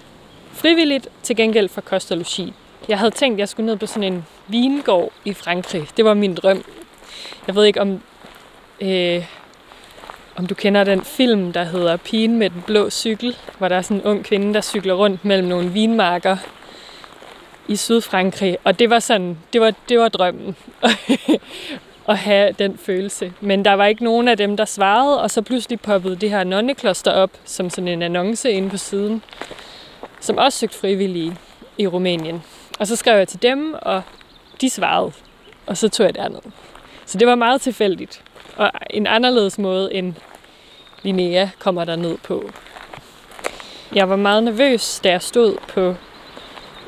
frivilligt 0.55 1.09
til 1.23 1.37
gengæld 1.37 1.69
for 1.69 1.81
kost 1.81 2.13
og 2.13 2.19
logi. 2.19 2.53
Jeg 2.89 2.99
havde 2.99 3.11
tænkt, 3.11 3.37
at 3.37 3.39
jeg 3.39 3.49
skulle 3.49 3.67
ned 3.67 3.77
på 3.77 3.87
sådan 3.87 4.13
en 4.13 4.27
vingård 4.49 5.13
i 5.25 5.33
Frankrig. 5.33 5.89
Det 5.97 6.05
var 6.05 6.15
min 6.15 6.35
drøm. 6.35 6.65
Jeg 7.47 7.55
ved 7.55 7.65
ikke, 7.65 7.81
om 7.81 8.01
øh, 8.81 9.25
om 10.37 10.47
du 10.47 10.55
kender 10.55 10.85
den 10.85 11.05
film, 11.05 11.53
der 11.53 11.65
hedder 11.65 11.97
Pigen 11.97 12.39
med 12.39 12.51
den 12.51 12.63
blå 12.67 12.91
cykel, 12.91 13.37
hvor 13.59 13.69
der 13.69 13.77
er 13.77 13.83
sådan 13.83 13.97
en 13.97 14.03
ung 14.03 14.25
kvinde, 14.25 14.55
der 14.55 14.61
cykler 14.61 14.95
rundt 14.95 15.25
mellem 15.25 15.49
nogle 15.49 15.69
vinmarker 15.69 16.37
i 17.69 17.77
Sydfrankrig. 17.77 18.59
Og 18.65 18.79
det 18.79 18.91
var 18.91 18.99
sådan, 18.99 19.39
det 19.53 19.61
var, 19.61 19.73
det 19.89 19.99
var 19.99 20.09
drømmen 20.09 20.57
at 22.09 22.19
have 22.19 22.53
den 22.59 22.79
følelse. 22.79 23.33
Men 23.41 23.65
der 23.65 23.73
var 23.73 23.87
ikke 23.87 24.05
nogen 24.05 24.29
af 24.29 24.37
dem, 24.37 24.57
der 24.57 24.65
svarede, 24.65 25.23
og 25.23 25.31
så 25.31 25.43
pludselig 25.43 25.81
poppede 25.81 26.17
det 26.17 26.31
her 26.31 26.45
nonnekloster 26.45 27.11
op, 27.11 27.31
som 27.45 27.71
sådan 27.71 27.89
en 27.89 28.03
annonce 28.03 28.51
inde 28.51 28.71
på 28.71 28.77
siden, 28.77 29.23
som 30.25 30.39
også 30.39 30.59
søgte 30.59 30.79
frivillige 30.79 31.37
i 31.79 31.87
Rumænien. 31.87 32.43
Og 32.79 32.87
så 32.87 32.97
skrev 32.97 33.19
jeg 33.19 33.29
til 33.29 33.43
dem, 33.43 33.75
og 33.83 34.03
de 34.61 34.71
svarede, 34.71 35.13
og 35.67 35.77
så 35.77 35.89
tog 35.89 36.07
jeg 36.07 36.15
derned. 36.15 36.41
Så 37.07 37.19
det 37.19 37.27
var 37.27 37.35
meget 37.35 37.61
tilfældigt 37.61 38.23
og 38.57 38.71
en 38.91 39.07
anderledes 39.07 39.59
måde 39.59 39.95
end 39.95 40.15
Linnea 41.03 41.49
kommer 41.59 41.85
der 41.85 41.97
ned 41.97 42.19
på. 42.19 42.51
Jeg 43.95 44.09
var 44.09 44.17
meget 44.17 44.43
nervøs, 44.43 45.01
da 45.05 45.11
jeg 45.11 45.23
stod 45.23 45.57
på 45.69 45.95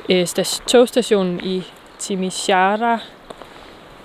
øh, 0.09 0.27
togstationen 0.67 1.39
i 1.43 1.63
Timișoara 1.99 2.97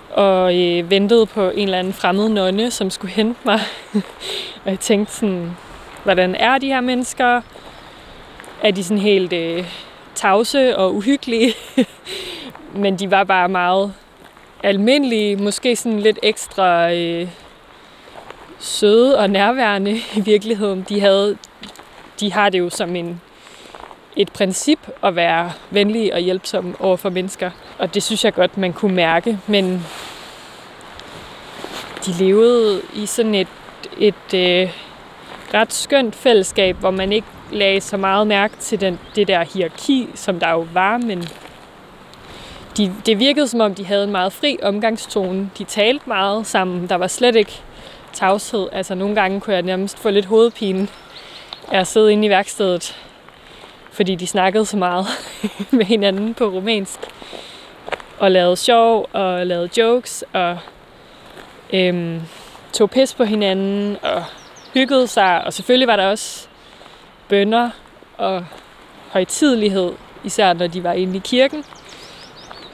og 0.09 0.59
øh, 0.59 0.89
ventede 0.89 1.25
på 1.25 1.49
en 1.49 1.63
eller 1.63 1.79
anden 1.79 1.93
fremmed 1.93 2.29
nonne, 2.29 2.71
som 2.71 2.89
skulle 2.89 3.13
hente 3.13 3.39
mig. 3.45 3.59
og 4.63 4.71
jeg 4.71 4.79
tænkte 4.79 5.13
sådan, 5.13 5.57
hvordan 6.03 6.35
er 6.35 6.57
de 6.57 6.67
her 6.67 6.81
mennesker? 6.81 7.41
Er 8.63 8.71
de 8.71 8.83
sådan 8.83 9.01
helt 9.01 9.33
øh, 9.33 9.65
tavse 10.15 10.77
og 10.77 10.95
uhyggelige? 10.95 11.53
Men 12.83 12.99
de 12.99 13.11
var 13.11 13.23
bare 13.23 13.49
meget 13.49 13.93
almindelige, 14.63 15.35
måske 15.35 15.75
sådan 15.75 15.99
lidt 15.99 16.19
ekstra 16.23 16.93
øh, 16.93 17.27
søde 18.59 19.19
og 19.19 19.29
nærværende 19.29 19.91
i 20.17 20.19
virkeligheden. 20.19 20.85
De, 20.89 20.99
havde, 20.99 21.37
de 22.19 22.31
har 22.31 22.49
det 22.49 22.59
jo 22.59 22.69
som 22.69 22.95
en, 22.95 23.21
et 24.15 24.31
princip 24.31 24.79
at 25.03 25.15
være 25.15 25.51
venlige 25.69 26.13
og 26.13 26.19
hjælpsomme 26.19 26.75
over 26.79 26.97
for 26.97 27.09
mennesker. 27.09 27.51
Og 27.77 27.93
det 27.93 28.03
synes 28.03 28.25
jeg 28.25 28.33
godt, 28.33 28.57
man 28.57 28.73
kunne 28.73 28.95
mærke. 28.95 29.39
Men 29.47 29.85
de 32.05 32.11
levede 32.19 32.81
i 32.95 33.05
sådan 33.05 33.35
et, 33.35 33.47
et 33.97 34.33
øh, 34.33 34.69
ret 35.53 35.73
skønt 35.73 36.15
fællesskab, 36.15 36.75
hvor 36.75 36.91
man 36.91 37.11
ikke 37.11 37.27
lagde 37.51 37.81
så 37.81 37.97
meget 37.97 38.27
mærke 38.27 38.57
til 38.57 38.81
den, 38.81 38.99
det 39.15 39.27
der 39.27 39.43
hierarki, 39.53 40.09
som 40.15 40.39
der 40.39 40.49
jo 40.49 40.67
var, 40.73 40.97
men 40.97 41.27
de, 42.77 42.93
det 43.05 43.19
virkede 43.19 43.47
som 43.47 43.61
om, 43.61 43.75
de 43.75 43.85
havde 43.85 44.03
en 44.03 44.11
meget 44.11 44.33
fri 44.33 44.57
omgangstone. 44.63 45.49
De 45.57 45.63
talte 45.63 46.03
meget 46.05 46.47
sammen. 46.47 46.89
Der 46.89 46.95
var 46.95 47.07
slet 47.07 47.35
ikke 47.35 47.61
tavshed. 48.13 48.67
Altså 48.71 48.95
nogle 48.95 49.15
gange 49.15 49.41
kunne 49.41 49.53
jeg 49.53 49.61
nærmest 49.61 49.99
få 49.99 50.09
lidt 50.09 50.25
hovedpine 50.25 50.87
af 51.71 51.79
at 51.79 51.87
sidde 51.87 52.11
inde 52.11 52.25
i 52.25 52.29
værkstedet, 52.29 52.97
fordi 53.91 54.15
de 54.15 54.27
snakkede 54.27 54.65
så 54.65 54.77
meget 54.77 55.05
med 55.71 55.85
hinanden 55.85 56.33
på 56.33 56.45
rumænsk. 56.45 56.99
Og 58.19 58.31
lavede 58.31 58.57
sjov 58.57 59.09
og 59.13 59.47
lavede 59.47 59.69
jokes 59.77 60.23
og 60.33 60.57
øhm, 61.73 62.21
tog 62.73 62.89
pis 62.89 63.13
på 63.13 63.23
hinanden 63.23 63.97
og 64.01 64.23
hyggede 64.73 65.07
sig. 65.07 65.43
Og 65.45 65.53
selvfølgelig 65.53 65.87
var 65.87 65.95
der 65.95 66.07
også 66.07 66.47
bønder 67.29 67.69
og 68.17 68.45
højtidlighed, 69.11 69.91
især 70.23 70.53
når 70.53 70.67
de 70.67 70.83
var 70.83 70.93
inde 70.93 71.17
i 71.17 71.21
kirken. 71.23 71.63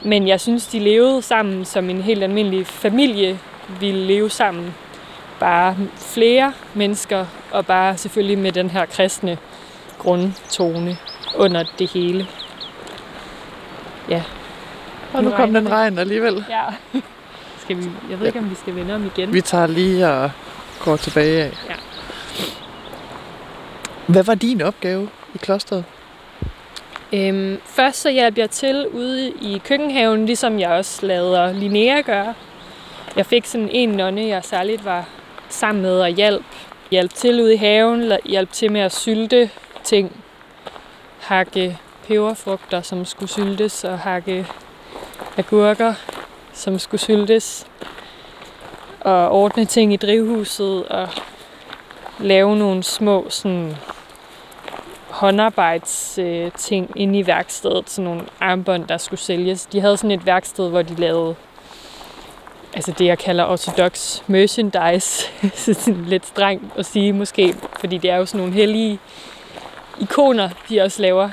Men 0.05 0.27
jeg 0.27 0.39
synes, 0.39 0.67
de 0.67 0.79
levede 0.79 1.21
sammen 1.21 1.65
som 1.65 1.89
en 1.89 2.01
helt 2.01 2.23
almindelig 2.23 2.67
familie 2.67 3.39
ville 3.79 4.05
leve 4.05 4.29
sammen. 4.29 4.75
Bare 5.39 5.77
flere 5.97 6.53
mennesker, 6.73 7.25
og 7.51 7.65
bare 7.65 7.97
selvfølgelig 7.97 8.37
med 8.37 8.51
den 8.51 8.69
her 8.69 8.85
kristne 8.85 9.37
grundtone 9.99 10.97
under 11.35 11.63
det 11.79 11.89
hele. 11.89 12.27
Ja. 14.09 14.23
Og 15.13 15.23
nu 15.23 15.29
kom 15.31 15.53
den 15.53 15.71
regn 15.71 15.97
alligevel. 15.97 16.45
Ja. 16.49 16.63
Skal 17.57 17.77
vi, 17.77 17.83
jeg 18.09 18.19
ved 18.19 18.27
ikke, 18.27 18.39
om 18.39 18.49
vi 18.49 18.55
skal 18.55 18.75
vende 18.75 18.95
om 18.95 19.05
igen. 19.05 19.33
Vi 19.33 19.41
tager 19.41 19.67
lige 19.67 20.09
og 20.09 20.31
går 20.79 20.97
tilbage 20.97 21.43
af. 21.43 21.51
Ja. 21.69 21.73
Hvad 24.09 24.23
var 24.23 24.35
din 24.35 24.61
opgave 24.61 25.09
i 25.35 25.37
klosteret? 25.37 25.85
Øhm, 27.13 27.57
først 27.65 28.01
så 28.01 28.09
hjalp 28.09 28.37
jeg 28.37 28.49
til 28.49 28.87
ude 28.87 29.29
i 29.29 29.61
køkkenhaven, 29.65 30.25
ligesom 30.25 30.59
jeg 30.59 30.69
også 30.69 31.05
lader 31.05 31.53
Linnea 31.53 32.01
gøre. 32.01 32.33
Jeg 33.15 33.25
fik 33.25 33.45
sådan 33.45 33.69
en 33.71 33.89
nonne, 33.89 34.21
jeg 34.21 34.43
særligt 34.43 34.85
var 34.85 35.09
sammen 35.49 35.81
med 35.81 36.01
og 36.01 36.09
hjælp. 36.09 36.45
Hjælp 36.91 37.13
til 37.13 37.41
ude 37.41 37.53
i 37.53 37.57
haven, 37.57 38.11
hjælp 38.25 38.51
til 38.51 38.71
med 38.71 38.81
at 38.81 38.95
sylte 38.95 39.49
ting. 39.83 40.23
Hakke 41.19 41.77
peberfrugter, 42.07 42.81
som 42.81 43.05
skulle 43.05 43.29
syltes, 43.29 43.83
og 43.83 43.99
hakke 43.99 44.47
agurker, 45.37 45.93
som 46.53 46.79
skulle 46.79 47.01
syltes. 47.01 47.67
Og 49.01 49.31
ordne 49.31 49.65
ting 49.65 49.93
i 49.93 49.97
drivhuset, 49.97 50.87
og 50.87 51.09
lave 52.19 52.55
nogle 52.55 52.83
små 52.83 53.29
sådan, 53.29 53.75
håndarbejdsting 55.09 56.83
øh, 56.95 57.01
inde 57.01 57.19
i 57.19 57.27
værkstedet. 57.27 57.89
Sådan 57.89 58.03
nogle 58.03 58.21
armbånd, 58.39 58.87
der 58.87 58.97
skulle 58.97 59.19
sælges. 59.19 59.65
De 59.65 59.81
havde 59.81 59.97
sådan 59.97 60.11
et 60.11 60.25
værksted, 60.25 60.69
hvor 60.69 60.81
de 60.81 60.95
lavede 60.95 61.35
altså 62.73 62.91
det, 62.91 63.05
jeg 63.05 63.17
kalder 63.17 63.45
ortodox 63.45 64.21
merchandise. 64.27 65.27
sådan 65.73 66.05
lidt 66.05 66.25
strengt 66.25 66.77
at 66.77 66.85
sige 66.85 67.13
måske, 67.13 67.55
fordi 67.79 67.97
det 67.97 68.09
er 68.09 68.15
jo 68.15 68.25
sådan 68.25 68.39
nogle 68.39 68.53
hellige 68.53 68.99
ikoner, 69.99 70.49
de 70.69 70.81
også 70.81 71.01
laver. 71.01 71.29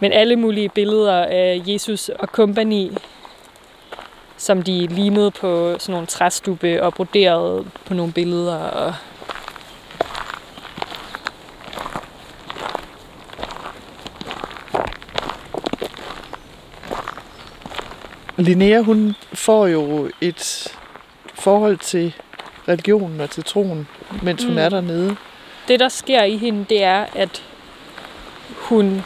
Men 0.00 0.12
alle 0.12 0.36
mulige 0.36 0.68
billeder 0.68 1.24
af 1.24 1.62
Jesus 1.66 2.08
og 2.08 2.32
kompagni, 2.32 2.96
som 4.36 4.62
de 4.62 4.86
limede 4.86 5.30
på 5.30 5.76
sådan 5.78 5.92
nogle 5.92 6.06
træstube 6.06 6.82
og 6.82 6.94
broderede 6.94 7.64
på 7.86 7.94
nogle 7.94 8.12
billeder 8.12 8.56
og 8.56 8.94
Linnea, 18.38 18.80
hun 18.80 19.14
får 19.32 19.66
jo 19.66 20.10
et 20.20 20.68
forhold 21.34 21.78
til 21.78 22.14
religionen 22.68 23.20
og 23.20 23.30
til 23.30 23.44
troen, 23.44 23.88
mens 24.22 24.44
hun 24.44 24.52
mm. 24.52 24.58
er 24.58 24.68
dernede. 24.68 25.16
Det, 25.68 25.80
der 25.80 25.88
sker 25.88 26.22
i 26.22 26.36
hende, 26.36 26.66
det 26.68 26.82
er, 26.82 27.06
at 27.14 27.42
hun 28.56 29.02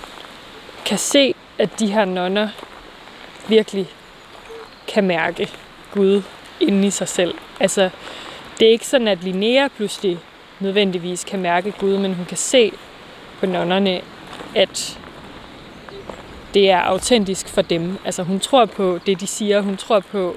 kan 0.87 0.99
se, 0.99 1.35
at 1.59 1.81
de 1.81 1.87
her 1.87 2.05
nonner 2.05 2.49
virkelig 3.49 3.87
kan 4.89 5.05
mærke 5.05 5.51
Gud 5.93 6.22
inde 6.61 6.87
i 6.87 6.91
sig 6.91 7.09
selv. 7.09 7.35
Altså, 7.61 7.91
det 8.59 8.68
er 8.68 8.72
ikke 8.72 8.87
sådan, 8.87 9.09
at 9.09 9.24
Linnea 9.24 9.68
pludselig 9.68 10.18
nødvendigvis 10.61 11.24
kan 11.24 11.41
mærke 11.41 11.74
Gud, 11.78 11.99
men 11.99 12.14
hun 12.14 12.24
kan 12.24 12.37
se 12.37 12.72
på 13.41 13.47
nonnerne, 13.47 14.01
at 14.55 15.00
det 16.55 16.71
er 16.71 16.81
autentisk 16.81 17.49
for 17.49 17.63
dem. 17.63 17.99
Altså 18.05 18.23
hun 18.23 18.41
tror 18.41 18.65
på 18.65 18.99
det, 19.07 19.21
de 19.21 19.27
siger. 19.27 19.61
Hun 19.61 19.77
tror 19.77 20.01
på, 20.01 20.37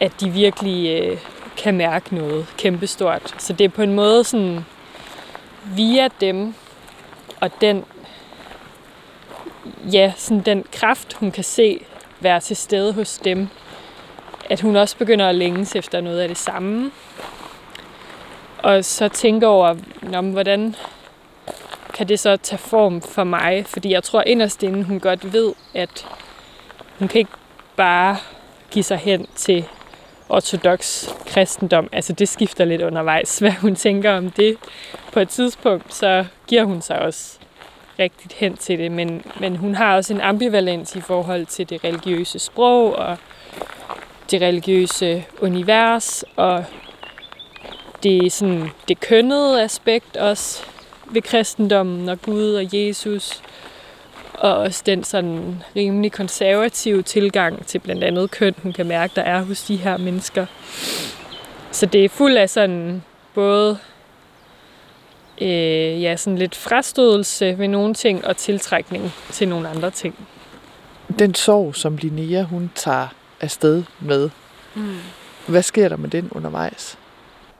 at 0.00 0.20
de 0.20 0.30
virkelig 0.30 1.02
øh, 1.02 1.18
kan 1.56 1.76
mærke 1.76 2.14
noget 2.14 2.46
kæmpestort. 2.58 3.34
Så 3.38 3.52
det 3.52 3.64
er 3.64 3.68
på 3.68 3.82
en 3.82 3.94
måde 3.94 4.24
sådan 4.24 4.64
via 5.64 6.08
dem 6.20 6.54
og 7.40 7.50
den 7.60 7.84
ja, 9.92 10.12
sådan 10.16 10.42
den 10.42 10.64
kraft, 10.72 11.12
hun 11.12 11.30
kan 11.30 11.44
se 11.44 11.80
være 12.20 12.40
til 12.40 12.56
stede 12.56 12.92
hos 12.92 13.18
dem, 13.18 13.48
at 14.50 14.60
hun 14.60 14.76
også 14.76 14.96
begynder 14.96 15.28
at 15.28 15.34
længes 15.34 15.76
efter 15.76 16.00
noget 16.00 16.20
af 16.20 16.28
det 16.28 16.38
samme. 16.38 16.90
Og 18.58 18.84
så 18.84 19.08
tænker 19.08 19.46
over, 19.46 19.74
hvordan 20.32 20.76
kan 21.98 22.08
det 22.08 22.20
så 22.20 22.36
tage 22.36 22.58
form 22.58 23.00
for 23.00 23.24
mig? 23.24 23.66
Fordi 23.66 23.92
jeg 23.92 24.02
tror 24.02 24.22
inderst 24.22 24.62
inden, 24.62 24.82
hun 24.82 25.00
godt 25.00 25.32
ved, 25.32 25.52
at 25.74 26.06
hun 26.98 27.08
kan 27.08 27.18
ikke 27.18 27.30
bare 27.76 28.16
give 28.70 28.82
sig 28.82 28.98
hen 28.98 29.26
til 29.34 29.64
ortodox 30.28 31.08
kristendom. 31.26 31.88
Altså 31.92 32.12
det 32.12 32.28
skifter 32.28 32.64
lidt 32.64 32.82
undervejs, 32.82 33.38
hvad 33.38 33.52
hun 33.52 33.74
tænker 33.74 34.16
om 34.16 34.30
det. 34.30 34.56
På 35.12 35.20
et 35.20 35.28
tidspunkt, 35.28 35.94
så 35.94 36.24
giver 36.46 36.64
hun 36.64 36.82
sig 36.82 36.98
også 36.98 37.38
rigtigt 37.98 38.32
hen 38.32 38.56
til 38.56 38.78
det, 38.78 38.92
men, 38.92 39.22
men 39.40 39.56
hun 39.56 39.74
har 39.74 39.96
også 39.96 40.14
en 40.14 40.20
ambivalens 40.20 40.96
i 40.96 41.00
forhold 41.00 41.46
til 41.46 41.70
det 41.70 41.84
religiøse 41.84 42.38
sprog 42.38 42.96
og 42.96 43.16
det 44.30 44.42
religiøse 44.42 45.24
univers 45.40 46.24
og 46.36 46.64
det, 48.02 48.32
sådan, 48.32 48.70
det 48.88 49.00
kønnede 49.00 49.62
aspekt 49.62 50.16
også 50.16 50.64
ved 51.10 51.22
kristendommen 51.22 52.08
og 52.08 52.22
Gud 52.22 52.54
og 52.54 52.64
Jesus, 52.72 53.42
og 54.34 54.56
også 54.56 54.82
den 54.86 55.04
sådan 55.04 55.62
rimelig 55.76 56.12
konservative 56.12 57.02
tilgang 57.02 57.66
til 57.66 57.78
blandt 57.78 58.04
andet 58.04 58.30
køn, 58.30 58.54
hun 58.62 58.72
kan 58.72 58.86
mærke, 58.86 59.12
der 59.16 59.22
er 59.22 59.42
hos 59.42 59.62
de 59.62 59.76
her 59.76 59.96
mennesker. 59.96 60.46
Så 61.70 61.86
det 61.86 62.04
er 62.04 62.08
fuld 62.08 62.36
af 62.36 62.50
sådan 62.50 63.02
både 63.34 63.78
øh, 65.40 66.02
ja, 66.02 66.16
sådan 66.16 66.38
lidt 66.38 66.54
frastødelse 66.54 67.58
ved 67.58 67.68
nogle 67.68 67.94
ting 67.94 68.24
og 68.24 68.36
tiltrækning 68.36 69.12
til 69.30 69.48
nogle 69.48 69.68
andre 69.68 69.90
ting. 69.90 70.28
Den 71.18 71.34
sorg, 71.34 71.74
som 71.74 71.96
Linnea 71.96 72.42
hun 72.42 72.70
tager 72.74 73.06
afsted 73.40 73.84
med, 74.00 74.30
mm. 74.74 74.96
hvad 75.46 75.62
sker 75.62 75.88
der 75.88 75.96
med 75.96 76.10
den 76.10 76.28
undervejs? 76.32 76.98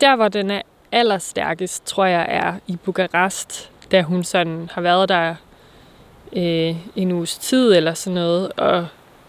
Der, 0.01 0.17
hvor 0.17 0.29
den 0.29 0.51
er 0.51 0.63
allerstærkest, 0.93 1.87
tror 1.87 2.05
jeg, 2.05 2.27
er 2.29 2.55
i 2.67 2.77
Bukarest, 2.77 3.71
da 3.93 4.03
hun 4.03 4.25
sådan 4.25 4.71
har 4.73 4.81
været 4.81 5.09
der 5.09 5.35
øh, 6.33 6.77
en 6.97 7.13
uges 7.13 7.39
tid 7.39 7.77
eller 7.77 7.95
sådan 7.95 8.15
noget, 8.15 8.53
og 8.57 8.87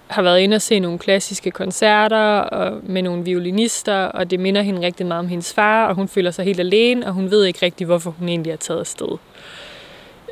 har 0.07 0.21
været 0.21 0.39
inde 0.39 0.55
og 0.55 0.61
se 0.61 0.79
nogle 0.79 0.99
klassiske 0.99 1.51
koncerter 1.51 2.39
og 2.39 2.79
med 2.83 3.01
nogle 3.01 3.23
violinister, 3.23 3.95
og 3.95 4.31
det 4.31 4.39
minder 4.39 4.61
hende 4.61 4.81
rigtig 4.81 5.05
meget 5.05 5.19
om 5.19 5.27
hendes 5.27 5.53
far, 5.53 5.87
og 5.87 5.95
hun 5.95 6.07
føler 6.07 6.31
sig 6.31 6.45
helt 6.45 6.59
alene, 6.59 7.07
og 7.07 7.13
hun 7.13 7.31
ved 7.31 7.45
ikke 7.45 7.59
rigtig, 7.65 7.85
hvorfor 7.85 8.11
hun 8.11 8.29
egentlig 8.29 8.51
er 8.51 8.57
taget 8.57 8.79
afsted. 8.79 9.17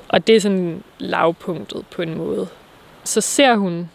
Og 0.07 0.27
det 0.27 0.35
er 0.35 0.39
sådan 0.39 0.83
lavpunktet 0.99 1.85
på 1.91 2.01
en 2.01 2.17
måde. 2.17 2.47
Så 3.03 3.21
ser 3.21 3.55
hun 3.55 3.89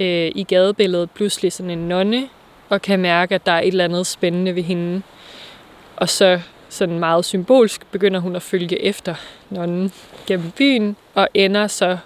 øh, 0.00 0.32
i 0.34 0.44
gadebilledet 0.48 1.10
pludselig 1.10 1.52
sådan 1.52 1.70
en 1.70 1.88
nonne, 1.88 2.28
og 2.68 2.82
kan 2.82 3.00
mærke, 3.00 3.34
at 3.34 3.46
der 3.46 3.52
er 3.52 3.60
et 3.60 3.66
eller 3.66 3.84
andet 3.84 4.06
spændende 4.06 4.54
ved 4.54 4.62
hende. 4.62 5.02
Og 6.02 6.08
så 6.08 6.40
sådan 6.68 6.98
meget 6.98 7.24
symbolsk 7.24 7.86
begynder 7.90 8.20
hun 8.20 8.36
at 8.36 8.42
følge 8.42 8.82
efter 8.82 9.14
nonnen 9.50 9.92
gennem 10.26 10.50
byen, 10.50 10.96
og 11.14 11.28
ender 11.34 11.66
så 11.66 11.98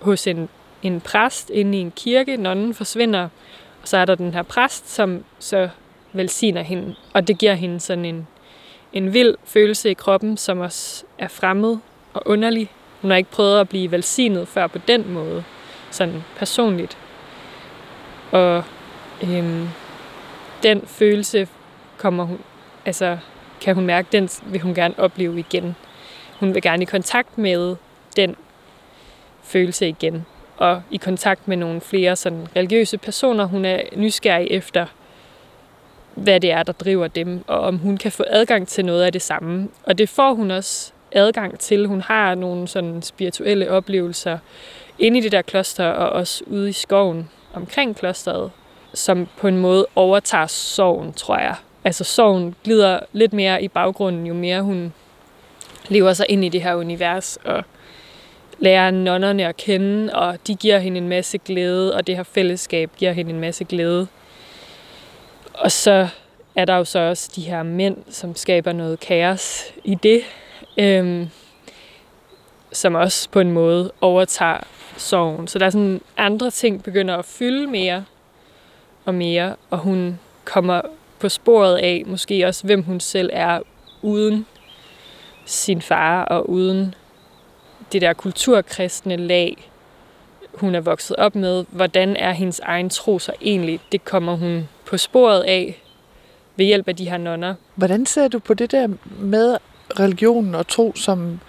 hos 0.00 0.26
en, 0.26 0.48
en 0.82 1.00
præst 1.00 1.50
inde 1.50 1.78
i 1.78 1.80
en 1.80 1.90
kirke. 1.90 2.36
Nonnen 2.36 2.74
forsvinder, 2.74 3.22
og 3.82 3.88
så 3.88 3.96
er 3.96 4.04
der 4.04 4.14
den 4.14 4.34
her 4.34 4.42
præst, 4.42 4.90
som 4.90 5.24
så 5.38 5.68
velsigner 6.12 6.62
hende. 6.62 6.94
Og 7.14 7.28
det 7.28 7.38
giver 7.38 7.54
hende 7.54 7.80
sådan 7.80 8.04
en, 8.04 8.26
en 8.92 9.14
vild 9.14 9.34
følelse 9.44 9.90
i 9.90 9.94
kroppen, 9.94 10.36
som 10.36 10.58
også 10.60 11.04
er 11.18 11.28
fremmed 11.28 11.76
og 12.14 12.22
underlig. 12.26 12.70
Hun 13.02 13.10
har 13.10 13.18
ikke 13.18 13.30
prøvet 13.30 13.60
at 13.60 13.68
blive 13.68 13.90
velsignet 13.90 14.48
før 14.48 14.66
på 14.66 14.78
den 14.88 15.12
måde, 15.12 15.44
sådan 15.90 16.24
personligt. 16.36 16.98
Og 18.30 18.64
øhm, 19.22 19.68
den 20.62 20.82
følelse 20.86 21.48
kommer 21.98 22.24
hun, 22.24 22.38
altså 22.88 23.18
kan 23.60 23.74
hun 23.74 23.86
mærke, 23.86 24.08
den 24.12 24.28
vil 24.46 24.60
hun 24.60 24.74
gerne 24.74 24.94
opleve 24.98 25.38
igen. 25.38 25.76
Hun 26.40 26.54
vil 26.54 26.62
gerne 26.62 26.82
i 26.82 26.86
kontakt 26.86 27.38
med 27.38 27.76
den 28.16 28.36
følelse 29.42 29.88
igen. 29.88 30.26
og 30.56 30.82
i 30.90 30.96
kontakt 30.96 31.48
med 31.48 31.56
nogle 31.56 31.80
flere 31.80 32.16
sådan 32.16 32.46
religiøse 32.56 32.98
personer. 32.98 33.44
Hun 33.44 33.64
er 33.64 33.80
nysgerrig 33.96 34.48
efter, 34.50 34.86
hvad 36.14 36.40
det 36.40 36.50
er, 36.50 36.62
der 36.62 36.72
driver 36.72 37.08
dem, 37.08 37.44
og 37.46 37.60
om 37.60 37.78
hun 37.78 37.96
kan 37.96 38.12
få 38.12 38.24
adgang 38.26 38.68
til 38.68 38.84
noget 38.84 39.02
af 39.02 39.12
det 39.12 39.22
samme. 39.22 39.68
Og 39.82 39.98
det 39.98 40.08
får 40.08 40.34
hun 40.34 40.50
også 40.50 40.92
adgang 41.12 41.58
til. 41.58 41.86
Hun 41.86 42.00
har 42.00 42.34
nogle 42.34 42.68
sådan 42.68 43.02
spirituelle 43.02 43.70
oplevelser 43.70 44.38
inde 44.98 45.18
i 45.18 45.22
det 45.22 45.32
der 45.32 45.42
kloster, 45.42 45.86
og 45.86 46.10
også 46.10 46.44
ude 46.46 46.68
i 46.68 46.72
skoven 46.72 47.28
omkring 47.54 47.96
klosteret, 47.96 48.50
som 48.94 49.28
på 49.36 49.48
en 49.48 49.58
måde 49.58 49.86
overtager 49.94 50.46
sorgen, 50.46 51.12
tror 51.12 51.38
jeg. 51.38 51.54
Altså 51.88 52.04
sorgen 52.04 52.54
glider 52.64 53.00
lidt 53.12 53.32
mere 53.32 53.62
i 53.62 53.68
baggrunden, 53.68 54.26
jo 54.26 54.34
mere 54.34 54.62
hun 54.62 54.92
lever 55.88 56.12
sig 56.12 56.26
ind 56.28 56.44
i 56.44 56.48
det 56.48 56.62
her 56.62 56.74
univers, 56.74 57.38
og 57.44 57.64
lærer 58.58 58.90
nonnerne 58.90 59.46
at 59.46 59.56
kende, 59.56 60.14
og 60.14 60.38
de 60.46 60.54
giver 60.54 60.78
hende 60.78 60.98
en 60.98 61.08
masse 61.08 61.38
glæde, 61.38 61.94
og 61.94 62.06
det 62.06 62.16
her 62.16 62.22
fællesskab 62.22 62.90
giver 62.96 63.12
hende 63.12 63.30
en 63.30 63.40
masse 63.40 63.64
glæde. 63.64 64.06
Og 65.54 65.72
så 65.72 66.08
er 66.56 66.64
der 66.64 66.76
jo 66.76 66.84
så 66.84 66.98
også 66.98 67.32
de 67.36 67.42
her 67.42 67.62
mænd, 67.62 67.96
som 68.10 68.36
skaber 68.36 68.72
noget 68.72 69.00
kaos 69.00 69.64
i 69.84 69.94
det, 69.94 70.22
øhm, 70.78 71.28
som 72.72 72.94
også 72.94 73.28
på 73.30 73.40
en 73.40 73.52
måde 73.52 73.92
overtager 74.00 74.60
sorgen. 74.96 75.48
Så 75.48 75.58
der 75.58 75.66
er 75.66 75.70
sådan 75.70 76.00
andre 76.16 76.50
ting 76.50 76.82
begynder 76.82 77.16
at 77.16 77.24
fylde 77.24 77.66
mere 77.66 78.04
og 79.04 79.14
mere, 79.14 79.56
og 79.70 79.78
hun 79.78 80.20
kommer 80.44 80.80
på 81.20 81.28
sporet 81.28 81.76
af 81.76 82.02
måske 82.06 82.46
også, 82.46 82.66
hvem 82.66 82.82
hun 82.82 83.00
selv 83.00 83.30
er 83.32 83.60
uden 84.02 84.46
sin 85.44 85.82
far 85.82 86.24
og 86.24 86.50
uden 86.50 86.94
det 87.92 88.02
der 88.02 88.12
kulturkristne 88.12 89.16
lag, 89.16 89.70
hun 90.54 90.74
er 90.74 90.80
vokset 90.80 91.16
op 91.16 91.34
med. 91.34 91.64
Hvordan 91.70 92.16
er 92.16 92.32
hendes 92.32 92.60
egen 92.60 92.90
tro 92.90 93.18
så 93.18 93.32
egentlig? 93.42 93.80
Det 93.92 94.04
kommer 94.04 94.36
hun 94.36 94.68
på 94.86 94.96
sporet 94.96 95.42
af 95.42 95.82
ved 96.56 96.66
hjælp 96.66 96.88
af 96.88 96.96
de 96.96 97.10
her 97.10 97.16
nonner. 97.16 97.54
Hvordan 97.74 98.06
ser 98.06 98.28
du 98.28 98.38
på 98.38 98.54
det 98.54 98.72
der 98.72 98.88
med 99.20 99.56
religionen 100.00 100.54
og 100.54 100.68
tro 100.68 100.92
som 100.96 101.40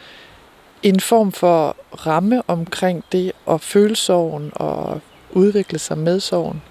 en 0.84 1.00
form 1.00 1.32
for 1.32 1.76
ramme 2.08 2.42
omkring 2.48 3.04
det 3.12 3.32
at 3.50 3.62
føle 3.62 3.96
sorgen 3.96 4.52
og 4.56 5.02
udvikle 5.32 5.80
sig 5.80 5.98
med 5.98 6.20
sorgen? 6.20 6.62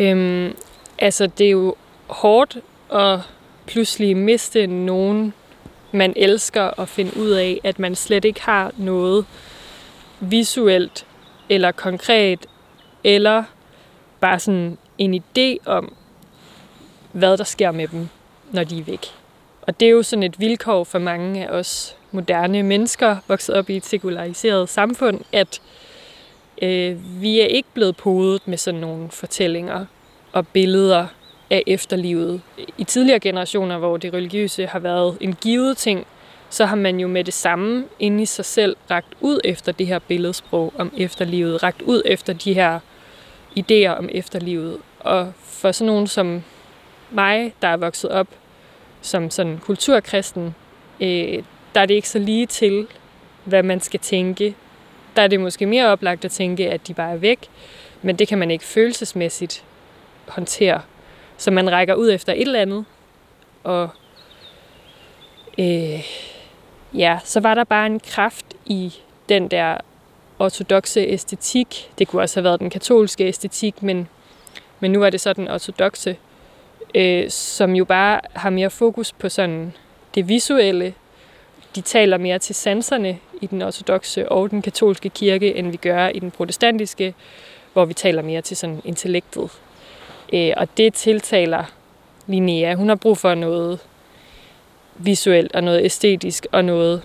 Øhm, 0.00 0.54
altså, 1.00 1.26
det 1.26 1.46
er 1.46 1.50
jo 1.50 1.74
hårdt 2.06 2.58
at 2.92 3.18
pludselig 3.66 4.16
miste 4.16 4.66
nogen, 4.66 5.34
man 5.92 6.12
elsker, 6.16 6.80
at 6.80 6.88
finde 6.88 7.16
ud 7.16 7.30
af, 7.30 7.60
at 7.64 7.78
man 7.78 7.94
slet 7.94 8.24
ikke 8.24 8.42
har 8.42 8.72
noget 8.76 9.26
visuelt 10.20 11.06
eller 11.48 11.72
konkret, 11.72 12.46
eller 13.04 13.44
bare 14.20 14.38
sådan 14.38 14.78
en 14.98 15.14
idé 15.14 15.56
om, 15.66 15.94
hvad 17.12 17.36
der 17.36 17.44
sker 17.44 17.70
med 17.70 17.88
dem, 17.88 18.08
når 18.52 18.64
de 18.64 18.78
er 18.78 18.84
væk. 18.84 19.06
Og 19.62 19.80
det 19.80 19.86
er 19.86 19.90
jo 19.90 20.02
sådan 20.02 20.22
et 20.22 20.40
vilkår 20.40 20.84
for 20.84 20.98
mange 20.98 21.46
af 21.48 21.58
os 21.58 21.96
moderne 22.10 22.62
mennesker, 22.62 23.16
vokset 23.28 23.54
op 23.54 23.70
i 23.70 23.76
et 23.76 23.84
sekulariseret 23.84 24.68
samfund, 24.68 25.20
at 25.32 25.60
øh, 26.62 27.22
vi 27.22 27.40
er 27.40 27.46
ikke 27.46 27.68
blevet 27.74 27.96
podet 27.96 28.48
med 28.48 28.58
sådan 28.58 28.80
nogle 28.80 29.10
fortællinger 29.10 29.86
og 30.32 30.46
billeder 30.48 31.06
af 31.50 31.62
efterlivet. 31.66 32.40
I 32.78 32.84
tidligere 32.84 33.20
generationer, 33.20 33.78
hvor 33.78 33.96
det 33.96 34.14
religiøse 34.14 34.66
har 34.66 34.78
været 34.78 35.18
en 35.20 35.34
givet 35.34 35.76
ting, 35.76 36.06
så 36.50 36.66
har 36.66 36.76
man 36.76 37.00
jo 37.00 37.08
med 37.08 37.24
det 37.24 37.34
samme 37.34 37.84
inde 37.98 38.22
i 38.22 38.26
sig 38.26 38.44
selv 38.44 38.76
ragt 38.90 39.14
ud 39.20 39.40
efter 39.44 39.72
det 39.72 39.86
her 39.86 39.98
billedsprog 39.98 40.72
om 40.78 40.92
efterlivet, 40.96 41.62
ragt 41.62 41.82
ud 41.82 42.02
efter 42.04 42.32
de 42.32 42.52
her 42.52 42.80
idéer 43.58 43.88
om 43.98 44.08
efterlivet. 44.12 44.78
Og 45.00 45.32
for 45.42 45.72
sådan 45.72 45.86
nogen 45.86 46.06
som 46.06 46.42
mig, 47.10 47.54
der 47.62 47.68
er 47.68 47.76
vokset 47.76 48.10
op 48.10 48.26
som 49.00 49.30
sådan 49.30 49.58
kulturkristen, 49.58 50.54
øh, 51.00 51.42
der 51.74 51.80
er 51.80 51.86
det 51.86 51.94
ikke 51.94 52.08
så 52.08 52.18
lige 52.18 52.46
til, 52.46 52.86
hvad 53.44 53.62
man 53.62 53.80
skal 53.80 54.00
tænke. 54.00 54.54
Der 55.16 55.22
er 55.22 55.26
det 55.26 55.40
måske 55.40 55.66
mere 55.66 55.86
oplagt 55.86 56.24
at 56.24 56.30
tænke, 56.30 56.70
at 56.70 56.88
de 56.88 56.94
bare 56.94 57.12
er 57.12 57.16
væk, 57.16 57.38
men 58.02 58.16
det 58.16 58.28
kan 58.28 58.38
man 58.38 58.50
ikke 58.50 58.64
følelsesmæssigt 58.64 59.64
håndtere. 60.30 60.80
Så 61.36 61.50
man 61.50 61.72
rækker 61.72 61.94
ud 61.94 62.10
efter 62.10 62.32
et 62.32 62.40
eller 62.40 62.60
andet, 62.60 62.84
og 63.64 63.88
øh, 65.58 66.04
ja, 66.94 67.18
så 67.24 67.40
var 67.40 67.54
der 67.54 67.64
bare 67.64 67.86
en 67.86 68.00
kraft 68.00 68.46
i 68.66 68.94
den 69.28 69.48
der 69.48 69.76
ortodoxe 70.38 71.00
æstetik. 71.00 71.90
Det 71.98 72.08
kunne 72.08 72.22
også 72.22 72.36
have 72.36 72.44
været 72.44 72.60
den 72.60 72.70
katolske 72.70 73.24
æstetik, 73.24 73.82
men, 73.82 74.08
men 74.80 74.90
nu 74.90 75.02
er 75.02 75.10
det 75.10 75.20
så 75.20 75.32
den 75.32 75.48
ortodoxe, 75.48 76.16
øh, 76.94 77.30
som 77.30 77.74
jo 77.74 77.84
bare 77.84 78.20
har 78.34 78.50
mere 78.50 78.70
fokus 78.70 79.12
på 79.12 79.28
sådan 79.28 79.72
det 80.14 80.28
visuelle. 80.28 80.94
De 81.74 81.80
taler 81.80 82.18
mere 82.18 82.38
til 82.38 82.54
sanserne 82.54 83.18
i 83.40 83.46
den 83.46 83.62
ortodoxe 83.62 84.28
og 84.28 84.50
den 84.50 84.62
katolske 84.62 85.08
kirke, 85.08 85.54
end 85.54 85.70
vi 85.70 85.76
gør 85.76 86.08
i 86.08 86.18
den 86.18 86.30
protestantiske, 86.30 87.14
hvor 87.72 87.84
vi 87.84 87.94
taler 87.94 88.22
mere 88.22 88.42
til 88.42 88.56
sådan 88.56 88.82
intellektet. 88.84 89.50
Øh, 90.32 90.52
og 90.56 90.68
det 90.76 90.94
tiltaler 90.94 91.64
Linnea. 92.26 92.74
Hun 92.74 92.88
har 92.88 92.96
brug 92.96 93.18
for 93.18 93.34
noget 93.34 93.78
visuelt 94.96 95.52
og 95.52 95.64
noget 95.64 95.84
æstetisk 95.84 96.46
og 96.52 96.64
noget 96.64 97.02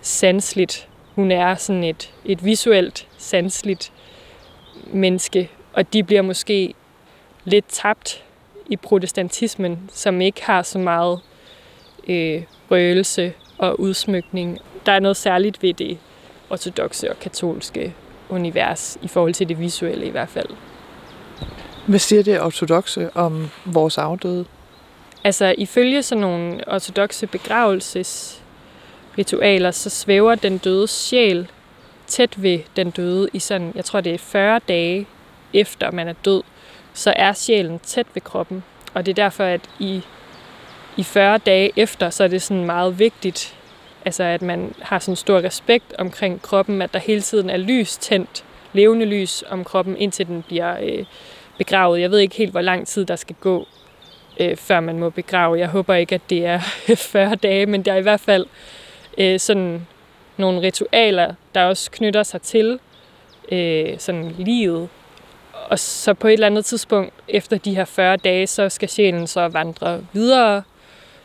sansligt. 0.00 0.88
Hun 1.14 1.30
er 1.30 1.54
sådan 1.54 1.84
et, 1.84 2.12
et 2.24 2.44
visuelt, 2.44 3.08
sansligt 3.16 3.92
menneske, 4.92 5.50
og 5.72 5.92
de 5.92 6.02
bliver 6.02 6.22
måske 6.22 6.74
lidt 7.44 7.64
tabt 7.68 8.24
i 8.68 8.76
protestantismen, 8.76 9.90
som 9.92 10.20
ikke 10.20 10.44
har 10.44 10.62
så 10.62 10.78
meget 10.78 11.20
øh, 12.08 12.42
røgelse 12.70 13.32
og 13.58 13.80
udsmykning. 13.80 14.58
Der 14.86 14.92
er 14.92 15.00
noget 15.00 15.16
særligt 15.16 15.62
ved 15.62 15.74
det 15.74 15.98
ortodoxe 16.50 17.10
og 17.10 17.18
katolske 17.20 17.94
univers 18.28 18.98
i 19.02 19.08
forhold 19.08 19.34
til 19.34 19.48
det 19.48 19.60
visuelle 19.60 20.06
i 20.06 20.10
hvert 20.10 20.28
fald. 20.28 20.48
Hvad 21.88 21.98
siger 21.98 22.22
det 22.22 22.40
ortodoxe 22.40 23.10
om 23.14 23.50
vores 23.64 23.98
afdøde? 23.98 24.44
Altså, 25.24 25.54
ifølge 25.58 26.02
sådan 26.02 26.20
nogle 26.20 26.60
ortodoxe 26.66 27.26
begravelsesritualer, 27.26 29.70
så 29.70 29.90
svæver 29.90 30.34
den 30.34 30.58
døde 30.58 30.88
sjæl 30.88 31.48
tæt 32.06 32.42
ved 32.42 32.58
den 32.76 32.90
døde 32.90 33.28
i 33.32 33.38
sådan, 33.38 33.72
jeg 33.74 33.84
tror 33.84 34.00
det 34.00 34.14
er 34.14 34.18
40 34.18 34.60
dage 34.68 35.06
efter 35.54 35.90
man 35.90 36.08
er 36.08 36.14
død, 36.24 36.42
så 36.94 37.12
er 37.16 37.32
sjælen 37.32 37.78
tæt 37.78 38.06
ved 38.14 38.22
kroppen. 38.22 38.64
Og 38.94 39.06
det 39.06 39.12
er 39.12 39.24
derfor, 39.24 39.44
at 39.44 39.60
i, 39.78 40.02
i 40.96 41.02
40 41.02 41.38
dage 41.38 41.72
efter, 41.76 42.10
så 42.10 42.24
er 42.24 42.28
det 42.28 42.42
sådan 42.42 42.66
meget 42.66 42.98
vigtigt, 42.98 43.56
altså 44.04 44.22
at 44.22 44.42
man 44.42 44.74
har 44.80 44.98
sådan 44.98 45.16
stor 45.16 45.38
respekt 45.38 45.94
omkring 45.98 46.42
kroppen, 46.42 46.82
at 46.82 46.94
der 46.94 47.00
hele 47.00 47.20
tiden 47.20 47.50
er 47.50 47.56
lys 47.56 47.96
tændt, 47.96 48.44
levende 48.72 49.06
lys 49.06 49.44
om 49.50 49.64
kroppen, 49.64 49.96
indtil 49.96 50.26
den 50.26 50.42
bliver 50.42 50.76
øh, 50.82 51.04
begravet. 51.58 52.00
Jeg 52.00 52.10
ved 52.10 52.18
ikke 52.18 52.36
helt, 52.36 52.50
hvor 52.50 52.60
lang 52.60 52.86
tid 52.86 53.04
der 53.04 53.16
skal 53.16 53.36
gå, 53.40 53.66
øh, 54.40 54.56
før 54.56 54.80
man 54.80 54.98
må 54.98 55.10
begrave. 55.10 55.58
Jeg 55.58 55.68
håber 55.68 55.94
ikke, 55.94 56.14
at 56.14 56.30
det 56.30 56.46
er 56.46 56.58
40 56.96 57.34
dage, 57.34 57.66
men 57.66 57.82
der 57.82 57.92
er 57.92 57.96
i 57.96 58.02
hvert 58.02 58.20
fald 58.20 58.46
øh, 59.18 59.40
sådan 59.40 59.86
nogle 60.36 60.60
ritualer, 60.60 61.34
der 61.54 61.64
også 61.64 61.90
knytter 61.90 62.22
sig 62.22 62.42
til 62.42 62.78
øh, 63.52 63.98
sådan 63.98 64.34
livet. 64.38 64.88
Og 65.68 65.78
så 65.78 66.14
på 66.14 66.28
et 66.28 66.32
eller 66.32 66.46
andet 66.46 66.64
tidspunkt, 66.64 67.14
efter 67.28 67.58
de 67.58 67.74
her 67.74 67.84
40 67.84 68.16
dage, 68.16 68.46
så 68.46 68.68
skal 68.68 68.88
sjælen 68.88 69.26
så 69.26 69.48
vandre 69.48 70.00
videre 70.12 70.62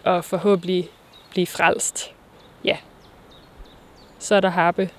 og 0.04 0.26
forhåbentlig 0.26 0.90
blive 1.30 1.48
frelst. 1.48 2.12
Ja. 2.66 2.78
Så 4.20 4.36
er 4.36 4.40
der 4.40 4.50
harpe 4.50 4.90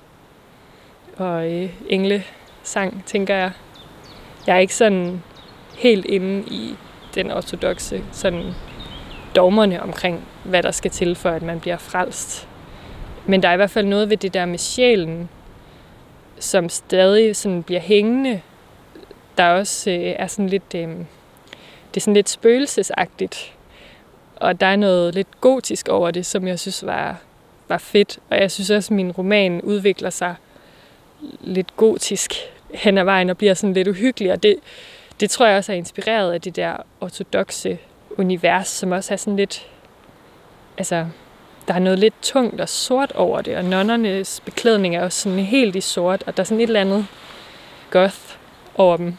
og 1.17 1.53
øh, 1.53 1.71
engle 1.89 2.25
sang, 2.63 3.03
tænker 3.07 3.35
jeg 3.35 3.53
jeg 4.47 4.57
er 4.57 4.61
ikke 4.61 4.75
sådan 4.75 5.23
helt 5.79 6.05
inde 6.05 6.45
i 6.49 6.77
den 7.15 7.31
ortodoxe 7.31 8.05
sådan 8.13 8.55
dogmerne 9.37 9.83
omkring, 9.83 10.25
hvad 10.45 10.63
der 10.63 10.71
skal 10.71 10.91
til 10.91 11.15
for, 11.17 11.31
at 11.31 11.43
man 11.43 11.61
bliver 11.61 11.77
frelst. 11.77 12.49
Men 13.27 13.43
der 13.43 13.49
er 13.49 13.53
i 13.53 13.57
hvert 13.57 13.71
fald 13.71 13.87
noget 13.87 14.11
ved 14.11 14.17
det 14.17 14.35
der 14.35 14.47
med 14.47 14.59
sjælen, 14.59 15.29
som 16.39 16.69
stadig 16.69 17.37
sådan 17.37 17.63
bliver 17.63 17.81
hængende. 17.81 18.41
Der 19.39 19.49
også 19.49 19.91
øh, 19.91 20.15
er 20.17 20.27
sådan 20.27 20.49
lidt, 20.49 20.75
øh, 20.75 20.89
det 20.89 21.97
er 21.97 22.01
sådan 22.01 22.15
lidt 22.15 22.29
spøgelsesagtigt. 22.29 23.53
Og 24.37 24.61
der 24.61 24.67
er 24.67 24.77
noget 24.77 25.15
lidt 25.15 25.41
gotisk 25.41 25.89
over 25.89 26.11
det, 26.11 26.27
som 26.27 26.49
jeg 26.49 26.59
synes 26.59 26.87
var, 26.87 27.17
var 27.69 27.79
fedt. 27.79 28.19
Og 28.31 28.41
jeg 28.41 28.51
synes 28.51 28.71
også, 28.71 28.95
at 28.95 28.97
min 28.97 29.13
roman 29.13 29.61
udvikler 29.61 30.11
sig 30.11 30.35
lidt 31.41 31.77
gotisk 31.77 32.35
hen 32.75 32.99
ad 32.99 33.05
vejen 33.05 33.31
og 33.31 33.39
bliver 33.39 33.55
sådan 33.55 33.75
lidt 33.75 33.89
uhyggelig. 33.89 34.33
Og 34.33 34.43
det, 34.43 34.57
det 35.21 35.31
tror 35.31 35.47
jeg 35.47 35.57
også 35.57 35.73
er 35.73 35.77
inspireret 35.77 36.33
af 36.33 36.41
det 36.41 36.57
der 36.57 36.77
ortodoxe 37.01 37.79
univers, 38.19 38.69
som 38.69 38.93
også 38.93 39.13
er 39.15 39.17
sådan 39.17 39.37
lidt, 39.37 39.67
altså, 40.79 41.07
der 41.69 41.75
er 41.75 41.79
noget 41.79 41.99
lidt 41.99 42.15
tungt 42.23 42.61
og 42.61 42.69
sort 42.69 43.13
over 43.13 43.43
det, 43.43 43.57
og 43.57 43.65
nonnernes 43.65 44.41
beklædning 44.45 44.97
er 44.97 45.05
også 45.05 45.21
sådan 45.21 45.39
helt 45.39 45.77
i 45.77 45.81
sort, 45.81 46.23
og 46.27 46.37
der 46.37 46.43
er 46.43 46.45
sådan 46.45 46.61
et 46.61 46.67
eller 46.67 46.81
andet 46.81 47.07
goth 47.91 48.19
over 48.75 48.97
dem. 48.97 49.17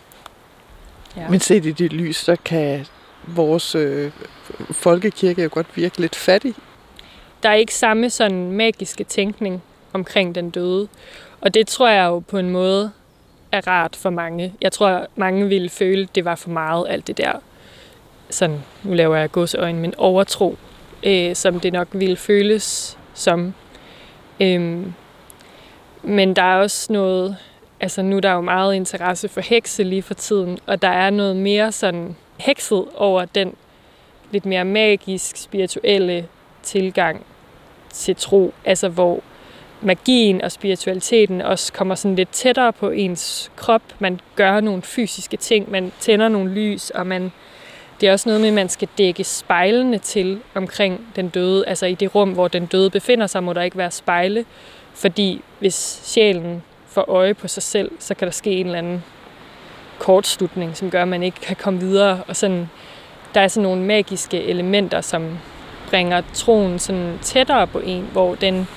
Ja. 1.17 1.29
Men 1.29 1.39
set 1.39 1.65
i 1.65 1.71
dit 1.71 1.93
lys, 1.93 2.17
så 2.17 2.37
kan 2.45 2.85
vores 3.27 3.75
øh, 3.75 4.11
folkekirke 4.71 5.43
jo 5.43 5.49
godt 5.51 5.67
virke 5.77 6.01
lidt 6.01 6.15
fattig. 6.15 6.53
Der 7.43 7.49
er 7.49 7.53
ikke 7.53 7.75
samme 7.75 8.09
sådan 8.09 8.51
magiske 8.51 9.03
tænkning 9.03 9.63
omkring 9.93 10.35
den 10.35 10.49
døde. 10.49 10.87
Og 11.41 11.53
det 11.53 11.67
tror 11.67 11.89
jeg 11.89 12.05
jo 12.05 12.19
på 12.19 12.37
en 12.37 12.49
måde 12.49 12.91
er 13.55 13.67
rart 13.67 13.95
for 13.95 14.09
mange. 14.09 14.53
Jeg 14.61 14.71
tror, 14.71 15.07
mange 15.15 15.47
ville 15.47 15.69
føle, 15.69 16.07
det 16.15 16.25
var 16.25 16.35
for 16.35 16.49
meget, 16.49 16.85
alt 16.89 17.07
det 17.07 17.17
der. 17.17 17.31
Sådan, 18.29 18.63
nu 18.83 18.93
laver 18.93 19.15
jeg 19.15 19.31
godsøjne, 19.31 19.79
men 19.79 19.93
overtro, 19.97 20.57
øh, 21.03 21.35
som 21.35 21.59
det 21.59 21.73
nok 21.73 21.87
ville 21.91 22.17
føles 22.17 22.97
som. 23.13 23.53
Øhm, 24.39 24.93
men 26.03 26.35
der 26.35 26.41
er 26.41 26.55
også 26.55 26.93
noget, 26.93 27.37
altså 27.79 28.01
nu 28.01 28.17
er 28.17 28.21
der 28.21 28.31
jo 28.31 28.41
meget 28.41 28.75
interesse 28.75 29.29
for 29.29 29.41
hekse 29.41 29.83
lige 29.83 30.01
for 30.01 30.13
tiden, 30.13 30.57
og 30.65 30.81
der 30.81 30.87
er 30.87 31.09
noget 31.09 31.35
mere 31.35 31.71
sådan 31.71 32.15
hekset 32.37 32.85
over 32.95 33.25
den 33.25 33.55
lidt 34.31 34.45
mere 34.45 34.65
magisk, 34.65 35.37
spirituelle 35.37 36.27
tilgang 36.63 37.25
til 37.93 38.15
tro, 38.15 38.53
altså 38.65 38.89
hvor 38.89 39.19
magien 39.81 40.41
og 40.41 40.51
spiritualiteten 40.51 41.41
også 41.41 41.73
kommer 41.73 41.95
sådan 41.95 42.15
lidt 42.15 42.29
tættere 42.29 42.73
på 42.73 42.89
ens 42.89 43.51
krop. 43.55 43.81
Man 43.99 44.19
gør 44.35 44.59
nogle 44.59 44.81
fysiske 44.81 45.37
ting, 45.37 45.71
man 45.71 45.91
tænder 45.99 46.29
nogle 46.29 46.51
lys, 46.51 46.89
og 46.89 47.07
man, 47.07 47.31
det 48.01 48.09
er 48.09 48.13
også 48.13 48.29
noget 48.29 48.41
med, 48.41 48.49
at 48.49 48.55
man 48.55 48.69
skal 48.69 48.87
dække 48.97 49.23
spejlene 49.23 49.97
til 49.97 50.39
omkring 50.55 51.01
den 51.15 51.29
døde. 51.29 51.67
Altså 51.67 51.85
i 51.85 51.93
det 51.93 52.15
rum, 52.15 52.31
hvor 52.31 52.47
den 52.47 52.65
døde 52.65 52.89
befinder 52.89 53.27
sig, 53.27 53.43
må 53.43 53.53
der 53.53 53.61
ikke 53.61 53.77
være 53.77 53.91
spejle, 53.91 54.45
fordi 54.93 55.41
hvis 55.59 56.01
sjælen 56.03 56.63
får 56.87 57.09
øje 57.09 57.33
på 57.33 57.47
sig 57.47 57.63
selv, 57.63 57.91
så 57.99 58.13
kan 58.15 58.25
der 58.25 58.31
ske 58.31 58.51
en 58.51 58.65
eller 58.65 58.79
anden 58.79 59.03
kortslutning, 59.99 60.77
som 60.77 60.91
gør, 60.91 61.01
at 61.01 61.07
man 61.07 61.23
ikke 61.23 61.39
kan 61.39 61.55
komme 61.55 61.79
videre. 61.79 62.23
Og 62.27 62.35
sådan, 62.35 62.69
der 63.33 63.41
er 63.41 63.47
sådan 63.47 63.63
nogle 63.63 63.81
magiske 63.81 64.43
elementer, 64.43 65.01
som 65.01 65.37
bringer 65.89 66.21
troen 66.33 66.79
sådan 66.79 67.19
tættere 67.21 67.67
på 67.67 67.79
en, 67.79 68.09
hvor 68.11 68.35
den 68.35 68.67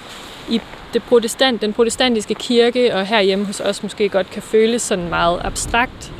i 0.51 0.61
det 0.95 1.03
protestant, 1.03 1.63
den 1.63 1.73
protestantiske 1.73 2.35
kirke, 2.35 2.95
og 2.95 3.07
herhjemme 3.07 3.45
hos 3.45 3.61
os 3.61 3.83
måske 3.83 4.09
godt 4.09 4.31
kan 4.31 4.43
føles 4.43 4.83
sådan 4.83 5.09
meget 5.09 5.41
abstrakt, 5.45 6.13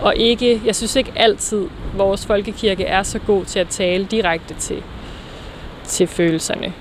og 0.00 0.16
ikke, 0.16 0.62
jeg 0.64 0.76
synes 0.76 0.96
ikke 0.96 1.12
altid, 1.16 1.68
vores 1.94 2.26
folkekirke 2.26 2.84
er 2.84 3.02
så 3.02 3.18
god 3.18 3.44
til 3.44 3.58
at 3.58 3.68
tale 3.68 4.04
direkte 4.04 4.54
til, 4.54 4.82
til 5.84 6.06
følelserne 6.06 6.72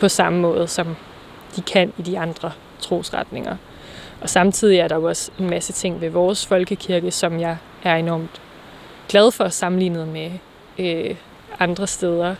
på 0.00 0.08
samme 0.08 0.40
måde, 0.40 0.68
som 0.68 0.96
de 1.56 1.62
kan 1.62 1.92
i 1.98 2.02
de 2.02 2.18
andre 2.18 2.52
trosretninger. 2.80 3.56
Og 4.20 4.30
samtidig 4.30 4.78
er 4.78 4.88
der 4.88 4.96
jo 4.96 5.08
også 5.08 5.30
en 5.38 5.50
masse 5.50 5.72
ting 5.72 6.00
ved 6.00 6.10
vores 6.10 6.46
folkekirke, 6.46 7.10
som 7.10 7.40
jeg 7.40 7.56
er 7.82 7.96
enormt 7.96 8.40
glad 9.08 9.30
for 9.30 9.48
sammenlignet 9.48 10.08
med 10.08 10.30
øh, 10.78 11.16
andre 11.58 11.86
steder, 11.86 12.34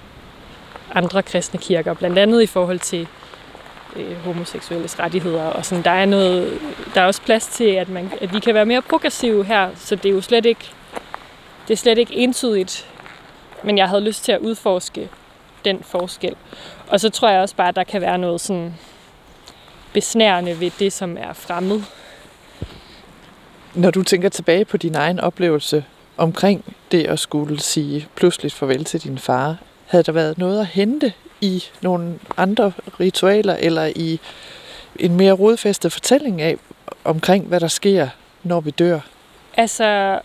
andre 0.95 1.23
kristne 1.23 1.61
kirker, 1.61 1.95
blandt 1.95 2.19
andet 2.19 2.43
i 2.43 2.47
forhold 2.47 2.79
til 2.79 3.09
øh, 3.97 4.17
homoseksuelles 4.17 4.99
rettigheder. 4.99 5.43
Og 5.43 5.65
sådan, 5.65 5.85
der, 5.85 5.91
er 5.91 6.05
noget, 6.05 6.61
der 6.95 7.01
er 7.01 7.07
også 7.07 7.23
plads 7.23 7.47
til, 7.47 7.65
at, 7.65 7.89
man, 7.89 8.13
at 8.21 8.35
vi 8.35 8.41
kan 8.41 8.55
være 8.55 8.67
mere 8.67 8.83
progressive 8.83 9.45
her, 9.45 9.71
så 9.77 9.97
det 9.97 10.09
er 10.09 10.13
jo 10.13 10.21
slet 10.21 10.47
ikke, 10.47 10.71
det 11.69 11.75
er 11.75 11.79
slet 11.79 11.99
ikke 11.99 12.15
entydigt. 12.15 12.87
Men 13.65 13.79
jeg 13.79 13.89
havde 13.89 14.05
lyst 14.05 14.25
til 14.25 14.33
at 14.33 14.41
udforske 14.41 15.09
den 15.65 15.83
forskel. 15.83 16.37
Og 16.89 17.01
så 17.01 17.11
tror 17.11 17.29
jeg 17.31 17.41
også 17.41 17.57
bare, 17.57 17.69
at 17.69 17.77
der 17.77 17.85
kan 17.85 18.01
være 18.01 18.19
noget 18.19 18.41
sådan 18.41 18.75
besnærende 19.93 20.61
ved 20.61 20.71
det, 20.79 20.93
som 20.93 21.17
er 21.17 21.33
fremmed. 21.33 21.81
Når 23.75 23.91
du 23.91 24.03
tænker 24.03 24.29
tilbage 24.29 24.65
på 24.65 24.77
din 24.77 24.95
egen 24.95 25.21
oplevelse 25.21 25.85
omkring 26.17 26.75
det 26.93 27.07
at 27.07 27.19
skulle 27.19 27.61
sige 27.61 28.09
pludseligt 28.15 28.55
farvel 28.55 28.85
til 28.85 29.03
din 29.03 29.19
far, 29.19 29.57
havde 29.91 30.05
der 30.05 30.13
været 30.13 30.39
noget 30.39 30.61
at 30.61 30.67
hente 30.67 31.13
i 31.41 31.65
nogle 31.83 32.19
andre 32.37 32.73
ritualer, 33.01 33.57
eller 33.57 33.87
i 33.97 34.21
en 34.97 35.17
mere 35.17 35.33
rodfæstet 35.33 35.93
fortælling 35.93 36.41
af 36.43 36.57
omkring, 37.05 37.47
hvad 37.47 37.61
der 37.61 37.69
sker, 37.69 38.09
når 38.43 38.61
vi 38.61 38.71
dør? 38.71 39.01
Altså, 39.57 40.21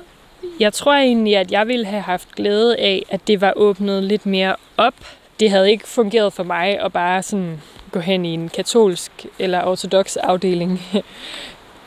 jeg 0.59 0.73
tror 0.73 0.93
egentlig, 0.93 1.37
at 1.37 1.51
jeg 1.51 1.67
ville 1.67 1.85
have 1.85 2.01
haft 2.01 2.35
glæde 2.35 2.77
af, 2.77 3.03
at 3.09 3.27
det 3.27 3.41
var 3.41 3.53
åbnet 3.55 4.03
lidt 4.03 4.25
mere 4.25 4.55
op. 4.77 4.93
Det 5.39 5.49
havde 5.49 5.71
ikke 5.71 5.87
fungeret 5.87 6.33
for 6.33 6.43
mig 6.43 6.79
at 6.79 6.93
bare 6.93 7.23
sådan 7.23 7.61
gå 7.91 7.99
hen 7.99 8.25
i 8.25 8.33
en 8.33 8.49
katolsk 8.49 9.11
eller 9.39 9.63
ortodox 9.63 10.15
afdeling 10.15 10.81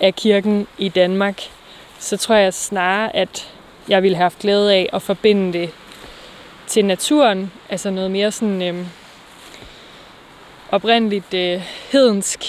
af 0.01 0.15
kirken 0.15 0.67
i 0.79 0.89
Danmark. 0.89 1.43
Så 1.99 2.17
tror 2.17 2.35
jeg 2.35 2.55
snarere, 2.55 3.17
at 3.17 3.53
jeg 3.89 4.03
ville 4.03 4.17
have 4.17 4.23
haft 4.23 4.39
glæde 4.39 4.75
af 4.75 4.89
at 4.93 5.03
forbinde 5.03 5.59
det 5.59 5.71
til 6.69 6.85
naturen. 6.85 7.53
Altså 7.69 7.91
noget 7.91 8.11
mere 8.11 8.33
sådan 8.33 8.63
øhm, 8.63 8.87
oprindeligt 10.71 11.35
øh, 11.35 11.63
hedensk. 11.93 12.45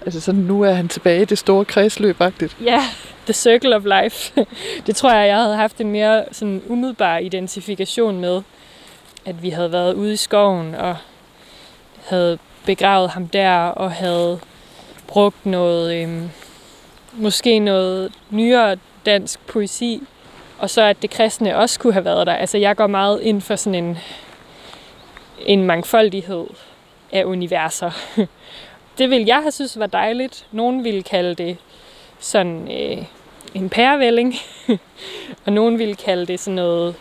Altså 0.00 0.20
sådan, 0.20 0.40
nu 0.40 0.62
er 0.62 0.72
han 0.72 0.88
tilbage 0.88 1.22
i 1.22 1.24
det 1.24 1.38
store 1.38 1.64
kredsløb 1.64 2.20
-agtigt. 2.20 2.64
Ja, 2.64 2.82
the 3.24 3.32
circle 3.32 3.76
of 3.76 3.82
life. 3.84 4.46
det 4.86 4.96
tror 4.96 5.12
jeg, 5.12 5.28
jeg 5.28 5.36
havde 5.36 5.56
haft 5.56 5.80
en 5.80 5.90
mere 5.90 6.24
sådan 6.32 6.62
umiddelbar 6.66 7.18
identifikation 7.18 8.20
med, 8.20 8.42
at 9.24 9.42
vi 9.42 9.50
havde 9.50 9.72
været 9.72 9.94
ude 9.94 10.12
i 10.12 10.16
skoven 10.16 10.74
og 10.74 10.96
havde 12.04 12.38
begravet 12.66 13.10
ham 13.10 13.28
der 13.28 13.52
og 13.52 13.92
havde 13.92 14.40
brugt 15.06 15.46
noget, 15.46 15.94
øh, 15.94 16.22
måske 17.12 17.58
noget 17.58 18.12
nyere 18.30 18.76
dansk 19.06 19.46
poesi, 19.46 20.02
og 20.58 20.70
så 20.70 20.82
at 20.82 21.02
det 21.02 21.10
kristne 21.10 21.56
også 21.56 21.80
kunne 21.80 21.92
have 21.92 22.04
været 22.04 22.26
der. 22.26 22.34
Altså 22.34 22.58
jeg 22.58 22.76
går 22.76 22.86
meget 22.86 23.20
ind 23.22 23.40
for 23.40 23.56
sådan 23.56 23.84
en, 23.84 23.98
en 25.46 25.64
mangfoldighed 25.64 26.46
af 27.12 27.24
universer. 27.24 27.90
det 28.98 29.10
vil 29.10 29.24
jeg 29.24 29.36
have 29.36 29.50
synes 29.50 29.78
var 29.78 29.86
dejligt. 29.86 30.46
Nogen 30.52 30.84
ville 30.84 31.02
kalde 31.02 31.34
det 31.34 31.56
sådan 32.18 32.68
øh, 32.72 33.04
en 33.54 33.68
pærevælling, 33.68 34.34
og 35.44 35.52
nogen 35.52 35.78
ville 35.78 35.94
kalde 35.94 36.26
det 36.26 36.40
sådan 36.40 36.54
noget 36.54 36.94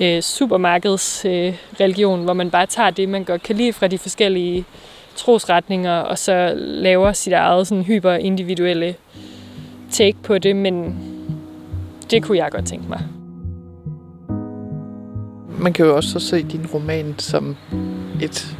øh, 0.00 0.22
supermarkeds 0.22 1.24
øh, 1.24 1.54
religion, 1.80 2.24
hvor 2.24 2.32
man 2.32 2.50
bare 2.50 2.66
tager 2.66 2.90
det, 2.90 3.08
man 3.08 3.24
godt 3.24 3.42
kan 3.42 3.56
lide 3.56 3.72
fra 3.72 3.86
de 3.86 3.98
forskellige 3.98 4.64
trosretninger, 5.16 5.98
og 5.98 6.18
så 6.18 6.52
laver 6.56 7.12
sit 7.12 7.32
eget 7.32 7.66
sådan 7.66 7.84
hyper-individuelle 7.84 8.94
take 9.90 10.18
på 10.22 10.38
det, 10.38 10.56
men 10.56 10.96
det 12.10 12.22
kunne 12.22 12.38
jeg 12.38 12.50
godt 12.50 12.66
tænke 12.66 12.88
mig. 12.88 13.02
Man 15.58 15.72
kan 15.72 15.86
jo 15.86 15.96
også 15.96 16.10
så 16.10 16.18
se 16.18 16.42
din 16.42 16.66
roman 16.74 17.14
som 17.18 17.56
et 18.22 18.56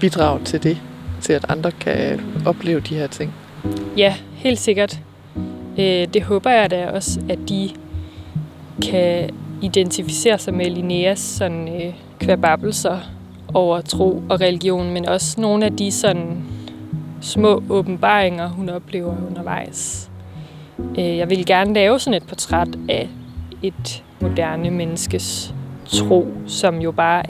bidrag 0.00 0.40
til 0.44 0.62
det, 0.62 0.78
til 1.20 1.32
at 1.32 1.44
andre 1.48 1.70
kan 1.70 2.20
opleve 2.46 2.80
de 2.80 2.94
her 2.94 3.06
ting. 3.06 3.34
Ja, 3.96 4.14
helt 4.32 4.58
sikkert. 4.58 5.00
Øh, 5.78 6.06
det 6.14 6.22
håber 6.22 6.50
jeg 6.50 6.70
da 6.70 6.90
også, 6.90 7.20
at 7.28 7.38
de 7.48 7.70
kan 8.82 9.30
identificere 9.62 10.38
sig 10.38 10.54
med 10.54 10.70
Linneas 10.70 11.18
sådan 11.18 11.82
øh, 11.82 11.94
kværbabelser 12.18 12.98
over 13.54 13.80
tro 13.80 14.22
og 14.28 14.40
religion, 14.40 14.90
men 14.90 15.08
også 15.08 15.40
nogle 15.40 15.64
af 15.64 15.76
de 15.76 15.90
sådan 15.92 16.44
små 17.20 17.62
åbenbaringer, 17.70 18.48
hun 18.48 18.68
oplever 18.68 19.14
undervejs. 19.28 20.10
Øh, 20.78 21.16
jeg 21.16 21.30
ville 21.30 21.44
gerne 21.44 21.74
lave 21.74 21.98
sådan 21.98 22.22
et 22.22 22.28
portræt 22.28 22.68
af 22.88 23.08
et 23.62 24.04
moderne 24.20 24.70
menneskes 24.70 25.54
tro, 25.86 26.28
som 26.46 26.78
jo 26.78 26.92
bare, 26.92 27.22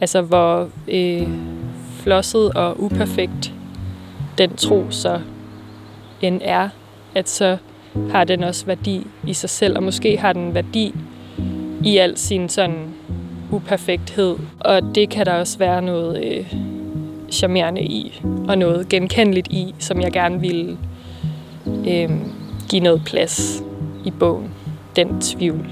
altså 0.00 0.22
hvor 0.22 0.68
øh, 0.88 1.28
flosset 2.00 2.52
og 2.52 2.82
uperfekt 2.82 3.52
den 4.38 4.56
tro 4.56 4.84
så 4.90 5.20
end 6.20 6.40
er, 6.44 6.68
at 7.14 7.28
så 7.28 7.56
har 8.10 8.24
den 8.24 8.44
også 8.44 8.66
værdi 8.66 9.06
i 9.26 9.32
sig 9.32 9.50
selv, 9.50 9.76
og 9.76 9.82
måske 9.82 10.18
har 10.18 10.32
den 10.32 10.54
værdi 10.54 10.94
i 11.84 11.96
al 11.96 12.18
sin 12.18 12.48
sådan 12.48 12.94
uperfekthed. 13.50 14.36
Og 14.60 14.82
det 14.94 15.10
kan 15.10 15.26
der 15.26 15.32
også 15.32 15.58
være 15.58 15.82
noget 15.82 16.24
øh, 16.24 16.54
charmerende 17.30 17.82
i, 17.82 18.20
og 18.48 18.58
noget 18.58 18.88
genkendeligt 18.88 19.48
i, 19.48 19.74
som 19.78 20.00
jeg 20.00 20.12
gerne 20.12 20.40
ville 20.40 20.78
øh, 21.66 22.10
give 22.68 22.82
noget 22.82 23.02
plads 23.06 23.62
i 24.04 24.10
bogen. 24.10 24.50
Den 24.96 25.20
tvivl. 25.20 25.66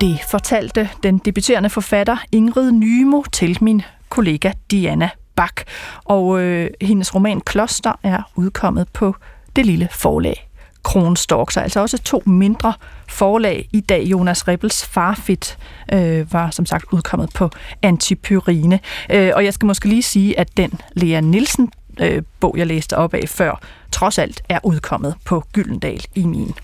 Det 0.00 0.18
fortalte 0.30 0.88
den 1.02 1.18
debuterende 1.18 1.70
forfatter 1.70 2.16
Ingrid 2.32 2.72
Nymo 2.72 3.22
til 3.32 3.58
min 3.60 3.82
kollega 4.08 4.52
Diana 4.70 5.10
Bak. 5.36 5.60
Og 6.04 6.40
øh, 6.40 6.70
hendes 6.80 7.14
roman 7.14 7.40
Kloster 7.40 7.92
er 8.02 8.22
udkommet 8.36 8.88
på 8.92 9.14
det 9.56 9.66
lille 9.66 9.88
forlag 9.92 10.48
Kronstork, 10.84 11.50
så 11.50 11.60
altså 11.60 11.80
også 11.80 11.98
to 11.98 12.22
mindre 12.26 12.72
forlag 13.08 13.68
i 13.72 13.80
dag. 13.80 14.02
Jonas 14.02 14.48
Rebels 14.48 14.86
Farfit 14.86 15.58
øh, 15.92 16.32
var 16.32 16.50
som 16.50 16.66
sagt 16.66 16.84
udkommet 16.92 17.30
på 17.34 17.50
Antipyrine. 17.82 18.80
Øh, 19.10 19.32
og 19.34 19.44
jeg 19.44 19.54
skal 19.54 19.66
måske 19.66 19.88
lige 19.88 20.02
sige, 20.02 20.38
at 20.38 20.56
den 20.56 20.80
Lea 20.96 21.20
Nielsen 21.20 21.70
øh, 22.00 22.22
bog, 22.40 22.54
jeg 22.56 22.66
læste 22.66 22.96
op 22.96 23.14
af 23.14 23.28
før, 23.28 23.60
trods 23.92 24.18
alt 24.18 24.42
er 24.48 24.58
udkommet 24.62 25.14
på 25.24 25.44
Gyldendal 25.52 26.04
i 26.14 26.24
min 26.24 26.54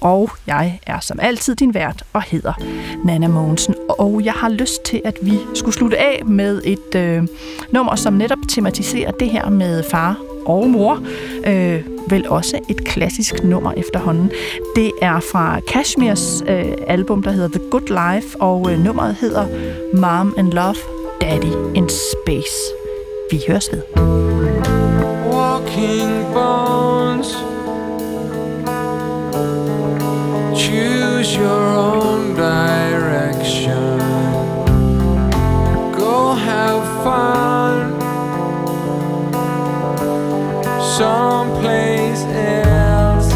og 0.00 0.30
jeg 0.46 0.80
er 0.86 1.00
som 1.00 1.18
altid 1.22 1.54
din 1.54 1.74
vært 1.74 2.02
og 2.12 2.22
hedder 2.22 2.52
Nana 3.04 3.28
Mogensen. 3.28 3.74
Og 3.88 4.24
jeg 4.24 4.32
har 4.32 4.48
lyst 4.48 4.82
til, 4.84 5.00
at 5.04 5.18
vi 5.22 5.38
skulle 5.54 5.74
slutte 5.74 5.98
af 5.98 6.22
med 6.24 6.62
et 6.64 6.94
øh, 6.96 7.26
nummer, 7.72 7.94
som 7.94 8.12
netop 8.12 8.38
tematiserer 8.48 9.10
det 9.10 9.30
her 9.30 9.50
med 9.50 9.82
far 9.90 10.16
og 10.46 10.70
mor. 10.70 11.02
Øh, 11.46 11.82
vel 12.10 12.28
også 12.28 12.58
et 12.68 12.84
klassisk 12.84 13.44
nummer 13.44 13.72
efterhånden. 13.72 14.30
Det 14.76 14.92
er 15.02 15.20
fra 15.20 15.60
Kashmirs 15.60 16.42
øh, 16.48 16.72
album, 16.86 17.22
der 17.22 17.30
hedder 17.30 17.58
The 17.58 17.70
Good 17.70 18.14
Life, 18.14 18.40
og 18.40 18.72
øh, 18.72 18.84
nummeret 18.84 19.14
hedder 19.14 19.46
Mom 19.94 20.34
and 20.38 20.52
Love, 20.52 20.76
Daddy 21.20 21.74
in 21.74 21.88
Space. 21.88 22.56
Vi 23.30 23.40
høres 23.48 23.68
ved. 23.72 23.82
Walking 25.32 26.34
bones 26.34 27.53
Choose 30.74 31.36
your 31.36 31.66
own 31.70 32.34
direction. 32.34 33.98
Go 35.92 36.34
have 36.34 36.82
fun. 37.04 38.00
Someplace 40.98 42.22
else. 42.58 43.30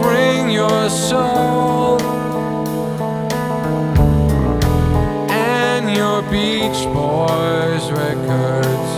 Bring 0.00 0.48
your 0.50 0.88
soul 0.88 1.98
And 5.28 5.84
your 5.90 6.22
Beach 6.30 6.80
Boys 6.94 7.84
records. 7.90 8.90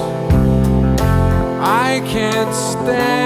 I 1.62 2.02
can't 2.04 2.54
stand 2.54 3.25